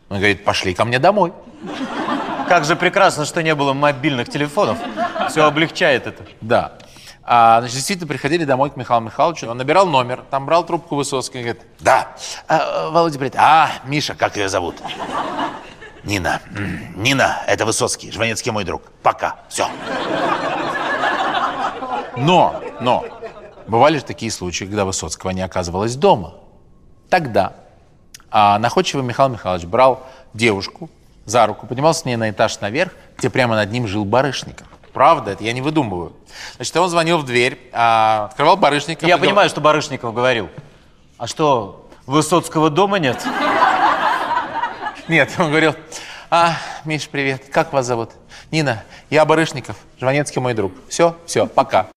Он 0.10 0.18
говорит, 0.18 0.44
пошли 0.44 0.74
ко 0.74 0.86
мне 0.86 1.00
домой. 1.00 1.34
Как 2.48 2.66
же 2.66 2.76
прекрасно, 2.76 3.26
что 3.26 3.42
не 3.42 3.56
было 3.56 3.74
мобильных 3.74 4.30
телефонов. 4.30 4.78
Все 5.30 5.44
облегчает 5.44 6.08
это. 6.08 6.24
Да. 6.42 6.74
А, 7.28 7.60
значит, 7.60 7.78
действительно 7.78 8.08
приходили 8.08 8.46
домой 8.46 8.70
к 8.70 8.76
Михаилу 8.76 9.04
Михайловичу. 9.04 9.50
Он 9.50 9.58
набирал 9.58 9.88
номер, 9.88 10.24
там 10.30 10.46
брал 10.46 10.64
трубку 10.64 10.96
Высоцкий 10.96 11.40
и 11.40 11.44
говорит, 11.44 11.64
да, 11.80 12.10
А, 12.48 12.90
Володя 12.92 13.16
говорит, 13.16 13.36
а, 13.36 13.72
Миша, 13.86 14.14
как 14.14 14.38
ее 14.38 14.48
зовут? 14.48 14.76
Нина. 16.04 16.40
Нина, 16.96 17.42
это 17.48 17.66
Высоцкий, 17.66 18.12
Жванецкий 18.12 18.52
мой 18.52 18.64
друг. 18.64 18.84
Пока. 19.02 19.38
Все. 19.50 19.68
Но, 22.16 22.62
но, 22.80 23.06
бывали 23.68 23.98
же 23.98 24.04
такие 24.04 24.32
случаи, 24.32 24.66
когда 24.66 24.86
Высоцкого 24.86 25.32
не 25.32 25.42
оказывалось 25.42 25.96
дома. 25.96 26.36
Тогда 27.10 27.54
а, 28.30 28.60
находчивый 28.60 29.04
Михаил 29.04 29.30
Михайлович 29.30 29.66
брал 29.66 30.06
девушку 30.36 30.92
за 31.26 31.48
руку, 31.48 31.66
поднимался 31.66 32.02
с 32.02 32.06
ней 32.06 32.18
на 32.18 32.30
этаж 32.30 32.60
наверх, 32.62 32.92
где 33.18 33.32
прямо 33.32 33.56
над 33.56 33.72
ним 33.72 33.88
жил 33.88 34.06
Барышников. 34.06 34.68
Правда, 34.96 35.32
это 35.32 35.44
я 35.44 35.52
не 35.52 35.62
выдумываю. 35.62 36.14
Значит, 36.56 36.78
он 36.78 36.90
звонил 36.90 37.18
в 37.18 37.26
дверь, 37.26 37.60
а, 37.74 38.30
открывал 38.30 38.56
Барышников. 38.56 39.06
Я 39.06 39.18
и 39.18 39.20
понимаю, 39.20 39.50
что 39.50 39.60
Барышников 39.60 40.14
говорил. 40.14 40.50
А 41.18 41.28
что, 41.28 41.90
Высоцкого 42.06 42.70
дома 42.70 42.98
нет? 42.98 43.22
Нет, 45.10 45.34
он 45.38 45.50
говорил, 45.50 45.76
а, 46.30 46.58
Миш, 46.86 47.10
привет, 47.10 47.44
как 47.52 47.74
вас 47.74 47.86
зовут? 47.86 48.12
Нина, 48.52 48.86
я 49.10 49.26
Барышников, 49.26 49.76
Жванецкий 50.00 50.40
мой 50.40 50.54
друг. 50.54 50.72
Все, 50.88 51.18
все, 51.26 51.46
пока. 51.46 51.88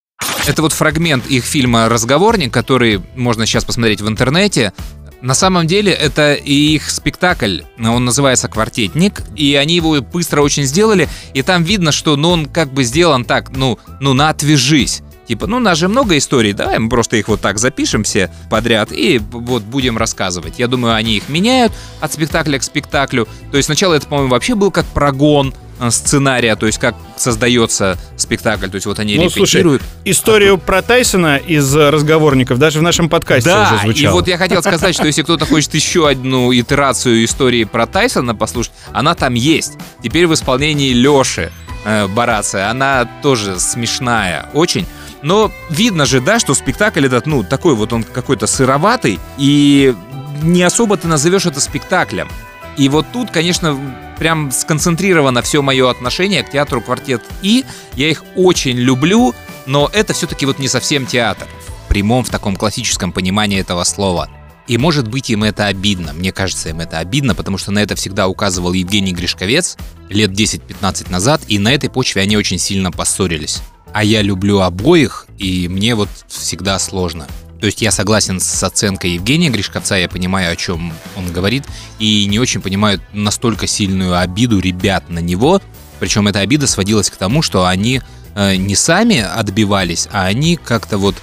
Это 0.49 0.63
вот 0.63 0.73
фрагмент 0.73 1.25
их 1.27 1.45
фильма 1.45 1.89
«Разговорник», 1.89 2.53
который 2.53 3.01
можно 3.15 3.47
сейчас 3.47 3.65
посмотреть 3.65 4.01
в 4.01 4.09
интернете. 4.09 4.73
На 5.21 5.35
самом 5.35 5.67
деле 5.67 5.93
это 5.93 6.35
их 6.35 6.91
спектакль, 6.91 7.61
он 7.79 8.05
называется 8.05 8.49
«Квартетник», 8.49 9.23
и 9.35 9.57
они 9.57 9.75
его 9.75 10.01
быстро 10.01 10.43
очень 10.43 10.65
сделали, 10.65 11.09
и 11.35 11.43
там 11.43 11.65
видно, 11.65 11.91
что 11.91 12.17
ну, 12.17 12.31
он 12.31 12.47
как 12.47 12.73
бы 12.73 12.85
сделан 12.85 13.25
так, 13.25 13.51
ну, 13.51 13.79
ну 14.01 14.15
на 14.15 14.29
отвяжись. 14.29 15.03
Типа, 15.27 15.47
ну, 15.47 15.59
у 15.59 15.61
нас 15.61 15.77
же 15.77 15.89
много 15.89 16.17
историй, 16.17 16.55
давай 16.55 16.79
мы 16.79 16.89
просто 16.89 17.17
их 17.17 17.29
вот 17.29 17.43
так 17.43 17.59
запишем 17.59 18.03
все 18.03 18.31
подряд 18.49 18.93
и 18.93 19.19
вот 19.19 19.63
будем 19.63 19.99
рассказывать. 19.99 20.59
Я 20.59 20.69
думаю, 20.69 20.95
они 20.95 21.19
их 21.19 21.29
меняют 21.29 21.73
от 22.01 22.13
спектакля 22.13 22.59
к 22.59 22.63
спектаклю. 22.63 23.29
То 23.51 23.59
есть 23.59 23.67
сначала 23.67 23.93
это, 23.93 24.07
по-моему, 24.07 24.31
вообще 24.31 24.55
был 24.55 24.71
как 24.71 24.87
прогон 24.87 25.53
сценария, 25.91 26.57
то 26.57 26.67
есть 26.67 26.79
как 26.79 26.95
создается 27.17 27.97
спектакль, 28.17 28.69
то 28.69 28.75
есть 28.77 28.87
вот 28.87 28.99
они 28.99 29.17
Ну, 29.17 29.31
слушай, 29.31 29.57
репетируют. 29.57 29.83
историю 30.05 30.59
про 30.59 30.83
Тайсона 30.83 31.37
из 31.37 31.75
э, 31.77 31.91
разговорников 31.91 32.59
даже 32.59 32.79
в 32.79 32.83
нашем 32.83 33.09
подкасте 33.09 33.51
Да, 33.51 33.65
уже 33.65 33.75
и 33.77 33.79
звучала. 33.95 34.13
вот 34.15 34.29
я 34.29 34.39
хотел 34.39 34.61
сказать, 34.63 34.95
что 34.95 35.07
если 35.07 35.23
кто-то 35.23 35.47
хочет 35.47 35.75
еще 35.75 36.09
одну 36.09 36.53
итерацию 36.53 37.25
истории 37.25 37.65
про 37.65 37.87
Тайсона 37.87 38.35
послушать, 38.35 38.73
она 38.93 39.15
там 39.15 39.35
есть. 39.35 39.75
Теперь 40.03 40.27
в 40.27 40.35
исполнении 40.35 40.93
Леши 40.93 41.53
э, 41.85 42.07
Бараца. 42.09 42.71
Она 42.71 43.09
тоже 43.23 43.59
смешная 43.61 44.49
очень. 44.55 44.87
Но 45.23 45.51
видно 45.71 46.07
же, 46.07 46.21
да, 46.21 46.39
что 46.39 46.55
спектакль 46.55 47.05
этот, 47.07 47.27
ну, 47.27 47.43
такой 47.43 47.75
вот 47.75 47.93
он 47.93 48.05
какой-то 48.05 48.47
сыроватый, 48.47 49.19
и 49.37 49.95
не 50.43 50.63
особо 50.63 50.97
ты 50.97 51.09
назовешь 51.09 51.47
это 51.47 51.61
спектаклем. 51.61 52.29
И 52.77 52.89
вот 52.89 53.07
тут, 53.13 53.33
конечно, 53.33 53.77
прям 54.19 54.51
сконцентрировано 54.51 55.43
все 55.43 55.63
мое 55.63 55.91
отношение 55.91 56.43
к 56.43 56.51
театру 56.51 56.81
«Квартет 56.81 57.23
И». 57.43 57.65
Я 57.95 58.11
их 58.11 58.25
очень 58.37 58.77
люблю, 58.77 59.35
но 59.67 59.89
это 59.93 60.13
все-таки 60.13 60.47
вот 60.47 60.59
не 60.59 60.69
совсем 60.69 61.07
театр. 61.07 61.47
В 61.85 61.89
прямом, 61.89 62.25
в 62.25 62.31
таком 62.31 62.57
классическом 62.57 63.13
понимании 63.13 63.61
этого 63.61 63.85
слова. 63.85 64.29
И 64.67 64.77
может 64.77 65.09
быть 65.09 65.31
им 65.31 65.45
это 65.45 65.67
обидно. 65.67 66.13
Мне 66.13 66.31
кажется, 66.31 66.69
им 66.69 66.81
это 66.81 66.99
обидно, 66.99 67.35
потому 67.35 67.57
что 67.57 67.71
на 67.71 67.79
это 67.79 67.95
всегда 67.95 68.29
указывал 68.29 68.75
Евгений 68.75 69.13
Гришковец 69.13 69.79
лет 70.11 70.31
10-15 70.31 71.11
назад, 71.11 71.41
и 71.49 71.59
на 71.59 71.73
этой 71.73 71.89
почве 71.89 72.23
они 72.23 72.37
очень 72.37 72.59
сильно 72.59 72.93
поссорились. 72.93 73.61
А 73.95 74.05
я 74.05 74.21
люблю 74.21 74.61
обоих, 74.61 75.27
и 75.39 75.69
мне 75.69 75.95
вот 75.95 76.11
всегда 76.29 76.79
сложно. 76.79 77.27
То 77.61 77.67
есть 77.67 77.83
я 77.83 77.91
согласен 77.91 78.41
с 78.41 78.63
оценкой 78.63 79.13
Евгения 79.13 79.51
Гришковца, 79.51 79.97
я 79.97 80.09
понимаю, 80.09 80.53
о 80.53 80.57
чем 80.57 80.93
он 81.17 81.33
говорит, 81.33 81.65
и 81.99 82.27
не 82.27 82.39
очень 82.39 82.61
понимаю 82.61 83.01
настолько 83.13 83.67
сильную 83.67 84.19
обиду 84.19 84.61
ребят 84.61 85.09
на 85.09 85.19
него. 85.19 85.61
Причем 85.99 86.29
эта 86.29 86.39
обида 86.41 86.67
сводилась 86.69 87.11
к 87.11 87.17
тому, 87.17 87.43
что 87.43 87.67
они 87.67 88.01
э, 88.35 88.55
не 88.55 88.77
сами 88.77 89.19
отбивались, 89.19 90.09
а 90.13 90.27
они 90.27 90.57
как-то 90.57 90.99
вот 90.99 91.17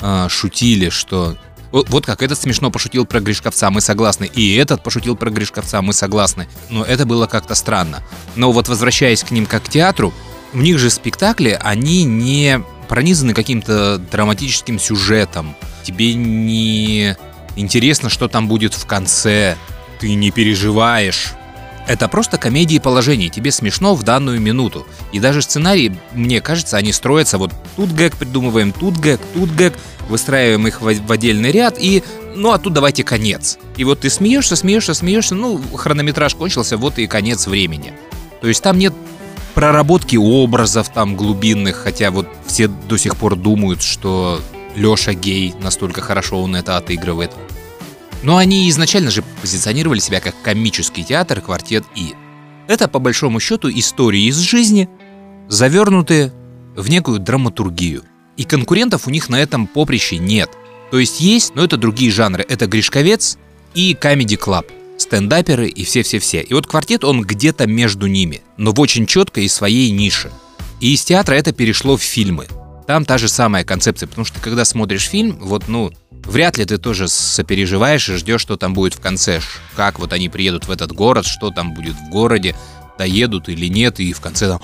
э, 0.00 0.28
шутили, 0.28 0.90
что 0.90 1.36
вот, 1.72 2.04
как 2.04 2.22
этот 2.22 2.38
смешно 2.38 2.70
пошутил 2.70 3.06
про 3.06 3.20
Гришковца, 3.20 3.70
мы 3.70 3.80
согласны. 3.80 4.24
И 4.24 4.56
этот 4.56 4.82
пошутил 4.82 5.16
про 5.16 5.30
Гришковца, 5.30 5.80
мы 5.82 5.92
согласны. 5.92 6.48
Но 6.68 6.84
это 6.84 7.06
было 7.06 7.26
как-то 7.26 7.54
странно. 7.54 8.02
Но 8.34 8.50
вот 8.50 8.68
возвращаясь 8.68 9.22
к 9.22 9.30
ним 9.30 9.46
как 9.46 9.64
к 9.64 9.68
театру, 9.68 10.12
в 10.52 10.58
них 10.60 10.78
же 10.78 10.90
спектакли, 10.90 11.56
они 11.62 12.02
не 12.02 12.60
пронизаны 12.88 13.34
каким-то 13.34 13.98
драматическим 13.98 14.80
сюжетом. 14.80 15.54
Тебе 15.82 16.14
не 16.14 17.16
интересно, 17.56 18.08
что 18.08 18.28
там 18.28 18.48
будет 18.48 18.74
в 18.74 18.86
конце. 18.86 19.56
Ты 19.98 20.14
не 20.14 20.30
переживаешь. 20.30 21.34
Это 21.86 22.08
просто 22.08 22.38
комедии 22.38 22.78
положений, 22.78 23.30
тебе 23.30 23.50
смешно 23.50 23.94
в 23.94 24.02
данную 24.04 24.40
минуту. 24.40 24.86
И 25.12 25.18
даже 25.18 25.42
сценарии, 25.42 25.96
мне 26.12 26.40
кажется, 26.40 26.76
они 26.76 26.92
строятся 26.92 27.36
вот 27.36 27.52
тут 27.74 27.90
гэг 27.90 28.16
придумываем, 28.16 28.72
тут 28.72 28.96
гэг, 28.96 29.20
тут 29.34 29.50
гэг, 29.50 29.74
выстраиваем 30.08 30.68
их 30.68 30.82
в, 30.82 31.10
отдельный 31.10 31.50
ряд 31.50 31.76
и 31.80 32.04
ну 32.36 32.52
а 32.52 32.58
тут 32.58 32.74
давайте 32.74 33.02
конец. 33.02 33.58
И 33.76 33.84
вот 33.84 34.00
ты 34.00 34.10
смеешься, 34.10 34.56
смеешься, 34.56 34.94
смеешься, 34.94 35.34
ну 35.34 35.60
хронометраж 35.74 36.34
кончился, 36.34 36.76
вот 36.76 36.98
и 36.98 37.06
конец 37.06 37.46
времени. 37.46 37.92
То 38.40 38.46
есть 38.46 38.62
там 38.62 38.78
нет 38.78 38.94
проработки 39.54 40.16
образов 40.16 40.90
там 40.90 41.16
глубинных, 41.16 41.76
хотя 41.76 42.10
вот 42.10 42.28
все 42.46 42.68
до 42.68 42.96
сих 42.98 43.16
пор 43.16 43.36
думают, 43.36 43.82
что 43.82 44.40
Леша 44.76 45.14
гей, 45.14 45.54
настолько 45.60 46.00
хорошо 46.00 46.42
он 46.42 46.56
это 46.56 46.76
отыгрывает. 46.76 47.32
Но 48.22 48.36
они 48.36 48.68
изначально 48.68 49.10
же 49.10 49.22
позиционировали 49.40 49.98
себя 49.98 50.20
как 50.20 50.34
комический 50.42 51.04
театр 51.04 51.40
«Квартет 51.40 51.84
И». 51.94 52.14
Это, 52.68 52.86
по 52.86 52.98
большому 52.98 53.40
счету, 53.40 53.70
истории 53.70 54.28
из 54.28 54.38
жизни, 54.38 54.88
завернутые 55.48 56.32
в 56.76 56.88
некую 56.88 57.18
драматургию. 57.18 58.04
И 58.36 58.44
конкурентов 58.44 59.06
у 59.06 59.10
них 59.10 59.28
на 59.28 59.40
этом 59.40 59.66
поприще 59.66 60.18
нет. 60.18 60.50
То 60.90 60.98
есть 60.98 61.20
есть, 61.20 61.54
но 61.54 61.64
это 61.64 61.76
другие 61.76 62.10
жанры. 62.10 62.44
Это 62.48 62.66
«Гришковец» 62.66 63.38
и 63.74 63.94
«Камеди 63.94 64.36
Клаб», 64.36 64.66
стендаперы 64.98 65.68
и 65.68 65.84
все-все-все. 65.84 66.42
И 66.42 66.54
вот 66.54 66.66
«Квартет» 66.66 67.04
он 67.04 67.22
где-то 67.22 67.66
между 67.66 68.06
ними, 68.06 68.42
но 68.56 68.72
в 68.72 68.80
очень 68.80 69.06
четкой 69.06 69.46
и 69.46 69.48
своей 69.48 69.90
нише. 69.90 70.30
И 70.80 70.94
из 70.94 71.04
театра 71.04 71.34
это 71.34 71.52
перешло 71.52 71.96
в 71.96 72.02
фильмы. 72.02 72.46
Там 72.90 73.04
та 73.04 73.18
же 73.18 73.28
самая 73.28 73.62
концепция, 73.62 74.08
потому 74.08 74.24
что 74.24 74.40
когда 74.40 74.64
смотришь 74.64 75.08
фильм, 75.08 75.38
вот, 75.40 75.68
ну, 75.68 75.92
вряд 76.24 76.58
ли 76.58 76.64
ты 76.64 76.76
тоже 76.76 77.06
сопереживаешь 77.06 78.08
и 78.08 78.16
ждешь, 78.16 78.40
что 78.40 78.56
там 78.56 78.74
будет 78.74 78.94
в 78.94 79.00
конце, 79.00 79.40
как 79.76 80.00
вот 80.00 80.12
они 80.12 80.28
приедут 80.28 80.66
в 80.66 80.72
этот 80.72 80.90
город, 80.90 81.24
что 81.24 81.52
там 81.52 81.72
будет 81.72 81.94
в 81.94 82.10
городе, 82.10 82.56
доедут 82.98 83.48
или 83.48 83.68
нет, 83.68 84.00
и 84.00 84.12
в 84.12 84.20
конце 84.20 84.48
там, 84.48 84.60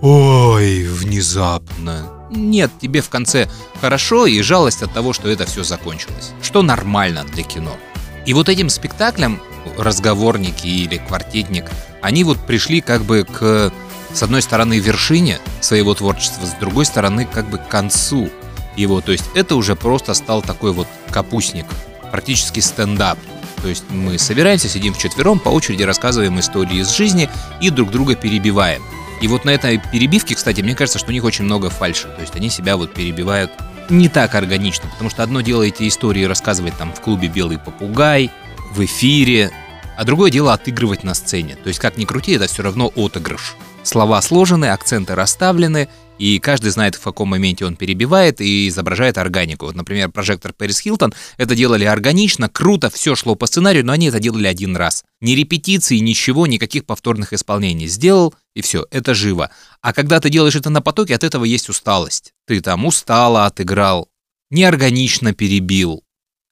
ой, 0.00 0.84
внезапно. 0.84 2.08
Нет, 2.30 2.70
тебе 2.80 3.00
в 3.00 3.08
конце 3.08 3.50
хорошо 3.80 4.26
и 4.26 4.40
жалость 4.40 4.84
от 4.84 4.94
того, 4.94 5.12
что 5.12 5.28
это 5.28 5.44
все 5.44 5.64
закончилось. 5.64 6.30
Что 6.42 6.62
нормально 6.62 7.24
для 7.24 7.42
кино. 7.42 7.76
И 8.24 8.34
вот 8.34 8.48
этим 8.48 8.70
спектаклем 8.70 9.40
разговорники 9.76 10.68
или 10.68 10.98
квартетник, 10.98 11.64
они 12.02 12.22
вот 12.22 12.38
пришли 12.38 12.80
как 12.80 13.02
бы 13.02 13.24
к 13.24 13.72
с 14.14 14.22
одной 14.22 14.42
стороны, 14.42 14.78
вершине 14.78 15.40
своего 15.60 15.94
творчества, 15.94 16.46
с 16.46 16.52
другой 16.60 16.86
стороны, 16.86 17.26
как 17.30 17.50
бы 17.50 17.58
к 17.58 17.68
концу 17.68 18.30
его. 18.76 19.00
То 19.00 19.12
есть 19.12 19.24
это 19.34 19.56
уже 19.56 19.76
просто 19.76 20.14
стал 20.14 20.40
такой 20.40 20.72
вот 20.72 20.86
капустник, 21.10 21.66
практически 22.10 22.60
стендап. 22.60 23.18
То 23.60 23.68
есть 23.68 23.84
мы 23.90 24.18
собираемся, 24.18 24.68
сидим 24.68 24.94
вчетвером, 24.94 25.38
по 25.38 25.48
очереди 25.48 25.82
рассказываем 25.82 26.38
истории 26.38 26.80
из 26.80 26.90
жизни 26.90 27.28
и 27.60 27.70
друг 27.70 27.90
друга 27.90 28.14
перебиваем. 28.14 28.82
И 29.20 29.28
вот 29.28 29.44
на 29.44 29.50
этой 29.50 29.80
перебивке, 29.92 30.34
кстати, 30.34 30.60
мне 30.60 30.74
кажется, 30.74 30.98
что 30.98 31.10
у 31.10 31.12
них 31.12 31.24
очень 31.24 31.44
много 31.44 31.70
фальши. 31.70 32.08
То 32.08 32.20
есть 32.20 32.36
они 32.36 32.50
себя 32.50 32.76
вот 32.76 32.92
перебивают 32.92 33.50
не 33.88 34.08
так 34.08 34.34
органично, 34.34 34.88
потому 34.90 35.10
что 35.10 35.22
одно 35.22 35.40
дело 35.40 35.62
эти 35.62 35.88
истории 35.88 36.24
рассказывать 36.24 36.76
там 36.76 36.92
в 36.92 37.00
клубе 37.00 37.28
«Белый 37.28 37.58
попугай», 37.58 38.30
в 38.70 38.84
эфире, 38.84 39.50
а 39.96 40.04
другое 40.04 40.30
дело 40.30 40.52
отыгрывать 40.52 41.04
на 41.04 41.14
сцене. 41.14 41.56
То 41.56 41.68
есть 41.68 41.78
как 41.78 41.96
ни 41.96 42.04
крути, 42.04 42.32
это 42.32 42.46
все 42.46 42.62
равно 42.62 42.92
отыгрыш. 42.94 43.56
Слова 43.84 44.22
сложены, 44.22 44.66
акценты 44.66 45.14
расставлены, 45.14 45.88
и 46.18 46.38
каждый 46.38 46.70
знает, 46.70 46.94
в 46.94 47.02
каком 47.02 47.28
моменте 47.28 47.66
он 47.66 47.76
перебивает 47.76 48.40
и 48.40 48.68
изображает 48.68 49.18
органику. 49.18 49.66
Вот, 49.66 49.74
например, 49.74 50.10
прожектор 50.10 50.54
Пэрис 50.54 50.80
Хилтон 50.80 51.12
это 51.36 51.54
делали 51.54 51.84
органично, 51.84 52.48
круто, 52.48 52.88
все 52.88 53.14
шло 53.14 53.34
по 53.34 53.46
сценарию, 53.46 53.84
но 53.84 53.92
они 53.92 54.06
это 54.06 54.20
делали 54.20 54.46
один 54.46 54.74
раз. 54.74 55.04
Ни 55.20 55.32
репетиции, 55.32 55.98
ничего, 55.98 56.46
никаких 56.46 56.86
повторных 56.86 57.34
исполнений. 57.34 57.86
Сделал, 57.86 58.34
и 58.54 58.62
все, 58.62 58.86
это 58.90 59.12
живо. 59.12 59.50
А 59.82 59.92
когда 59.92 60.18
ты 60.18 60.30
делаешь 60.30 60.56
это 60.56 60.70
на 60.70 60.80
потоке, 60.80 61.14
от 61.14 61.22
этого 61.22 61.44
есть 61.44 61.68
усталость. 61.68 62.32
Ты 62.46 62.62
там 62.62 62.86
устало 62.86 63.44
отыграл, 63.44 64.08
неорганично 64.50 65.34
перебил. 65.34 66.04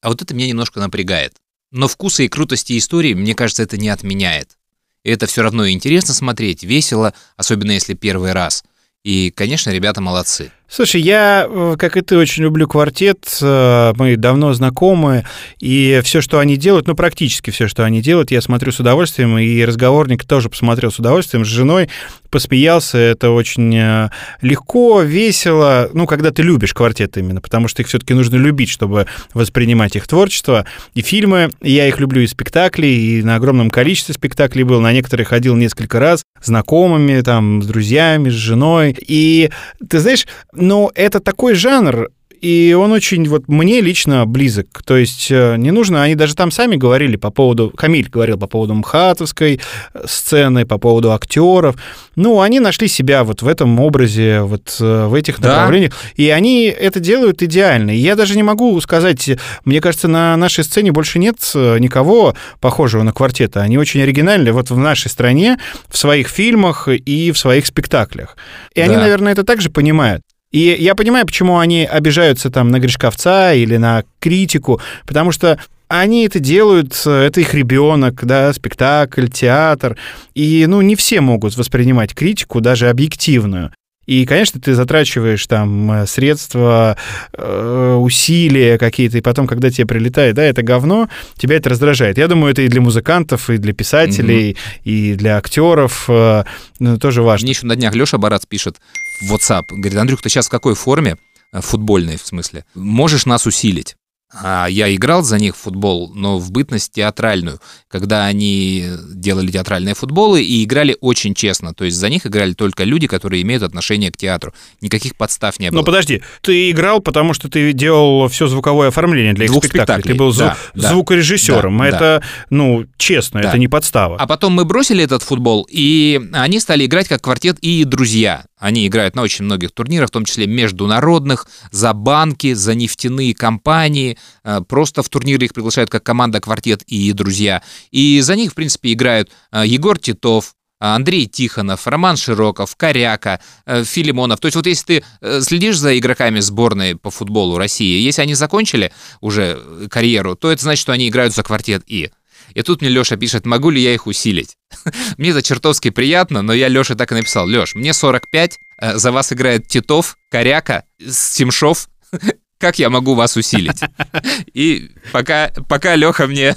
А 0.03 0.09
вот 0.09 0.21
это 0.21 0.35
меня 0.35 0.49
немножко 0.49 0.81
напрягает. 0.81 1.37
Но 1.71 1.89
вкуса 1.89 2.25
и 2.25 2.29
крутости 2.29 2.77
истории, 2.77 3.15
мне 3.15 3.35
кажется, 3.35 3.63
это 3.63 3.79
не 3.79 3.89
отменяет. 3.89 4.59
Это 5.05 5.27
все 5.27 5.43
равно 5.43 5.69
интересно 5.69 6.15
смотреть, 6.15 6.63
весело, 6.63 7.13
особенно 7.37 7.73
если 7.73 7.95
первый 7.95 8.33
раз. 8.33 8.65
И, 9.05 9.31
конечно, 9.31 9.71
ребята 9.71 10.01
молодцы. 10.01 10.53
Слушай, 10.75 11.03
я, 11.03 11.47
э, 11.47 11.77
как 11.79 11.99
и 11.99 12.01
ты, 12.01 12.17
очень 12.17 12.45
люблю 12.45 12.67
квартет. 12.67 13.29
э, 13.43 13.93
Мы 13.99 14.17
давно 14.17 14.55
знакомы, 14.55 15.27
и 15.61 16.01
все, 16.03 16.23
что 16.23 16.39
они 16.39 16.57
делают, 16.57 16.87
ну, 16.87 16.95
практически 16.95 17.51
все, 17.51 17.69
что 17.69 17.85
они 17.85 18.01
делают, 18.01 18.31
я 18.31 18.41
смотрю 18.41 18.73
с 18.73 18.81
удовольствием, 18.81 19.37
и 19.37 19.63
разговорник 19.67 20.25
тоже 20.25 20.49
посмотрел 20.49 20.91
с 20.91 20.99
удовольствием, 20.99 21.45
с 21.45 21.49
женой 21.49 21.91
посмеялся. 22.31 22.97
Это 22.97 23.31
очень 23.33 23.77
э, 23.77 24.09
легко, 24.41 25.03
весело, 25.03 25.91
ну, 25.93 26.07
когда 26.07 26.31
ты 26.31 26.43
любишь 26.43 26.73
квартет 26.73 27.19
именно, 27.19 27.43
потому 27.43 27.69
что 27.69 27.83
их 27.83 27.89
все-таки 27.89 28.15
нужно 28.15 28.37
любить, 28.37 28.71
чтобы 28.71 29.07
воспринимать 29.35 29.95
их 29.95 30.09
творчество. 30.09 30.65
И 30.95 31.03
фильмы, 31.03 31.51
я 31.61 31.87
их 31.87 32.01
люблю, 32.01 32.23
и 32.23 32.27
спектакли, 32.27 32.87
и 32.87 33.23
на 33.23 33.37
огромном 33.37 33.71
количестве 33.71 34.15
спектаклей 34.15 34.65
был, 34.65 34.81
на 34.81 34.95
некоторые 34.95 35.27
ходил 35.27 35.55
несколько 35.55 36.01
раз, 36.01 36.25
знакомыми, 36.43 37.21
там, 37.21 37.63
с 37.63 37.67
друзьями, 37.67 38.31
с 38.31 38.35
женой. 38.35 38.97
И 39.07 39.51
ты 39.87 39.99
знаешь, 39.99 40.27
но 40.63 40.91
это 40.95 41.19
такой 41.21 41.55
жанр, 41.55 42.09
и 42.41 42.77
он 42.77 42.91
очень 42.91 43.29
вот 43.29 43.47
мне 43.47 43.81
лично 43.81 44.27
близок. 44.27 44.83
То 44.85 44.97
есть 44.97 45.29
э, 45.31 45.55
не 45.59 45.71
нужно, 45.71 46.03
они 46.03 46.17
даже 46.17 46.35
там 46.35 46.51
сами 46.51 46.75
говорили 46.75 47.15
по 47.15 47.31
поводу, 47.31 47.71
Камиль 47.71 48.09
говорил 48.09 48.37
по 48.37 48.49
поводу 48.49 48.75
МХАТовской 48.75 49.61
э, 49.95 50.05
сцены, 50.07 50.67
по 50.67 50.77
поводу 50.79 51.13
актеров. 51.13 51.77
Ну, 52.17 52.41
они 52.41 52.59
нашли 52.59 52.89
себя 52.89 53.23
вот 53.23 53.43
в 53.43 53.47
этом 53.49 53.79
образе, 53.79 54.41
вот 54.41 54.77
э, 54.81 55.07
в 55.07 55.15
этих 55.15 55.39
Да. 55.41 55.51
направлениях, 55.51 55.93
и 56.17 56.31
они 56.31 56.65
это 56.65 56.99
делают 56.99 57.43
идеально. 57.45 57.93
И 57.93 57.99
я 57.99 58.17
даже 58.17 58.35
не 58.35 58.43
могу 58.43 58.81
сказать, 58.81 59.31
мне 59.65 59.81
кажется, 59.81 60.09
на 60.09 60.37
нашей 60.37 60.65
сцене 60.65 60.91
больше 60.91 61.21
нет 61.21 61.37
никого 61.55 62.35
похожего 62.61 63.05
на 63.05 63.13
квартета. 63.13 63.61
Они 63.61 63.79
очень 63.79 64.03
оригинальны 64.03 64.51
вот 64.51 64.69
в 64.71 64.77
нашей 64.79 65.11
стране, 65.11 65.59
в 65.89 65.97
своих 65.97 66.27
фильмах 66.27 66.89
и 66.89 67.31
в 67.31 67.39
своих 67.39 67.67
спектаклях. 67.67 68.37
И 68.75 68.81
они, 68.81 68.97
Да. 68.97 69.03
наверное, 69.03 69.33
это 69.33 69.45
также 69.45 69.71
понимают. 69.71 70.23
И 70.53 70.77
я 70.79 70.95
понимаю, 70.95 71.27
почему 71.27 71.59
они 71.59 71.85
обижаются 71.85 72.51
там 72.51 72.71
на 72.71 72.79
Гришковца 72.79 73.55
или 73.55 73.79
на 73.79 74.05
критику, 74.21 74.81
потому 75.07 75.33
что 75.33 75.59
они 75.89 76.25
это 76.25 76.39
делают, 76.39 76.95
это 77.07 77.41
их 77.41 77.53
ребенок, 77.53 78.25
да, 78.25 78.53
спектакль, 78.53 79.29
театр. 79.29 79.99
И, 80.35 80.65
ну, 80.67 80.81
не 80.81 80.97
все 80.97 81.21
могут 81.21 81.57
воспринимать 81.57 82.15
критику, 82.15 82.61
даже 82.61 82.89
объективную. 82.89 83.73
И, 84.07 84.27
конечно, 84.27 84.61
ты 84.61 84.75
затрачиваешь 84.75 85.47
там 85.47 85.93
э, 85.93 86.07
средства, 86.07 86.97
э, 87.35 87.97
усилия 88.01 88.77
какие-то, 88.77 89.19
и 89.19 89.21
потом, 89.21 89.47
когда 89.47 89.71
тебе 89.71 89.87
прилетает, 89.87 90.35
да, 90.35 90.43
это 90.43 90.63
говно, 90.63 91.09
тебя 91.37 91.57
это 91.57 91.71
раздражает. 91.71 92.19
Я 92.19 92.27
думаю, 92.27 92.53
это 92.53 92.63
и 92.63 92.69
для 92.69 92.81
музыкантов, 92.81 93.49
и 93.49 93.59
для 93.59 93.73
писателей, 93.73 94.57
и 94.83 95.15
для 95.15 95.37
актеров 95.37 96.07
э, 96.09 96.45
ну, 96.81 96.99
тоже 96.99 97.23
важно. 97.23 97.45
Мне 97.45 97.53
еще 97.53 97.67
на 97.67 97.77
днях 97.77 97.95
Леша 97.95 98.19
Барац 98.19 98.45
пишет 98.45 98.79
в 99.21 99.35
WhatsApp, 99.35 99.67
говорит, 99.71 99.99
Андрюх, 99.99 100.23
ты 100.23 100.29
сейчас 100.29 100.47
в 100.47 100.51
какой 100.51 100.75
форме? 100.75 101.17
Э, 101.53 101.61
Футбольной, 101.61 102.17
в 102.17 102.27
смысле. 102.27 102.65
Можешь 102.75 103.27
нас 103.27 103.47
усилить? 103.47 103.97
А 104.35 104.67
я 104.67 104.95
играл 104.95 105.23
за 105.23 105.39
них 105.39 105.55
в 105.55 105.59
футбол, 105.59 106.11
но 106.15 106.39
в 106.39 106.51
бытность 106.53 106.93
театральную, 106.93 107.61
когда 107.87 108.25
они 108.25 108.87
делали 109.13 109.51
театральные 109.51 109.95
футболы 109.95 110.43
и 110.43 110.65
играли 110.65 110.97
очень 111.03 111.35
честно. 111.35 111.75
То 111.75 111.85
есть 111.85 111.99
за 111.99 112.09
них 112.09 112.27
играли 112.27 112.55
только 112.55 112.85
люди, 112.85 113.07
которые 113.07 113.43
имеют 113.43 113.63
отношение 113.63 114.11
к 114.11 114.17
театру. 114.17 114.55
Никаких 114.81 115.17
подстав 115.17 115.59
не 115.61 115.69
было. 115.71 115.81
Но 115.81 115.85
подожди, 115.85 116.23
ты 116.41 116.71
играл, 116.71 117.01
потому 117.01 117.35
что 117.35 117.51
ты 117.51 117.75
делал 117.75 118.27
все 118.29 118.47
звуковое 118.47 118.89
оформление 118.89 119.35
для 119.35 119.45
их 119.45 119.51
Двух 119.51 119.65
спектаклей. 119.67 119.97
спектаклей, 119.97 120.13
Ты 120.15 120.19
был 120.19 120.35
да, 120.35 120.57
зву- 120.75 120.81
да, 120.81 120.89
звукорежиссером. 120.89 121.77
да, 121.77 121.87
это, 121.89 122.23
ну, 122.49 122.87
честно, 122.97 123.43
Да. 123.43 123.51
это 123.51 123.59
не 123.59 123.69
подстава. 123.69 124.17
А 124.19 124.27
потом 124.27 124.55
мы 124.55 124.65
бросили 124.65 125.05
этот 125.05 125.23
футбол, 125.23 125.69
и 125.71 126.19
они 126.33 126.59
стали 126.59 126.87
играть 126.87 127.07
как 127.07 127.21
квартет 127.21 127.59
и 127.61 127.85
друзья. 127.85 128.47
Они 128.63 128.87
играют 128.87 129.17
на 129.17 129.23
очень 129.23 129.45
многих 129.45 129.73
турнирах, 129.73 130.09
в 130.09 130.13
том 130.13 130.25
числе 130.25 130.47
международных, 130.47 131.49
за 131.73 131.93
банки, 131.93 132.53
за 132.53 132.77
нефтяные 132.77 133.35
компании. 133.35 134.17
Э, 134.45 134.61
Просто 134.67 135.03
в 135.03 135.09
турниры 135.09 135.47
их 135.47 135.53
приглашают 135.53 135.91
как 135.91 136.05
команда 136.05 136.41
квартет 136.41 136.83
и 136.87 137.13
друзья. 137.13 137.63
И 137.91 138.21
за 138.21 138.37
них, 138.37 138.53
в 138.53 138.55
принципе, 138.55 138.93
играют 138.93 139.31
э, 139.51 139.65
Егор 139.67 139.99
Титов, 139.99 140.55
а, 140.79 140.97
Андрей 140.97 141.27
Тихонов, 141.27 141.87
Роман 141.87 142.17
Широков, 142.17 142.75
Коряка, 142.77 143.41
э, 143.67 143.85
Филимонов. 143.85 144.39
То 144.41 144.47
есть 144.47 144.57
вот 144.57 144.67
если 144.67 144.85
ты 144.85 145.05
э, 145.21 145.41
следишь 145.41 145.79
за 145.79 145.97
игроками 145.97 146.41
сборной 146.41 146.97
по 146.97 147.11
футболу 147.11 147.57
России, 147.57 148.01
если 148.01 148.23
они 148.23 148.35
закончили 148.35 148.93
уже 149.21 149.61
э, 149.61 149.87
карьеру, 149.89 150.35
то 150.35 150.51
это 150.51 150.63
значит, 150.63 150.83
что 150.83 150.93
они 150.93 151.09
играют 151.09 151.35
за 151.35 151.45
квартет 151.45 151.85
И. 151.87 152.11
И 152.55 152.63
тут 152.63 152.81
мне 152.81 152.91
Леша 152.91 153.17
пишет, 153.17 153.47
могу 153.47 153.71
ли 153.71 153.81
я 153.81 153.95
их 153.95 154.07
усилить? 154.07 154.57
мне 155.17 155.31
это 155.31 155.43
чертовски 155.43 155.91
приятно, 155.91 156.43
но 156.43 156.53
я 156.53 156.69
Леше 156.69 156.95
так 156.95 157.13
и 157.13 157.15
написал. 157.15 157.47
Леш, 157.47 157.75
мне 157.75 157.93
45, 157.93 158.59
э, 158.81 158.97
за 158.97 159.13
вас 159.13 159.33
играет 159.33 159.69
Титов, 159.69 160.17
Коряка, 160.31 160.85
Стимшов. 161.07 161.89
Как 162.59 162.79
я 162.79 162.91
могу 162.91 163.15
вас 163.15 163.37
усилить? 163.37 163.81
И 164.55 164.91
пока, 165.11 165.51
пока 165.69 165.97
Леха 165.97 166.29
мне 166.29 166.55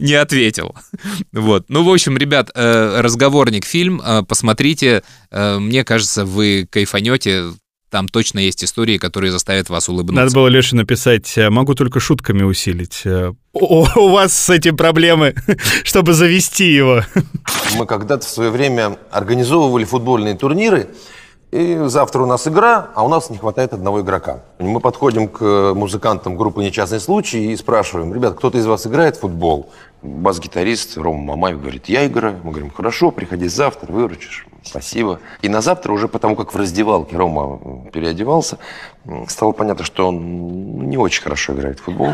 не 0.00 0.12
ответил. 0.12 0.76
Вот. 1.32 1.70
Ну, 1.70 1.82
в 1.82 1.90
общем, 1.90 2.18
ребят, 2.18 2.50
э, 2.54 3.00
разговорник 3.00 3.64
фильм, 3.64 4.02
э, 4.04 4.22
посмотрите. 4.22 5.02
Мне 5.30 5.82
кажется, 5.84 6.26
вы 6.26 6.68
кайфанете. 6.70 7.52
Там 7.96 8.08
точно 8.08 8.40
есть 8.40 8.62
истории, 8.62 8.98
которые 8.98 9.32
заставят 9.32 9.70
вас 9.70 9.88
улыбнуться. 9.88 10.22
Надо 10.22 10.34
было 10.34 10.48
Леше 10.48 10.76
написать, 10.76 11.32
э, 11.38 11.48
могу 11.48 11.74
только 11.74 11.98
шутками 11.98 12.42
усилить. 12.42 13.00
Э, 13.06 13.32
У, 13.54 13.86
у 13.96 14.08
вас 14.10 14.34
с 14.34 14.50
этим 14.50 14.76
проблемы, 14.76 15.34
чтобы 15.82 16.12
завести 16.12 16.66
его. 16.66 17.00
Мы 17.78 17.86
когда-то 17.86 18.26
в 18.26 18.28
свое 18.28 18.50
время 18.50 18.98
организовывали 19.10 19.84
футбольные 19.84 20.34
турниры, 20.34 20.90
и 21.52 21.84
завтра 21.86 22.22
у 22.22 22.26
нас 22.26 22.46
игра, 22.46 22.90
а 22.94 23.02
у 23.02 23.08
нас 23.08 23.30
не 23.30 23.38
хватает 23.38 23.72
одного 23.72 24.02
игрока. 24.02 24.42
Мы 24.58 24.80
подходим 24.80 25.26
к 25.26 25.72
музыкантам 25.74 26.36
группы 26.36 26.62
«Несчастный 26.62 27.00
случай» 27.00 27.50
и 27.50 27.56
спрашиваем, 27.56 28.12
ребят, 28.12 28.34
кто-то 28.34 28.58
из 28.58 28.66
вас 28.66 28.86
играет 28.86 29.16
в 29.16 29.20
футбол? 29.20 29.70
Бас-гитарист 30.02 30.98
Рома 30.98 31.34
Мамаев 31.34 31.62
говорит, 31.62 31.88
я 31.88 32.06
играю. 32.06 32.40
Мы 32.44 32.50
говорим, 32.50 32.70
хорошо, 32.70 33.10
приходи 33.10 33.48
завтра, 33.48 33.90
выручишь. 33.90 34.46
Спасибо. 34.66 35.20
И 35.42 35.48
на 35.48 35.60
завтра, 35.60 35.92
уже 35.92 36.08
потому 36.08 36.34
как 36.36 36.52
в 36.52 36.56
раздевалке 36.56 37.16
Рома 37.16 37.88
переодевался, 37.92 38.58
стало 39.28 39.52
понятно, 39.52 39.84
что 39.84 40.08
он 40.08 40.16
ну, 40.16 40.82
не 40.82 40.96
очень 40.96 41.22
хорошо 41.22 41.54
играет 41.54 41.78
в 41.78 41.84
футбол. 41.84 42.12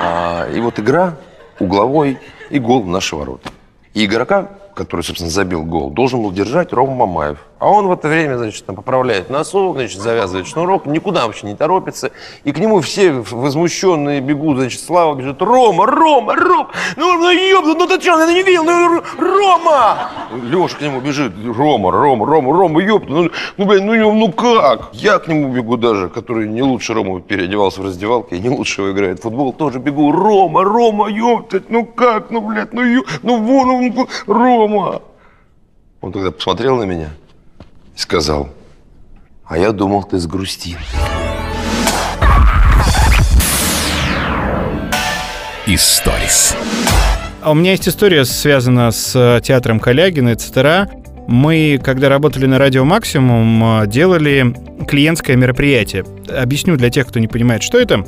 А, 0.00 0.48
и 0.50 0.60
вот 0.60 0.78
игра, 0.78 1.16
угловой 1.58 2.18
и 2.50 2.58
гол 2.58 2.82
в 2.82 2.88
наши 2.88 3.16
ворота. 3.16 3.50
И 3.92 4.04
игрока, 4.04 4.50
который, 4.74 5.02
собственно, 5.02 5.30
забил 5.30 5.64
гол, 5.64 5.90
должен 5.90 6.22
был 6.22 6.32
держать 6.32 6.72
Рома 6.72 7.06
Мамаев. 7.06 7.38
А 7.60 7.70
он 7.70 7.86
в 7.86 7.92
это 7.92 8.08
время, 8.08 8.36
значит, 8.36 8.66
там 8.66 8.74
поправляет 8.74 9.30
носок, 9.30 9.76
значит, 9.76 10.00
завязывает 10.00 10.46
шнурок, 10.46 10.86
никуда 10.86 11.26
вообще 11.26 11.46
не 11.46 11.54
торопится. 11.54 12.10
И 12.42 12.52
к 12.52 12.58
нему 12.58 12.80
все 12.80 13.12
возмущенные 13.12 14.20
бегут, 14.20 14.58
значит, 14.58 14.80
Слава 14.80 15.14
бежит, 15.14 15.40
Рома, 15.40 15.86
Рома, 15.86 16.34
Рома, 16.34 16.70
ну, 16.96 17.16
ну, 17.16 17.30
ёб, 17.30 17.64
ну 17.64 17.86
ты 17.86 18.00
что, 18.00 18.18
я 18.18 18.26
не 18.26 18.42
видел, 18.42 18.64
ну, 18.64 19.00
Рома! 19.18 20.10
Леша 20.42 20.76
к 20.76 20.80
нему 20.80 21.00
бежит, 21.00 21.32
Рома, 21.56 21.92
Рома, 21.92 22.26
Рома, 22.26 22.52
Рома, 22.52 22.82
ёпта, 22.82 23.10
ну, 23.10 23.30
ну, 23.56 23.64
блин, 23.64 23.86
ну, 23.86 24.12
ну 24.12 24.32
как? 24.32 24.90
Я 24.92 25.20
к 25.20 25.28
нему 25.28 25.52
бегу 25.52 25.76
даже, 25.76 26.08
который 26.08 26.48
не 26.48 26.62
лучше 26.62 26.92
Рома 26.92 27.20
переодевался 27.20 27.80
в 27.80 27.84
раздевалке, 27.84 28.36
и 28.36 28.40
не 28.40 28.50
лучше 28.50 28.82
его 28.82 28.92
играет 28.92 29.20
в 29.20 29.22
футбол, 29.22 29.52
тоже 29.52 29.78
бегу, 29.78 30.10
Рома, 30.10 30.64
Рома, 30.64 31.08
ёпта, 31.08 31.62
ну 31.68 31.86
как, 31.86 32.30
ну, 32.30 32.40
блядь, 32.40 32.72
ну, 32.72 32.82
ё, 32.82 33.04
ну, 33.22 33.40
вон 33.40 33.70
он, 33.70 33.94
ну, 33.94 34.08
Рома! 34.26 35.02
Он 36.00 36.12
тогда 36.12 36.32
посмотрел 36.32 36.76
на 36.76 36.82
меня 36.82 37.10
и 37.94 37.98
сказал, 37.98 38.50
а 39.44 39.58
я 39.58 39.72
думал, 39.72 40.04
ты 40.04 40.18
сгрустил. 40.18 40.78
Историс. 45.66 46.56
А 47.42 47.50
у 47.50 47.54
меня 47.54 47.72
есть 47.72 47.88
история, 47.88 48.24
связана 48.24 48.90
с 48.90 49.14
э, 49.14 49.40
театром 49.42 49.80
Калягина 49.80 50.30
и 50.30 50.34
ЦТРА. 50.34 50.90
Мы, 51.26 51.80
когда 51.82 52.08
работали 52.08 52.46
на 52.46 52.58
Радио 52.58 52.84
Максимум, 52.84 53.82
э, 53.82 53.86
делали 53.86 54.54
клиентское 54.86 55.36
мероприятие. 55.36 56.04
Объясню 56.28 56.76
для 56.76 56.90
тех, 56.90 57.06
кто 57.06 57.18
не 57.18 57.28
понимает, 57.28 57.62
что 57.62 57.78
это. 57.78 58.04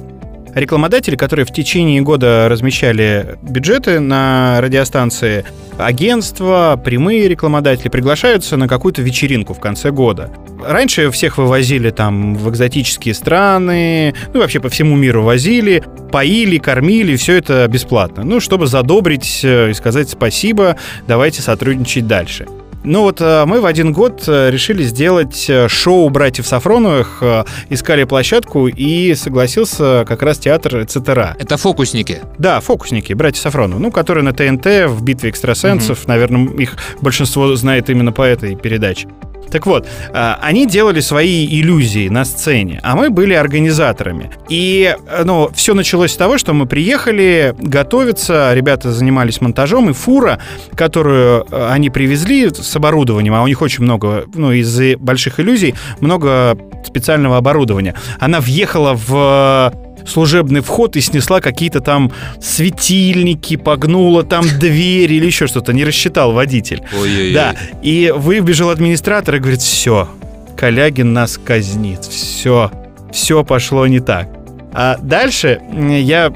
Рекламодатели, 0.56 1.16
которые 1.16 1.44
в 1.44 1.52
течение 1.52 2.00
года 2.00 2.48
размещали 2.48 3.36
бюджеты 3.42 4.00
на 4.00 4.58
радиостанции, 4.62 5.44
агентства, 5.76 6.80
прямые 6.82 7.28
рекламодатели 7.28 7.90
приглашаются 7.90 8.56
на 8.56 8.66
какую-то 8.66 9.02
вечеринку 9.02 9.52
в 9.52 9.60
конце 9.60 9.90
года. 9.90 10.30
Раньше 10.66 11.10
всех 11.10 11.36
вывозили 11.36 11.90
там 11.90 12.36
в 12.36 12.48
экзотические 12.48 13.12
страны, 13.12 14.14
ну 14.32 14.40
вообще 14.40 14.58
по 14.58 14.70
всему 14.70 14.96
миру 14.96 15.22
возили, 15.22 15.84
поили, 16.10 16.56
кормили, 16.56 17.16
все 17.16 17.34
это 17.34 17.68
бесплатно. 17.68 18.24
Ну, 18.24 18.40
чтобы 18.40 18.66
задобрить 18.66 19.40
э, 19.44 19.72
и 19.72 19.74
сказать 19.74 20.08
спасибо, 20.08 20.76
давайте 21.06 21.42
сотрудничать 21.42 22.06
дальше. 22.06 22.46
Ну 22.86 23.02
вот 23.02 23.20
э, 23.20 23.44
мы 23.46 23.60
в 23.60 23.66
один 23.66 23.92
год 23.92 24.22
э, 24.28 24.48
решили 24.48 24.84
сделать 24.84 25.50
э, 25.50 25.66
шоу 25.66 26.08
братьев 26.08 26.46
Сафроновых, 26.46 27.20
искали 27.68 28.04
площадку 28.04 28.68
и 28.68 29.12
согласился 29.16 30.04
как 30.06 30.22
раз 30.22 30.38
театр 30.38 30.86
ЦТРА. 30.86 31.34
Это 31.36 31.56
фокусники. 31.56 32.20
Да, 32.38 32.60
фокусники, 32.60 33.12
братья 33.12 33.42
Сафроновы, 33.42 33.80
ну, 33.80 33.90
которые 33.90 34.22
на 34.22 34.32
ТНТ 34.32 34.88
в 34.88 35.02
«Битве 35.02 35.30
экстрасенсов», 35.30 36.06
наверное, 36.06 36.48
их 36.58 36.76
большинство 37.00 37.52
знает 37.56 37.90
именно 37.90 38.12
по 38.12 38.22
этой 38.22 38.54
передаче. 38.54 39.08
Так 39.50 39.66
вот, 39.66 39.86
а, 40.12 40.38
они 40.42 40.66
делали 40.66 41.00
свои 41.00 41.46
иллюзии 41.46 42.08
на 42.08 42.24
сцене, 42.24 42.80
а 42.82 42.96
мы 42.96 43.10
были 43.10 43.34
организаторами. 43.34 44.30
И, 44.48 44.94
э, 45.08 45.22
ну, 45.24 45.50
все 45.54 45.74
началось 45.74 46.12
с 46.12 46.16
того, 46.16 46.38
что 46.38 46.52
мы 46.52 46.66
приехали 46.66 47.54
готовиться, 47.58 48.52
ребята 48.54 48.92
занимались 48.92 49.40
монтажом, 49.40 49.90
и 49.90 49.92
фура, 49.92 50.38
которую 50.74 51.46
э, 51.50 51.68
они 51.70 51.90
привезли 51.90 52.48
с 52.48 52.76
оборудованием, 52.76 53.34
а 53.34 53.42
у 53.42 53.46
них 53.46 53.62
очень 53.62 53.84
много, 53.84 54.24
ну, 54.34 54.52
из-за 54.52 54.96
больших 54.98 55.40
иллюзий, 55.40 55.74
много 56.00 56.58
специального 56.84 57.36
оборудования, 57.36 57.94
она 58.18 58.40
въехала 58.40 58.94
в 58.94 59.72
служебный 60.06 60.60
вход 60.60 60.96
и 60.96 61.00
снесла 61.00 61.40
какие-то 61.40 61.80
там 61.80 62.12
светильники, 62.40 63.56
погнула 63.56 64.22
там 64.22 64.44
дверь 64.58 65.12
или 65.12 65.26
еще 65.26 65.46
что-то, 65.46 65.72
не 65.72 65.84
рассчитал 65.84 66.32
водитель. 66.32 66.82
Ой-ой-ой. 66.92 67.32
Да, 67.32 67.54
и 67.82 68.12
выбежал 68.14 68.70
администратор 68.70 69.36
и 69.36 69.38
говорит, 69.38 69.60
все, 69.60 70.08
Калягин 70.56 71.12
нас 71.12 71.38
казнит, 71.38 72.04
все, 72.04 72.70
все 73.12 73.44
пошло 73.44 73.86
не 73.86 74.00
так. 74.00 74.28
А 74.72 74.98
дальше 75.00 75.60
я, 75.72 76.32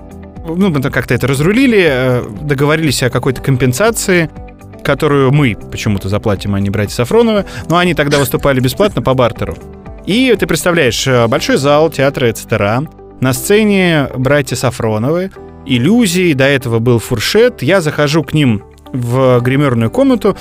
ну, 0.47 0.71
мы 0.71 0.83
как-то 0.83 1.15
это 1.15 1.27
разрулили, 1.27 1.87
э, 1.91 2.25
договорились 2.43 3.03
о 3.03 3.11
какой-то 3.11 3.43
компенсации, 3.43 4.31
которую 4.83 5.31
мы 5.31 5.57
почему-то 5.71 6.09
заплатим, 6.09 6.55
а 6.55 6.61
не 6.61 6.71
братья 6.71 6.95
Сафроновы, 6.95 7.45
но 7.69 7.77
они 7.77 7.95
тогда 7.95 8.19
выступали 8.19 8.61
бесплатно 8.61 9.03
по 9.03 9.15
бартеру. 9.15 9.57
И 10.07 10.35
ты 10.39 10.47
представляешь, 10.47 11.07
э, 11.07 11.27
большой 11.27 11.57
зал 11.57 11.91
театра 11.91 12.33
ЦТРА, 12.33 12.85
на 13.21 13.33
сцене 13.33 14.09
братья 14.17 14.57
Сафроновы, 14.57 15.31
иллюзии, 15.67 16.33
до 16.33 16.45
этого 16.45 16.79
был 16.79 16.99
фуршет. 16.99 17.63
Я 17.63 17.81
захожу 17.81 18.23
к 18.25 18.33
ним 18.33 18.65
в 18.93 19.41
гримерную 19.41 19.91
комнату, 19.91 20.37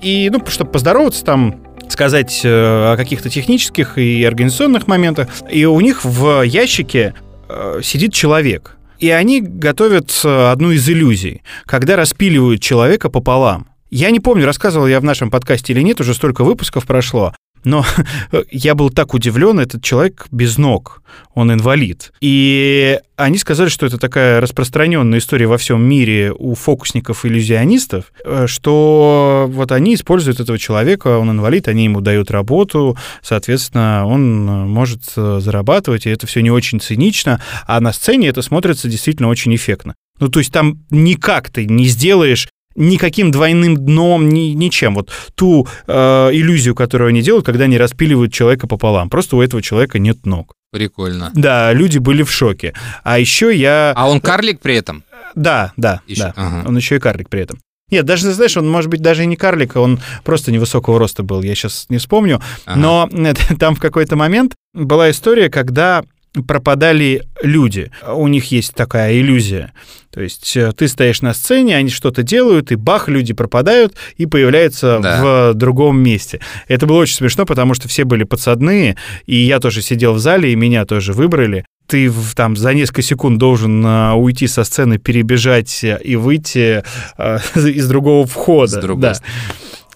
и, 0.00 0.28
ну, 0.30 0.42
чтобы 0.48 0.70
поздороваться 0.70 1.24
там, 1.24 1.60
сказать 1.88 2.40
э, 2.44 2.48
о 2.48 2.96
каких-то 2.96 3.30
технических 3.30 3.98
и 3.98 4.24
организационных 4.24 4.86
моментах. 4.86 5.28
И 5.50 5.64
у 5.64 5.80
них 5.80 6.04
в 6.04 6.42
ящике 6.42 7.14
э, 7.48 7.80
сидит 7.82 8.12
человек. 8.12 8.76
И 8.98 9.10
они 9.10 9.40
готовят 9.40 10.10
э, 10.24 10.50
одну 10.50 10.70
из 10.70 10.88
иллюзий, 10.88 11.42
когда 11.66 11.96
распиливают 11.96 12.62
человека 12.62 13.10
пополам. 13.10 13.68
Я 13.90 14.10
не 14.10 14.20
помню, 14.20 14.46
рассказывал 14.46 14.86
я 14.86 14.98
в 14.98 15.04
нашем 15.04 15.30
подкасте 15.30 15.72
или 15.72 15.80
нет, 15.80 16.00
уже 16.00 16.14
столько 16.14 16.42
выпусков 16.42 16.86
прошло. 16.86 17.32
Но 17.64 17.84
я 18.50 18.74
был 18.74 18.90
так 18.90 19.14
удивлен, 19.14 19.58
этот 19.58 19.82
человек 19.82 20.26
без 20.30 20.58
ног, 20.58 21.02
он 21.34 21.52
инвалид. 21.52 22.12
И 22.20 22.98
они 23.16 23.38
сказали, 23.38 23.68
что 23.68 23.86
это 23.86 23.98
такая 23.98 24.40
распространенная 24.40 25.18
история 25.18 25.46
во 25.46 25.58
всем 25.58 25.82
мире 25.82 26.32
у 26.32 26.54
фокусников-иллюзионистов, 26.54 28.12
э, 28.24 28.46
что 28.46 29.46
вот 29.48 29.72
они 29.72 29.94
используют 29.94 30.40
этого 30.40 30.58
человека, 30.58 31.18
он 31.18 31.30
инвалид, 31.30 31.68
они 31.68 31.84
ему 31.84 32.00
дают 32.00 32.30
работу, 32.30 32.96
соответственно, 33.22 34.06
он 34.06 34.68
может 34.68 35.02
э, 35.16 35.40
зарабатывать, 35.40 36.06
и 36.06 36.10
это 36.10 36.26
все 36.26 36.40
не 36.40 36.50
очень 36.50 36.80
цинично, 36.80 37.40
а 37.66 37.80
на 37.80 37.92
сцене 37.92 38.28
это 38.28 38.42
смотрится 38.42 38.88
действительно 38.88 39.28
очень 39.28 39.54
эффектно. 39.54 39.94
Ну, 40.20 40.28
то 40.28 40.38
есть 40.38 40.52
там 40.52 40.84
никак 40.90 41.50
ты 41.50 41.66
не 41.66 41.86
сделаешь 41.86 42.48
никаким 42.74 43.30
двойным 43.30 43.76
дном, 43.76 44.28
ни, 44.28 44.50
ничем. 44.54 44.94
Вот 44.94 45.10
ту 45.34 45.66
э, 45.86 45.92
иллюзию, 46.32 46.74
которую 46.74 47.08
они 47.08 47.22
делают, 47.22 47.46
когда 47.46 47.64
они 47.64 47.78
распиливают 47.78 48.32
человека 48.32 48.66
пополам. 48.66 49.10
Просто 49.10 49.36
у 49.36 49.42
этого 49.42 49.62
человека 49.62 49.98
нет 49.98 50.26
ног. 50.26 50.54
Прикольно. 50.72 51.30
Да, 51.34 51.72
люди 51.72 51.98
были 51.98 52.22
в 52.22 52.30
шоке. 52.32 52.74
А 53.04 53.18
еще 53.18 53.54
я... 53.56 53.92
А 53.96 54.08
он 54.08 54.20
карлик 54.20 54.60
при 54.60 54.74
этом? 54.76 55.04
Да, 55.34 55.72
да, 55.76 56.00
Еще- 56.06 56.22
да. 56.22 56.32
ага. 56.36 56.68
Он 56.68 56.76
еще 56.76 56.96
и 56.96 56.98
карлик 56.98 57.28
при 57.28 57.42
этом. 57.42 57.60
Нет, 57.90 58.04
даже, 58.06 58.32
знаешь, 58.32 58.56
он, 58.56 58.68
может 58.68 58.90
быть, 58.90 59.00
даже 59.00 59.22
и 59.22 59.26
не 59.26 59.36
карлик, 59.36 59.76
он 59.76 60.00
просто 60.24 60.50
невысокого 60.50 60.98
роста 60.98 61.22
был, 61.22 61.42
я 61.42 61.54
сейчас 61.54 61.86
не 61.90 61.98
вспомню. 61.98 62.40
Ага. 62.64 62.80
Но 62.80 63.08
там 63.58 63.76
в 63.76 63.80
какой-то 63.80 64.16
момент 64.16 64.54
была 64.72 65.10
история, 65.10 65.48
когда 65.48 66.02
пропадали 66.48 67.22
люди. 67.42 67.90
У 68.06 68.26
них 68.28 68.50
есть 68.50 68.74
такая 68.74 69.14
иллюзия. 69.18 69.72
То 70.14 70.22
есть 70.22 70.56
э, 70.56 70.70
ты 70.76 70.86
стоишь 70.86 71.22
на 71.22 71.34
сцене, 71.34 71.76
они 71.76 71.90
что-то 71.90 72.22
делают, 72.22 72.70
и 72.70 72.76
бах, 72.76 73.08
люди 73.08 73.34
пропадают 73.34 73.94
и 74.16 74.26
появляются 74.26 75.00
Да. 75.02 75.20
в 75.50 75.54
другом 75.54 76.00
месте. 76.00 76.38
Это 76.68 76.86
было 76.86 76.98
очень 76.98 77.16
смешно, 77.16 77.44
потому 77.44 77.74
что 77.74 77.88
все 77.88 78.04
были 78.04 78.22
подсадные, 78.22 78.96
и 79.26 79.34
я 79.36 79.58
тоже 79.58 79.82
сидел 79.82 80.12
в 80.14 80.20
зале, 80.20 80.52
и 80.52 80.56
меня 80.56 80.84
тоже 80.84 81.12
выбрали. 81.12 81.64
Ты 81.88 82.08
в- 82.08 82.34
там 82.34 82.56
за 82.56 82.72
несколько 82.72 83.02
секунд 83.02 83.38
должен 83.38 83.84
а, 83.84 84.14
уйти 84.14 84.46
со 84.46 84.64
сцены, 84.64 84.98
перебежать 84.98 85.82
э, 85.84 85.98
и 86.02 86.16
выйти 86.16 86.82
а, 87.18 87.40
из 87.56 87.88
другого 87.88 88.24
входа. 88.26 88.68
С 88.72 88.76
другой 88.82 89.02
да. 89.02 89.14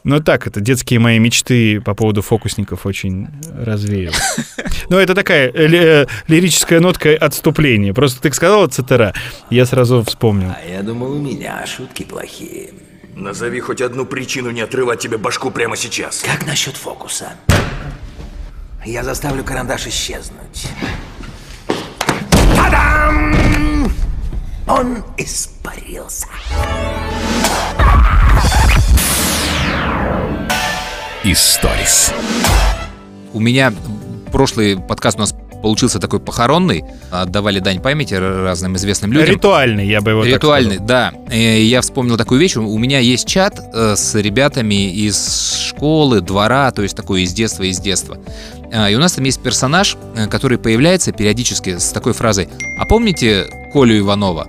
Ну 0.05 0.21
так, 0.21 0.47
это 0.47 0.61
детские 0.61 1.01
мои 1.01 1.19
мечты 1.19 1.81
по 1.81 1.95
поводу 1.95 2.23
фокусников 2.23 2.87
очень 2.87 3.29
развеял. 3.57 4.13
Ну, 4.91 4.97
это 4.97 5.15
такая 5.15 5.51
э, 5.53 5.67
ли- 5.67 5.79
э, 5.79 6.07
лирическая 6.29 6.81
нотка 6.81 7.15
отступления. 7.15 7.93
Просто 7.93 8.23
ты 8.23 8.33
сказал 8.33 8.67
цитера, 8.69 9.13
я 9.51 9.67
сразу 9.67 10.03
вспомнил. 10.03 10.49
А 10.51 10.67
я 10.67 10.83
думал, 10.83 11.13
у 11.13 11.19
меня 11.21 11.67
шутки 11.67 12.05
плохие. 12.05 12.71
Назови 13.15 13.61
хоть 13.61 13.83
одну 13.83 14.07
причину 14.07 14.51
не 14.51 14.63
отрывать 14.63 15.01
тебе 15.01 15.19
башку 15.19 15.51
прямо 15.51 15.77
сейчас. 15.77 16.23
Как 16.23 16.47
насчет 16.47 16.75
фокуса? 16.77 17.33
Я 18.83 19.05
заставлю 19.05 19.45
карандаш 19.45 19.87
исчезнуть. 19.89 20.69
Та-дам! 22.57 23.93
Он 24.67 25.05
испарился. 25.19 26.27
Историс. 31.25 32.13
У 33.33 33.41
меня 33.41 33.73
прошлый 34.33 34.79
подкаст 34.79 35.17
у 35.17 35.21
нас 35.21 35.35
получился 35.63 35.99
такой 35.99 36.21
похоронный. 36.21 36.85
Отдавали 37.11 37.59
дань 37.59 37.81
памяти 37.81 38.15
разным 38.15 38.77
известным 38.77 39.13
людям. 39.13 39.35
Ритуальный, 39.35 39.89
я 39.89 40.01
бы 40.01 40.13
его 40.13 40.25
Ритуальный, 40.25 40.79
да. 40.79 41.13
Э, 41.29 41.61
Я 41.61 41.81
вспомнил 41.81 42.17
такую 42.17 42.41
вещь. 42.41 42.57
У 42.57 42.79
меня 42.79 43.01
есть 43.01 43.27
чат 43.27 43.59
э, 43.75 43.97
с 43.97 44.15
ребятами 44.15 44.93
из 44.93 45.57
школы, 45.69 46.21
двора, 46.21 46.71
то 46.71 46.83
есть 46.83 46.97
такой 46.97 47.23
из 47.23 47.33
детства, 47.33 47.65
из 47.65 47.81
детства. 47.81 48.19
А, 48.73 48.89
И 48.89 48.95
у 48.95 49.01
нас 49.01 49.15
там 49.15 49.25
есть 49.25 49.43
персонаж, 49.43 49.97
э, 50.15 50.29
который 50.29 50.59
появляется 50.59 51.11
периодически 51.11 51.79
с 51.79 51.91
такой 51.91 52.13
фразой 52.13 52.49
«А 52.79 52.85
помните 52.87 53.47
Колю 53.73 53.99
Иванова?» 53.99 54.47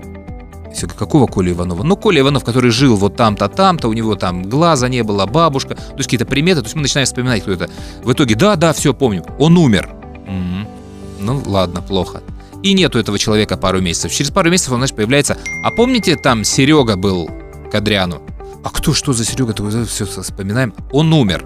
Все, 0.73 0.87
какого 0.87 1.25
Коля 1.27 1.51
Иванова? 1.51 1.83
Ну, 1.83 1.95
Коля 1.97 2.21
Иванов, 2.21 2.43
который 2.43 2.71
жил 2.71 2.95
вот 2.95 3.15
там-то, 3.15 3.47
там-то, 3.49 3.87
у 3.87 3.93
него 3.93 4.15
там 4.15 4.43
глаза 4.43 4.87
не 4.87 5.03
было, 5.03 5.25
бабушка, 5.25 5.75
то 5.75 5.81
есть 5.97 6.03
какие-то 6.05 6.25
приметы, 6.25 6.61
то 6.61 6.65
есть 6.65 6.75
мы 6.75 6.83
начинаем 6.83 7.05
вспоминать, 7.05 7.41
кто 7.41 7.51
это. 7.51 7.69
В 8.03 8.11
итоге, 8.13 8.35
да, 8.35 8.55
да, 8.55 8.71
все, 8.73 8.93
помню, 8.93 9.23
он 9.39 9.57
умер. 9.57 9.89
М, 10.27 10.67
Ну, 11.19 11.41
ладно, 11.45 11.81
плохо. 11.81 12.21
И 12.63 12.73
нету 12.73 12.99
этого 12.99 13.17
человека 13.17 13.57
пару 13.57 13.81
месяцев. 13.81 14.11
Через 14.13 14.31
пару 14.31 14.49
месяцев 14.49 14.71
он, 14.73 14.79
значит, 14.79 14.95
появляется. 14.95 15.37
А 15.63 15.71
помните, 15.71 16.15
там 16.15 16.43
Серега 16.43 16.95
был 16.97 17.29
Кадряну? 17.71 18.21
А 18.63 18.69
кто, 18.69 18.93
что 18.93 19.13
за 19.13 19.25
Серега? 19.25 19.53
Все 19.85 20.05
вспоминаем. 20.05 20.73
Он 20.91 21.11
умер. 21.13 21.45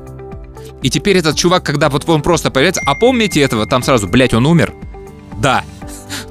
И 0.82 0.90
теперь 0.90 1.18
этот 1.18 1.36
чувак, 1.38 1.64
когда 1.64 1.90
вот 1.90 2.08
он 2.10 2.22
просто 2.22 2.52
появляется, 2.52 2.82
а 2.86 2.94
помните 2.96 3.40
этого? 3.42 3.66
Там 3.66 3.84
сразу, 3.84 4.08
блядь, 4.08 4.34
он 4.34 4.46
умер? 4.46 4.74
Да. 5.40 5.64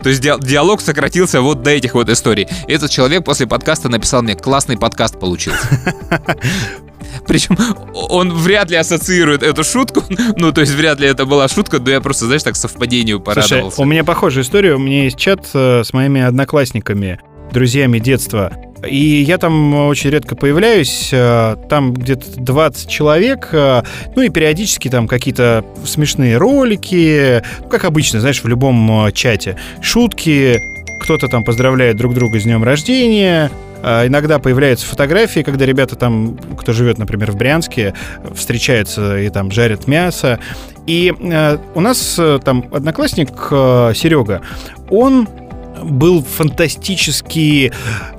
То 0.03 0.09
есть 0.09 0.21
диа- 0.23 0.39
диалог 0.41 0.81
сократился 0.81 1.41
вот 1.41 1.63
до 1.63 1.71
этих 1.71 1.95
вот 1.95 2.09
историй. 2.09 2.49
Этот 2.69 2.91
человек 2.91 3.25
после 3.25 3.47
подкаста 3.47 3.89
написал 3.89 4.23
мне, 4.23 4.35
классный 4.35 4.77
подкаст 4.77 5.19
получился. 5.19 5.67
Причем 7.27 7.57
он 7.93 8.33
вряд 8.33 8.71
ли 8.71 8.77
ассоциирует 8.77 9.43
эту 9.43 9.65
шутку. 9.65 10.03
Ну, 10.37 10.53
то 10.53 10.61
есть 10.63 10.73
вряд 10.73 10.99
ли 10.99 11.07
это 11.07 11.25
была 11.25 11.47
шутка, 11.49 11.79
но 11.79 11.91
я 11.91 12.01
просто, 12.01 12.27
знаешь, 12.27 12.43
так 12.43 12.57
совпадению 12.57 13.23
Слушай, 13.25 13.43
порадовался. 13.43 13.83
у 13.83 13.85
меня 13.85 14.03
похожая 14.03 14.45
история. 14.45 14.75
У 14.75 14.79
меня 14.79 15.05
есть 15.05 15.19
чат 15.19 15.47
э, 15.55 15.83
с 15.85 15.93
моими 15.93 16.21
одноклассниками, 16.21 17.21
друзьями 17.53 17.99
детства. 17.99 18.53
И 18.89 19.23
я 19.23 19.39
там 19.39 19.75
очень 19.87 20.11
редко 20.11 20.35
появляюсь. 20.37 21.11
э, 21.13 21.57
Там 21.69 21.93
где-то 21.95 22.27
20 22.41 22.89
человек. 22.89 23.49
э, 23.53 23.83
Ну 24.17 24.23
и 24.23 24.29
периодически 24.29 24.89
там 24.89 25.07
какие-то 25.09 25.65
смешные 25.85 26.37
ролики. 26.37 27.43
Ну, 27.61 27.69
как 27.69 27.85
обычно, 27.85 28.21
знаешь, 28.21 28.43
в 28.43 28.49
любом 28.49 29.07
э, 29.07 29.13
чате. 29.13 29.57
Шутки. 29.81 30.61
Кто-то 31.01 31.29
там 31.29 31.45
поздравляет 31.45 31.97
друг 31.97 32.15
друга 32.15 32.39
с 32.39 32.45
днем 32.45 32.63
рождения. 32.65 33.51
Иногда 33.83 34.39
появляются 34.39 34.87
фотографии, 34.87 35.41
когда 35.41 35.67
ребята 35.67 35.97
там, 35.97 36.39
кто 36.57 36.73
живет, 36.73 36.99
например, 36.99 37.33
в 37.33 37.37
Брянске, 37.37 37.95
встречаются 38.33 39.19
и 39.19 39.29
там 39.29 39.51
жарят 39.51 39.89
мясо. 39.89 40.39
И 40.87 41.13
э, 41.19 41.59
у 41.75 41.81
нас 41.81 42.15
э, 42.17 42.39
там 42.45 42.65
одноклассник 42.73 43.31
э, 43.51 43.93
Серега, 43.97 44.43
он 44.89 45.29
был 45.83 46.23
фантастически 46.23 47.73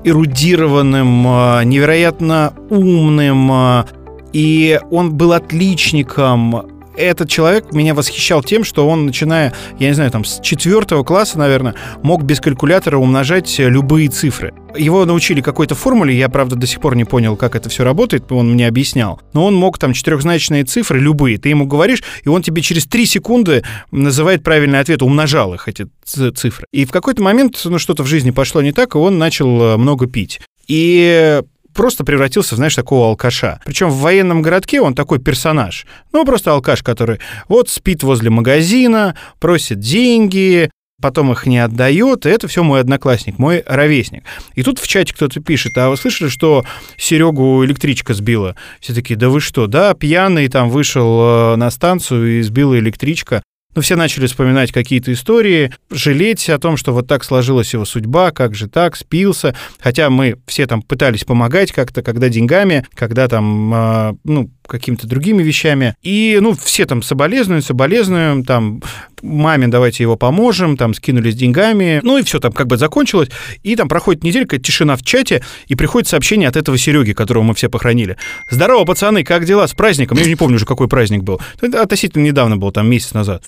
эрудированным, 0.04 1.28
э, 1.28 1.64
невероятно 1.66 2.54
умным, 2.70 3.52
э, 3.52 3.86
и 4.34 4.80
он 4.92 5.14
был 5.14 5.34
отличником. 5.34 6.73
Этот 6.96 7.30
человек 7.30 7.74
меня 7.74 7.94
восхищал 7.94 8.44
тем, 8.44 8.64
что 8.64 8.88
он, 8.88 9.06
начиная, 9.06 9.54
я 9.80 9.88
не 9.88 9.94
знаю, 9.94 10.12
там, 10.12 10.26
с 10.26 10.40
четвертого 10.42 11.04
класса, 11.04 11.40
наверное, 11.40 11.76
мог 12.04 12.24
без 12.24 12.40
калькулятора 12.40 12.98
умножать 12.98 13.60
э, 13.60 13.70
любые 13.70 14.10
цифры. 14.10 14.54
Его 14.76 15.06
научили 15.06 15.42
какой-то 15.42 15.76
формуле, 15.76 16.16
я, 16.16 16.30
правда, 16.30 16.56
до 16.56 16.68
сих 16.68 16.82
пор 16.82 16.96
не 16.96 17.06
понял, 17.06 17.36
как 17.36 17.56
это 17.56 17.70
все 17.70 17.84
работает, 17.84 18.32
он 18.32 18.54
мне 18.54 18.68
объяснял. 18.68 19.20
Но 19.34 19.46
он 19.46 19.56
мог 19.56 19.78
там 19.78 19.94
четырехзначные 19.94 20.64
цифры, 20.66 21.00
любые, 21.00 21.38
ты 21.38 21.50
ему 21.50 21.66
говоришь, 21.66 22.04
и 22.24 22.30
он 22.30 22.44
тебе 22.44 22.62
через 22.62 22.86
три 22.86 23.06
секунды 23.06 23.64
называет 23.92 24.44
правильный 24.44 24.80
ответ, 24.80 25.02
умножал 25.02 25.54
их, 25.54 25.68
эти 25.68 25.88
цифры. 26.06 26.68
И 26.72 26.86
в 26.86 26.92
какой-то 26.92 27.24
момент, 27.24 27.60
ну, 27.66 27.80
что-то 27.80 28.04
в 28.04 28.08
жизни 28.08 28.32
пошло 28.32 28.62
не 28.62 28.72
так, 28.72 28.96
и 28.96 28.98
он 28.98 29.18
начал 29.18 29.62
э, 29.62 29.78
много 29.78 30.08
пить. 30.08 30.42
И 30.68 31.42
просто 31.74 32.04
превратился, 32.04 32.56
знаешь, 32.56 32.76
такого 32.76 33.08
алкаша. 33.08 33.60
Причем 33.66 33.90
в 33.90 33.98
военном 33.98 34.42
городке 34.42 34.82
он 34.82 34.96
такой 34.96 35.20
персонаж. 35.20 35.86
Ну, 36.12 36.26
просто 36.26 36.52
алкаш, 36.52 36.84
который 36.84 37.20
вот 37.48 37.70
спит 37.70 38.04
возле 38.04 38.30
магазина, 38.30 39.16
просит 39.40 39.80
деньги, 39.80 40.70
потом 41.04 41.34
их 41.34 41.46
не 41.46 41.60
отдает, 41.60 42.26
это 42.26 42.48
все 42.48 42.64
мой 42.64 42.80
одноклассник, 42.80 43.38
мой 43.38 43.62
ровесник. 43.66 44.24
И 44.56 44.64
тут 44.64 44.80
в 44.80 44.88
чате 44.88 45.14
кто-то 45.14 45.42
пишет, 45.42 45.78
а 45.78 45.90
вы 45.90 45.98
слышали, 45.98 46.30
что 46.30 46.64
Серегу 46.98 47.64
электричка 47.66 48.14
сбила? 48.14 48.56
Все 48.80 48.94
такие, 48.94 49.18
да 49.18 49.28
вы 49.28 49.42
что, 49.42 49.68
да, 49.68 49.94
пьяный 49.96 50.48
там 50.48 50.70
вышел 50.70 51.20
э, 51.22 51.56
на 51.58 51.70
станцию 51.72 52.40
и 52.40 52.42
сбила 52.42 52.80
электричка. 52.80 53.44
Ну, 53.76 53.82
все 53.82 53.96
начали 53.96 54.28
вспоминать 54.28 54.72
какие-то 54.72 55.12
истории, 55.14 55.72
жалеть 55.90 56.50
о 56.50 56.60
том, 56.60 56.78
что 56.78 56.94
вот 56.94 57.08
так 57.08 57.24
сложилась 57.24 57.74
его 57.74 57.86
судьба, 57.86 58.32
как 58.32 58.56
же 58.56 58.68
так, 58.68 58.96
спился. 58.96 59.56
Хотя 59.80 60.10
мы 60.10 60.38
все 60.48 60.68
там 60.68 60.82
пытались 60.82 61.24
помогать 61.24 61.72
как-то, 61.72 62.02
когда 62.02 62.30
деньгами, 62.30 62.86
когда 62.94 63.28
там, 63.28 63.74
э, 63.74 64.14
ну, 64.24 64.50
какими-то 64.68 65.08
другими 65.08 65.44
вещами. 65.44 65.96
И, 66.02 66.38
ну, 66.42 66.54
все 66.54 66.86
там 66.86 67.02
соболезнуют, 67.02 67.66
соболезнуем, 67.66 68.44
там, 68.44 68.82
маме 69.22 69.68
давайте 69.68 70.04
его 70.04 70.16
поможем, 70.16 70.78
там, 70.78 70.94
скинулись 70.94 71.36
деньгами. 71.36 72.00
Ну, 72.04 72.18
и 72.18 72.24
все 72.24 72.40
там 72.40 72.52
как 72.52 72.68
бы 72.68 72.78
закончилось. 72.78 73.30
И 73.64 73.76
там 73.76 73.88
проходит 73.88 74.24
неделька, 74.24 74.58
тишина 74.60 74.96
в 74.96 75.04
чате, 75.04 75.44
и 75.68 75.76
приходит 75.76 76.08
сообщение 76.08 76.48
от 76.48 76.56
этого 76.56 76.78
Сереги, 76.78 77.14
которого 77.14 77.44
мы 77.44 77.56
все 77.56 77.70
похоронили. 77.70 78.18
Здорово, 78.50 78.86
пацаны, 78.86 79.24
как 79.24 79.46
дела 79.46 79.68
с 79.68 79.74
праздником? 79.74 80.18
Я 80.18 80.26
не 80.26 80.36
помню 80.36 80.56
уже, 80.56 80.66
какой 80.66 80.88
праздник 80.88 81.24
был. 81.24 81.42
Это 81.62 81.82
относительно 81.82 82.24
недавно 82.24 82.58
был, 82.58 82.72
там, 82.72 82.90
месяц 82.90 83.14
назад. 83.14 83.44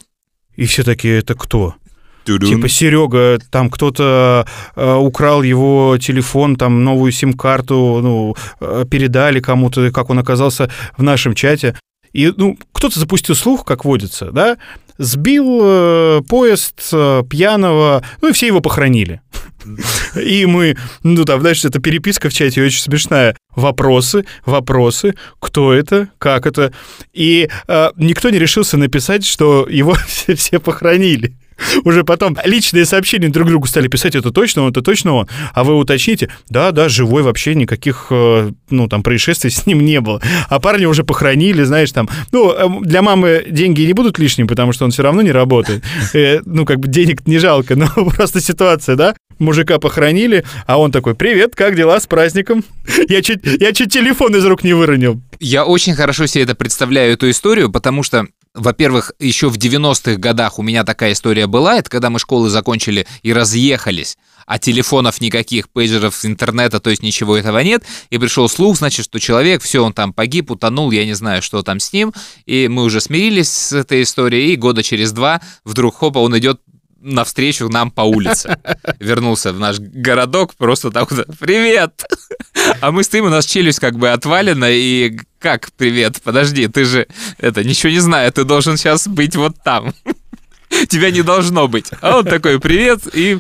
И 0.56 0.66
все 0.66 0.84
такие, 0.84 1.20
это 1.20 1.36
кто? 1.36 1.76
Типа 2.48 2.68
Серега, 2.68 3.40
там 3.52 3.70
кто-то 3.70 4.48
э, 4.76 4.96
украл 4.96 5.44
его 5.44 5.98
телефон, 6.00 6.56
там 6.56 6.84
новую 6.84 7.12
сим-карту, 7.12 8.00
ну, 8.02 8.36
э, 8.60 8.86
передали 8.90 9.40
кому-то, 9.40 9.92
как 9.92 10.10
он 10.10 10.18
оказался 10.18 10.72
в 10.98 11.04
нашем 11.04 11.36
чате. 11.36 11.78
И, 12.14 12.34
ну, 12.36 12.58
кто-то 12.72 13.00
запустил 13.00 13.36
слух, 13.36 13.64
как 13.64 13.86
водится, 13.86 14.32
да, 14.32 14.58
сбил 14.98 15.60
э, 15.62 16.22
поезд 16.28 16.90
э, 16.94 17.24
пьяного, 17.30 18.04
ну, 18.22 18.30
и 18.30 18.32
все 18.32 18.48
его 18.48 18.62
похоронили. 18.62 19.22
И 20.16 20.46
мы, 20.46 20.78
ну, 21.04 21.26
там, 21.26 21.42
знаешь, 21.42 21.64
эта 21.66 21.80
переписка 21.80 22.30
в 22.30 22.34
чате 22.34 22.64
очень 22.64 22.82
смешная. 22.82 23.36
Вопросы, 23.56 24.26
вопросы, 24.46 25.16
кто 25.40 25.74
это, 25.74 26.10
как 26.18 26.46
это. 26.46 26.74
И 27.14 27.50
э, 27.68 27.90
никто 27.96 28.30
не 28.30 28.40
решился 28.40 28.78
написать, 28.78 29.26
что 29.26 29.68
его 29.70 29.94
все, 30.08 30.36
все 30.36 30.60
похоронили. 30.60 31.36
Уже 31.84 32.04
потом 32.04 32.38
личные 32.44 32.86
сообщения 32.86 33.30
друг 33.30 33.48
другу 33.48 33.68
стали 33.68 33.88
писать, 33.88 34.16
это 34.16 34.32
точно 34.32 34.64
он, 34.64 34.72
это 34.72 34.82
точно 34.82 35.14
он. 35.14 35.28
А 35.54 35.64
вы 35.64 35.76
уточните, 35.76 36.30
да, 36.50 36.72
да, 36.72 36.90
живой 36.90 37.24
вообще 37.24 37.56
никаких, 37.56 38.08
э, 38.10 38.52
ну, 38.70 38.88
там, 38.88 39.04
происшествий 39.04 39.52
с 39.52 39.66
ним 39.66 39.82
не 39.86 40.02
было. 40.02 40.22
А 40.50 40.60
парня 40.60 40.90
уже 40.90 41.04
похоронили, 41.04 41.64
знаешь, 41.64 41.92
там, 41.92 42.10
ну, 42.32 42.52
э, 42.52 42.68
для 42.82 43.02
мамы 43.02 43.46
деньги 43.48 43.82
не 43.82 43.94
будут 43.94 44.20
лишними, 44.20 44.48
потому 44.48 44.74
что 44.74 44.86
он 44.86 44.92
все 44.92 45.04
равно 45.04 45.22
не 45.22 45.32
работает. 45.32 45.84
Э, 46.14 46.40
Ну, 46.46 46.66
как 46.66 46.80
бы 46.80 46.88
денег 46.88 47.28
не 47.28 47.38
жалко, 47.40 47.76
но 47.76 47.88
просто 48.16 48.42
ситуация, 48.42 48.96
да? 48.96 49.16
Мужика 49.40 49.80
похоронили, 49.80 50.46
а 50.66 50.80
он 50.80 50.92
такой, 50.92 51.14
привет, 51.16 51.56
как 51.56 51.76
дела, 51.76 52.00
с 52.00 52.08
праздником? 52.08 52.64
Я 53.10 53.22
чуть, 53.22 53.42
я 53.44 53.74
чуть 53.74 53.92
телефон 53.92 54.36
из 54.36 54.46
рук 54.46 54.64
не 54.64 54.74
выронил. 54.74 55.22
Я 55.40 55.66
очень 55.66 55.94
хорошо 55.94 56.26
себе 56.26 56.44
это 56.44 56.56
представляю, 56.56 57.14
эту 57.14 57.30
историю, 57.30 57.72
потому 57.72 58.04
что, 58.04 58.28
во-первых, 58.56 59.12
еще 59.20 59.50
в 59.50 59.58
90-х 59.58 60.16
годах 60.16 60.60
у 60.60 60.64
меня 60.64 60.84
такая 60.84 61.12
история 61.12 61.46
была, 61.46 61.78
это 61.78 61.90
когда 61.90 62.10
мы 62.10 62.20
школы 62.20 62.50
закончили 62.50 63.06
и 63.22 63.34
разъехались. 63.34 64.18
а 64.48 64.60
телефонов 64.60 65.22
никаких, 65.22 65.70
пейджеров, 65.70 66.24
интернета, 66.24 66.80
то 66.80 66.92
есть 66.92 67.02
ничего 67.02 67.36
этого 67.36 67.60
нет. 67.60 67.84
И 68.12 68.20
пришел 68.20 68.48
слух, 68.48 68.78
значит, 68.78 69.06
что 69.06 69.20
человек, 69.20 69.64
все, 69.64 69.84
он 69.84 69.92
там 69.92 70.14
погиб, 70.14 70.52
утонул, 70.52 70.92
я 70.92 71.04
не 71.04 71.16
знаю, 71.16 71.42
что 71.42 71.64
там 71.64 71.80
с 71.80 71.92
ним. 71.92 72.14
И 72.46 72.68
мы 72.68 72.84
уже 72.84 73.02
смирились 73.02 73.52
с 73.52 73.74
этой 73.74 74.04
историей, 74.04 74.54
и 74.54 74.56
года 74.56 74.84
через 74.84 75.14
два 75.14 75.42
вдруг, 75.64 75.96
хопа, 75.96 76.20
он 76.20 76.38
идет 76.38 76.62
навстречу 77.06 77.70
нам 77.70 77.92
по 77.92 78.02
улице. 78.02 78.60
Вернулся 79.00 79.52
в 79.52 79.60
наш 79.60 79.80
городок, 79.80 80.56
просто 80.56 80.92
так 80.92 81.12
вот, 81.12 81.26
привет! 81.40 82.04
А 82.82 82.92
мы 82.92 83.04
стоим, 83.04 83.26
у 83.26 83.30
нас 83.30 83.46
челюсть 83.46 83.80
как 83.80 83.98
бы 83.98 84.10
отвалена, 84.10 84.70
и 84.72 85.18
как 85.46 85.70
привет? 85.78 86.24
Подожди, 86.24 86.68
ты 86.68 86.86
же, 86.86 87.08
это, 87.38 87.64
ничего 87.64 87.92
не 87.92 88.00
знаю, 88.00 88.34
ты 88.34 88.44
должен 88.46 88.78
сейчас 88.78 89.08
быть 89.08 89.36
вот 89.36 89.54
там. 89.64 89.94
Тебя 90.88 91.12
не 91.12 91.22
должно 91.22 91.68
быть. 91.68 91.86
А 92.02 92.18
он 92.18 92.26
такой, 92.26 92.60
привет, 92.60 93.02
и 93.14 93.38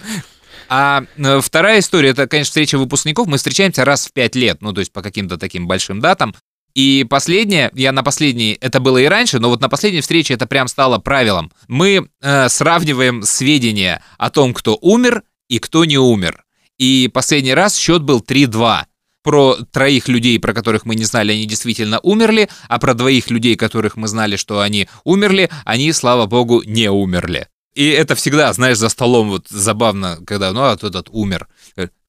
а 0.69 1.01
э, 1.17 1.41
вторая 1.41 1.79
история, 1.79 2.09
это, 2.09 2.27
конечно, 2.27 2.49
встреча 2.51 2.77
выпускников. 2.77 3.25
Мы 3.25 3.37
встречаемся 3.37 3.85
раз 3.85 4.05
в 4.05 4.13
пять 4.13 4.35
лет, 4.35 4.61
ну, 4.61 4.71
то 4.71 4.81
есть 4.81 4.93
по 4.93 5.01
каким-то 5.01 5.39
таким 5.39 5.65
большим 5.65 5.99
датам. 5.99 6.35
И 6.75 7.07
последнее, 7.09 7.71
я 7.73 7.91
на 7.91 8.03
последней, 8.03 8.55
это 8.61 8.79
было 8.79 8.99
и 8.99 9.05
раньше, 9.05 9.39
но 9.39 9.49
вот 9.49 9.59
на 9.59 9.67
последней 9.67 10.01
встрече 10.01 10.35
это 10.35 10.45
прям 10.45 10.67
стало 10.67 10.99
правилом. 10.99 11.51
Мы 11.67 12.07
э, 12.21 12.49
сравниваем 12.49 13.23
сведения 13.23 14.03
о 14.19 14.29
том, 14.29 14.53
кто 14.53 14.77
умер 14.79 15.23
и 15.49 15.57
кто 15.57 15.85
не 15.85 15.97
умер. 15.97 16.43
И 16.77 17.09
последний 17.11 17.55
раз 17.55 17.75
счет 17.75 18.03
был 18.03 18.19
3-2. 18.19 18.83
Про 19.25 19.57
троих 19.71 20.07
людей, 20.07 20.39
про 20.39 20.53
которых 20.53 20.85
мы 20.85 20.93
не 20.93 21.03
знали, 21.03 21.31
они 21.31 21.45
действительно 21.47 21.99
умерли, 22.01 22.47
а 22.69 22.77
про 22.77 22.93
двоих 22.93 23.31
людей, 23.31 23.55
которых 23.55 23.97
мы 23.97 24.07
знали, 24.07 24.35
что 24.35 24.59
они 24.59 24.87
умерли, 25.03 25.49
они, 25.65 25.91
слава 25.93 26.27
богу, 26.27 26.61
не 26.63 26.91
умерли. 26.91 27.47
И 27.73 27.89
это 27.89 28.13
всегда, 28.13 28.53
знаешь, 28.53 28.77
за 28.77 28.87
столом 28.87 29.29
вот 29.29 29.47
забавно, 29.49 30.19
когда, 30.27 30.51
ну, 30.51 30.61
а 30.61 30.71
вот 30.73 30.83
этот 30.83 31.09
умер. 31.09 31.47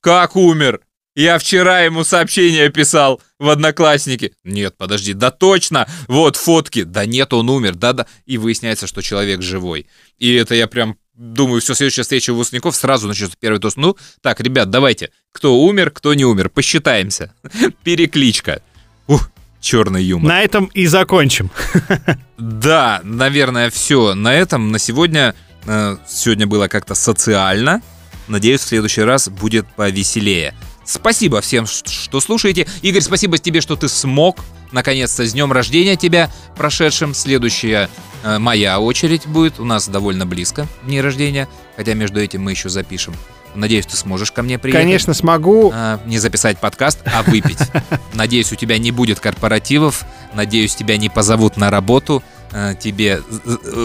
Как 0.00 0.36
умер? 0.36 0.82
Я 1.14 1.38
вчера 1.38 1.80
ему 1.80 2.04
сообщение 2.04 2.68
писал 2.68 3.22
в 3.38 3.48
Одноклассники. 3.48 4.34
Нет, 4.44 4.76
подожди, 4.76 5.14
да 5.14 5.30
точно, 5.30 5.88
вот 6.08 6.36
фотки. 6.36 6.82
Да 6.82 7.06
нет, 7.06 7.32
он 7.32 7.48
умер, 7.48 7.76
да-да. 7.76 8.06
И 8.26 8.36
выясняется, 8.36 8.86
что 8.86 9.00
человек 9.00 9.40
живой. 9.40 9.86
И 10.18 10.34
это 10.34 10.54
я 10.54 10.66
прям 10.66 10.98
думаю, 11.16 11.60
все, 11.60 11.74
следующая 11.74 12.02
встреча 12.02 12.32
выпускников 12.32 12.76
сразу 12.76 13.08
начнется 13.08 13.36
первый 13.38 13.58
тост. 13.58 13.76
Ну, 13.76 13.96
так, 14.20 14.40
ребят, 14.40 14.70
давайте, 14.70 15.10
кто 15.32 15.58
умер, 15.58 15.90
кто 15.90 16.14
не 16.14 16.24
умер, 16.24 16.50
посчитаемся. 16.50 17.32
Перекличка. 17.82 18.62
Ух, 19.06 19.30
черный 19.60 20.04
юмор. 20.04 20.28
На 20.28 20.42
этом 20.42 20.66
и 20.66 20.86
закончим. 20.86 21.50
Да, 22.38 23.00
наверное, 23.02 23.70
все 23.70 24.12
на 24.14 24.34
этом. 24.34 24.70
На 24.70 24.78
сегодня, 24.78 25.34
э, 25.64 25.96
сегодня 26.06 26.46
было 26.46 26.68
как-то 26.68 26.94
социально. 26.94 27.80
Надеюсь, 28.28 28.60
в 28.60 28.64
следующий 28.64 29.00
раз 29.00 29.30
будет 29.30 29.66
повеселее. 29.74 30.54
Спасибо 30.84 31.40
всем, 31.40 31.66
что 31.66 32.20
слушаете. 32.20 32.66
Игорь, 32.82 33.00
спасибо 33.00 33.38
тебе, 33.38 33.62
что 33.62 33.74
ты 33.74 33.88
смог. 33.88 34.44
Наконец-то 34.76 35.24
с 35.24 35.32
днем 35.32 35.52
рождения 35.52 35.96
тебя 35.96 36.30
прошедшим. 36.54 37.14
Следующая 37.14 37.88
э, 38.22 38.38
моя 38.38 38.78
очередь 38.78 39.26
будет. 39.26 39.58
У 39.58 39.64
нас 39.64 39.88
довольно 39.88 40.26
близко 40.26 40.66
дни 40.82 41.00
рождения. 41.00 41.48
Хотя 41.78 41.94
между 41.94 42.20
этим 42.20 42.42
мы 42.42 42.50
еще 42.50 42.68
запишем. 42.68 43.14
Надеюсь, 43.54 43.86
ты 43.86 43.96
сможешь 43.96 44.32
ко 44.32 44.42
мне 44.42 44.58
приехать. 44.58 44.82
Конечно, 44.82 45.14
смогу. 45.14 45.72
А, 45.74 45.98
не 46.04 46.18
записать 46.18 46.58
подкаст, 46.58 46.98
а 47.06 47.22
выпить. 47.22 47.56
Надеюсь, 48.12 48.52
у 48.52 48.54
тебя 48.56 48.76
не 48.76 48.90
будет 48.92 49.18
корпоративов. 49.18 50.04
Надеюсь, 50.34 50.74
тебя 50.74 50.98
не 50.98 51.08
позовут 51.08 51.56
на 51.56 51.70
работу. 51.70 52.22
А, 52.52 52.74
Тебе, 52.74 53.22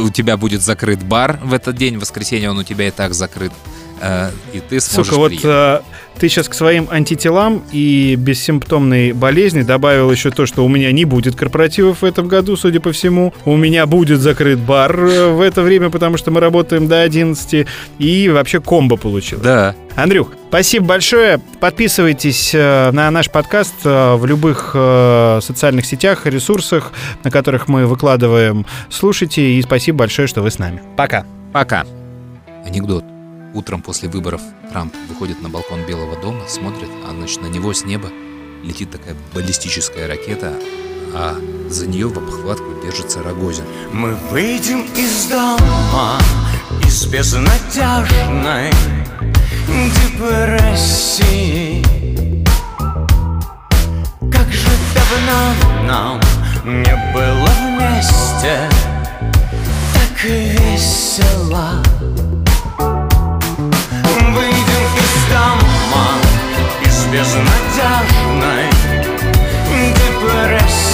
у 0.04 0.10
тебя 0.10 0.36
будет 0.36 0.62
закрыт 0.62 1.02
бар 1.02 1.40
в 1.42 1.54
этот 1.54 1.78
день. 1.78 1.96
В 1.96 2.02
воскресенье 2.02 2.52
он 2.52 2.58
у 2.58 2.64
тебя 2.64 2.90
и 2.90 2.92
так 2.92 3.14
закрыт. 3.14 3.54
А, 4.02 4.30
И 4.52 4.60
ты 4.60 4.82
сможешь 4.82 5.10
Сука, 5.10 5.18
вот 5.20 5.28
приехать. 5.30 5.86
Ты 6.20 6.30
сейчас 6.30 6.48
к 6.48 6.54
своим 6.54 6.88
антителам 6.92 7.64
и 7.72 8.16
бессимптомной 8.16 9.12
болезни 9.14 9.64
добавил 9.64 10.12
еще 10.12 10.30
то, 10.30 10.46
что 10.46 10.64
у 10.64 10.68
меня 10.68 10.92
не 10.92 11.06
будет 11.06 11.36
корпоративов 11.36 12.02
в 12.02 12.06
этом 12.06 12.28
году, 12.28 12.56
судя 12.56 12.80
по 12.80 12.92
всему. 12.92 13.34
У 13.46 13.56
меня 13.56 13.86
будет 13.86 14.20
закрыт 14.20 14.60
бар 14.60 14.96
э, 15.00 15.32
в 15.32 15.42
это 15.42 15.62
время, 15.62 15.90
потому 15.90 16.18
что 16.18 16.32
мы 16.32 16.40
работаем 16.40 16.88
до 16.88 17.02
11. 17.02 17.68
И 18.00 18.30
вообще 18.30 18.60
комбо 18.62 18.98
получил. 18.98 19.40
Да. 19.40 19.76
Андрюх, 19.96 20.34
спасибо 20.50 20.86
большое. 20.86 21.40
Подписывайтесь 21.60 22.52
э, 22.54 22.92
на 22.92 23.10
наш 23.10 23.30
подкаст 23.30 23.76
э, 23.84 24.16
в 24.16 24.26
любых 24.26 24.72
социальных 24.72 25.86
сетях, 25.86 26.26
ресурсах, 26.26 26.92
на 27.24 27.32
которых 27.32 27.68
мы 27.68 27.88
выкладываем. 27.88 28.66
Слушайте, 28.90 29.42
и 29.42 29.62
спасибо 29.62 30.00
большое, 30.00 30.28
что 30.28 30.42
вы 30.42 30.52
с 30.52 30.60
нами. 30.60 30.82
Пока. 30.96 31.26
Пока. 31.52 31.86
Анекдот. 32.66 33.11
Утром 33.54 33.82
после 33.82 34.08
выборов 34.08 34.40
Трамп 34.72 34.96
выходит 35.10 35.42
на 35.42 35.50
балкон 35.50 35.86
Белого 35.86 36.16
дома, 36.22 36.48
смотрит, 36.48 36.88
а 37.06 37.12
значит 37.12 37.42
на 37.42 37.48
него 37.48 37.74
с 37.74 37.84
неба 37.84 38.08
летит 38.64 38.92
такая 38.92 39.14
баллистическая 39.34 40.08
ракета, 40.08 40.54
а 41.14 41.36
за 41.70 41.86
нее 41.88 42.08
в 42.08 42.18
обхватку 42.18 42.82
держится 42.82 43.22
Рогозин. 43.22 43.66
Мы 43.92 44.16
выйдем 44.32 44.86
из 44.96 45.26
дома 45.26 46.18
из 46.86 47.06
безнадежной 47.08 48.72
депрессии. 49.68 51.84
Как 54.32 54.50
же 54.50 54.70
давно 54.96 55.54
нам 55.88 56.22
не 56.64 56.96
было 57.14 57.50
вместе 57.60 58.70
так 59.94 60.24
весело. 60.24 61.84
Выйдем 65.32 65.60
из 66.86 67.06
дома 67.06 68.70
из 69.72 70.91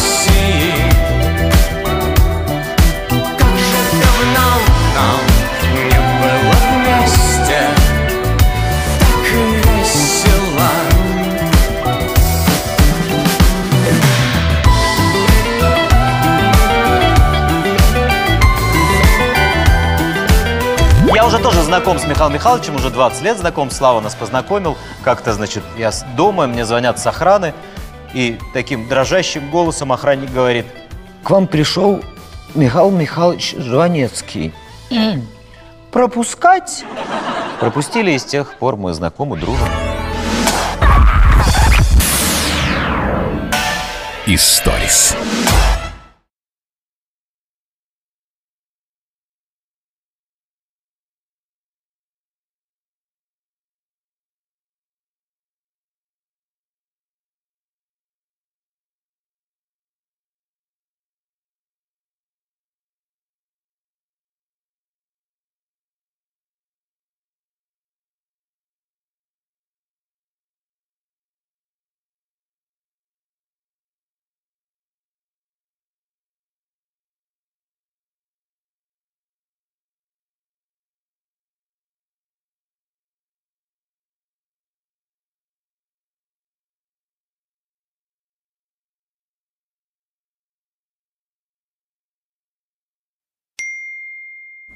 знаком 21.68 22.00
с 22.00 22.06
Михаилом 22.06 22.34
Михайловичем, 22.34 22.76
уже 22.76 22.90
20 22.90 23.22
лет 23.24 23.38
знаком. 23.38 23.70
Слава 23.72 24.00
нас 24.00 24.16
познакомил. 24.16 24.78
Как-то, 25.04 25.34
значит, 25.34 25.64
я 25.78 25.92
дома, 26.16 26.48
мне 26.48 26.66
звонят 26.66 26.98
с 26.98 27.06
охраны. 27.06 27.54
И 28.14 28.40
таким 28.54 28.88
дрожащим 28.88 29.52
голосом 29.52 29.92
охранник 29.92 30.32
говорит, 30.32 30.66
К 31.24 31.30
вам 31.30 31.46
пришел 31.46 32.02
Михаил 32.56 32.90
Михайлович 32.92 33.54
Жванецкий. 33.58 34.54
Пропускать? 35.92 36.86
пропустили, 37.60 38.12
и 38.12 38.18
с 38.18 38.24
тех 38.24 38.54
пор 38.54 38.78
мы 38.78 38.94
знакомы, 38.94 39.36
дружим. 39.36 39.68
Историс. 44.26 45.18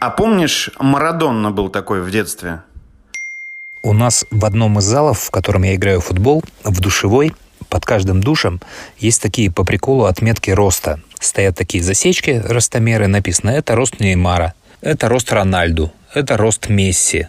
А 0.02 0.10
помнишь, 0.10 0.72
Марадонна 0.80 1.52
был 1.52 1.70
такой 1.70 2.02
в 2.02 2.10
детстве? 2.10 2.64
У 3.84 3.94
нас 3.94 4.26
в 4.32 4.46
одном 4.46 4.80
из 4.80 4.84
залов, 4.84 5.20
в 5.20 5.30
котором 5.30 5.62
я 5.62 5.76
играю 5.76 6.02
в 6.02 6.06
футбол, 6.06 6.44
в 6.64 6.82
душевой, 6.82 7.36
под 7.70 7.86
каждым 7.86 8.24
душем 8.24 8.60
есть 8.98 9.22
такие 9.22 9.52
по 9.52 9.64
приколу 9.64 10.06
отметки 10.06 10.50
роста. 10.50 11.00
Стоят 11.20 11.56
такие 11.56 11.84
засечки, 11.84 12.42
ростомеры, 12.44 13.06
написано 13.06 13.52
«это 13.52 13.76
рост 13.76 14.00
Неймара», 14.00 14.56
«это 14.82 15.08
рост 15.08 15.32
Рональду», 15.32 15.94
«это 16.16 16.36
рост 16.36 16.68
Месси». 16.68 17.28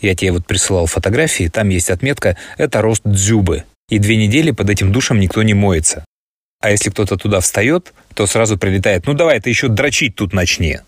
Я 0.00 0.14
тебе 0.14 0.30
вот 0.30 0.46
присылал 0.46 0.86
фотографии, 0.86 1.48
там 1.48 1.70
есть 1.70 1.90
отметка 1.90 2.36
«Это 2.56 2.82
рост 2.82 3.02
дзюбы». 3.04 3.64
И 3.88 3.98
две 3.98 4.16
недели 4.16 4.52
под 4.52 4.70
этим 4.70 4.92
душем 4.92 5.18
никто 5.18 5.42
не 5.42 5.54
моется. 5.54 6.04
А 6.60 6.70
если 6.70 6.90
кто-то 6.90 7.16
туда 7.16 7.40
встает, 7.40 7.92
то 8.14 8.28
сразу 8.28 8.56
прилетает 8.58 9.06
«Ну 9.08 9.14
давай, 9.14 9.40
ты 9.40 9.50
еще 9.50 9.66
дрочить 9.66 10.14
тут 10.14 10.32
начни». 10.32 10.78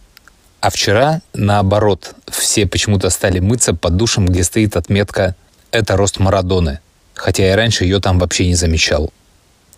А 0.65 0.71
вчера, 0.71 1.21
наоборот, 1.35 2.15
все 2.27 2.67
почему-то 2.67 3.11
стали 3.11 3.39
мыться 3.39 3.75
под 3.75 3.97
душем, 3.97 4.25
где 4.25 4.43
стоит 4.43 4.79
отметка 4.79 5.37
«Это 5.71 5.95
рост 5.95 6.19
Марадоны». 6.19 6.79
Хотя 7.13 7.47
я 7.47 7.55
раньше 7.55 7.85
ее 7.85 8.01
там 8.01 8.19
вообще 8.19 8.47
не 8.47 8.55
замечал. 8.55 9.13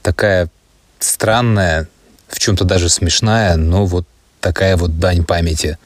Такая 0.02 0.48
странная, 1.00 1.88
в 2.28 2.38
чем-то 2.38 2.62
даже 2.62 2.88
смешная, 2.88 3.56
но 3.56 3.84
вот 3.84 4.06
такая 4.40 4.76
вот 4.76 5.00
дань 5.00 5.24
памяти. 5.24 5.76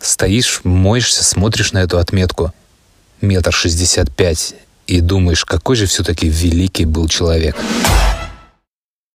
Стоишь, 0.00 0.62
моешься, 0.64 1.22
смотришь 1.22 1.70
на 1.70 1.78
эту 1.78 1.98
отметку. 2.00 2.52
Метр 3.20 3.52
шестьдесят 3.52 4.10
пять. 4.10 4.56
И 4.88 5.00
думаешь, 5.00 5.44
какой 5.44 5.76
же 5.76 5.86
все-таки 5.86 6.28
великий 6.28 6.86
был 6.86 7.06
человек. 7.06 7.54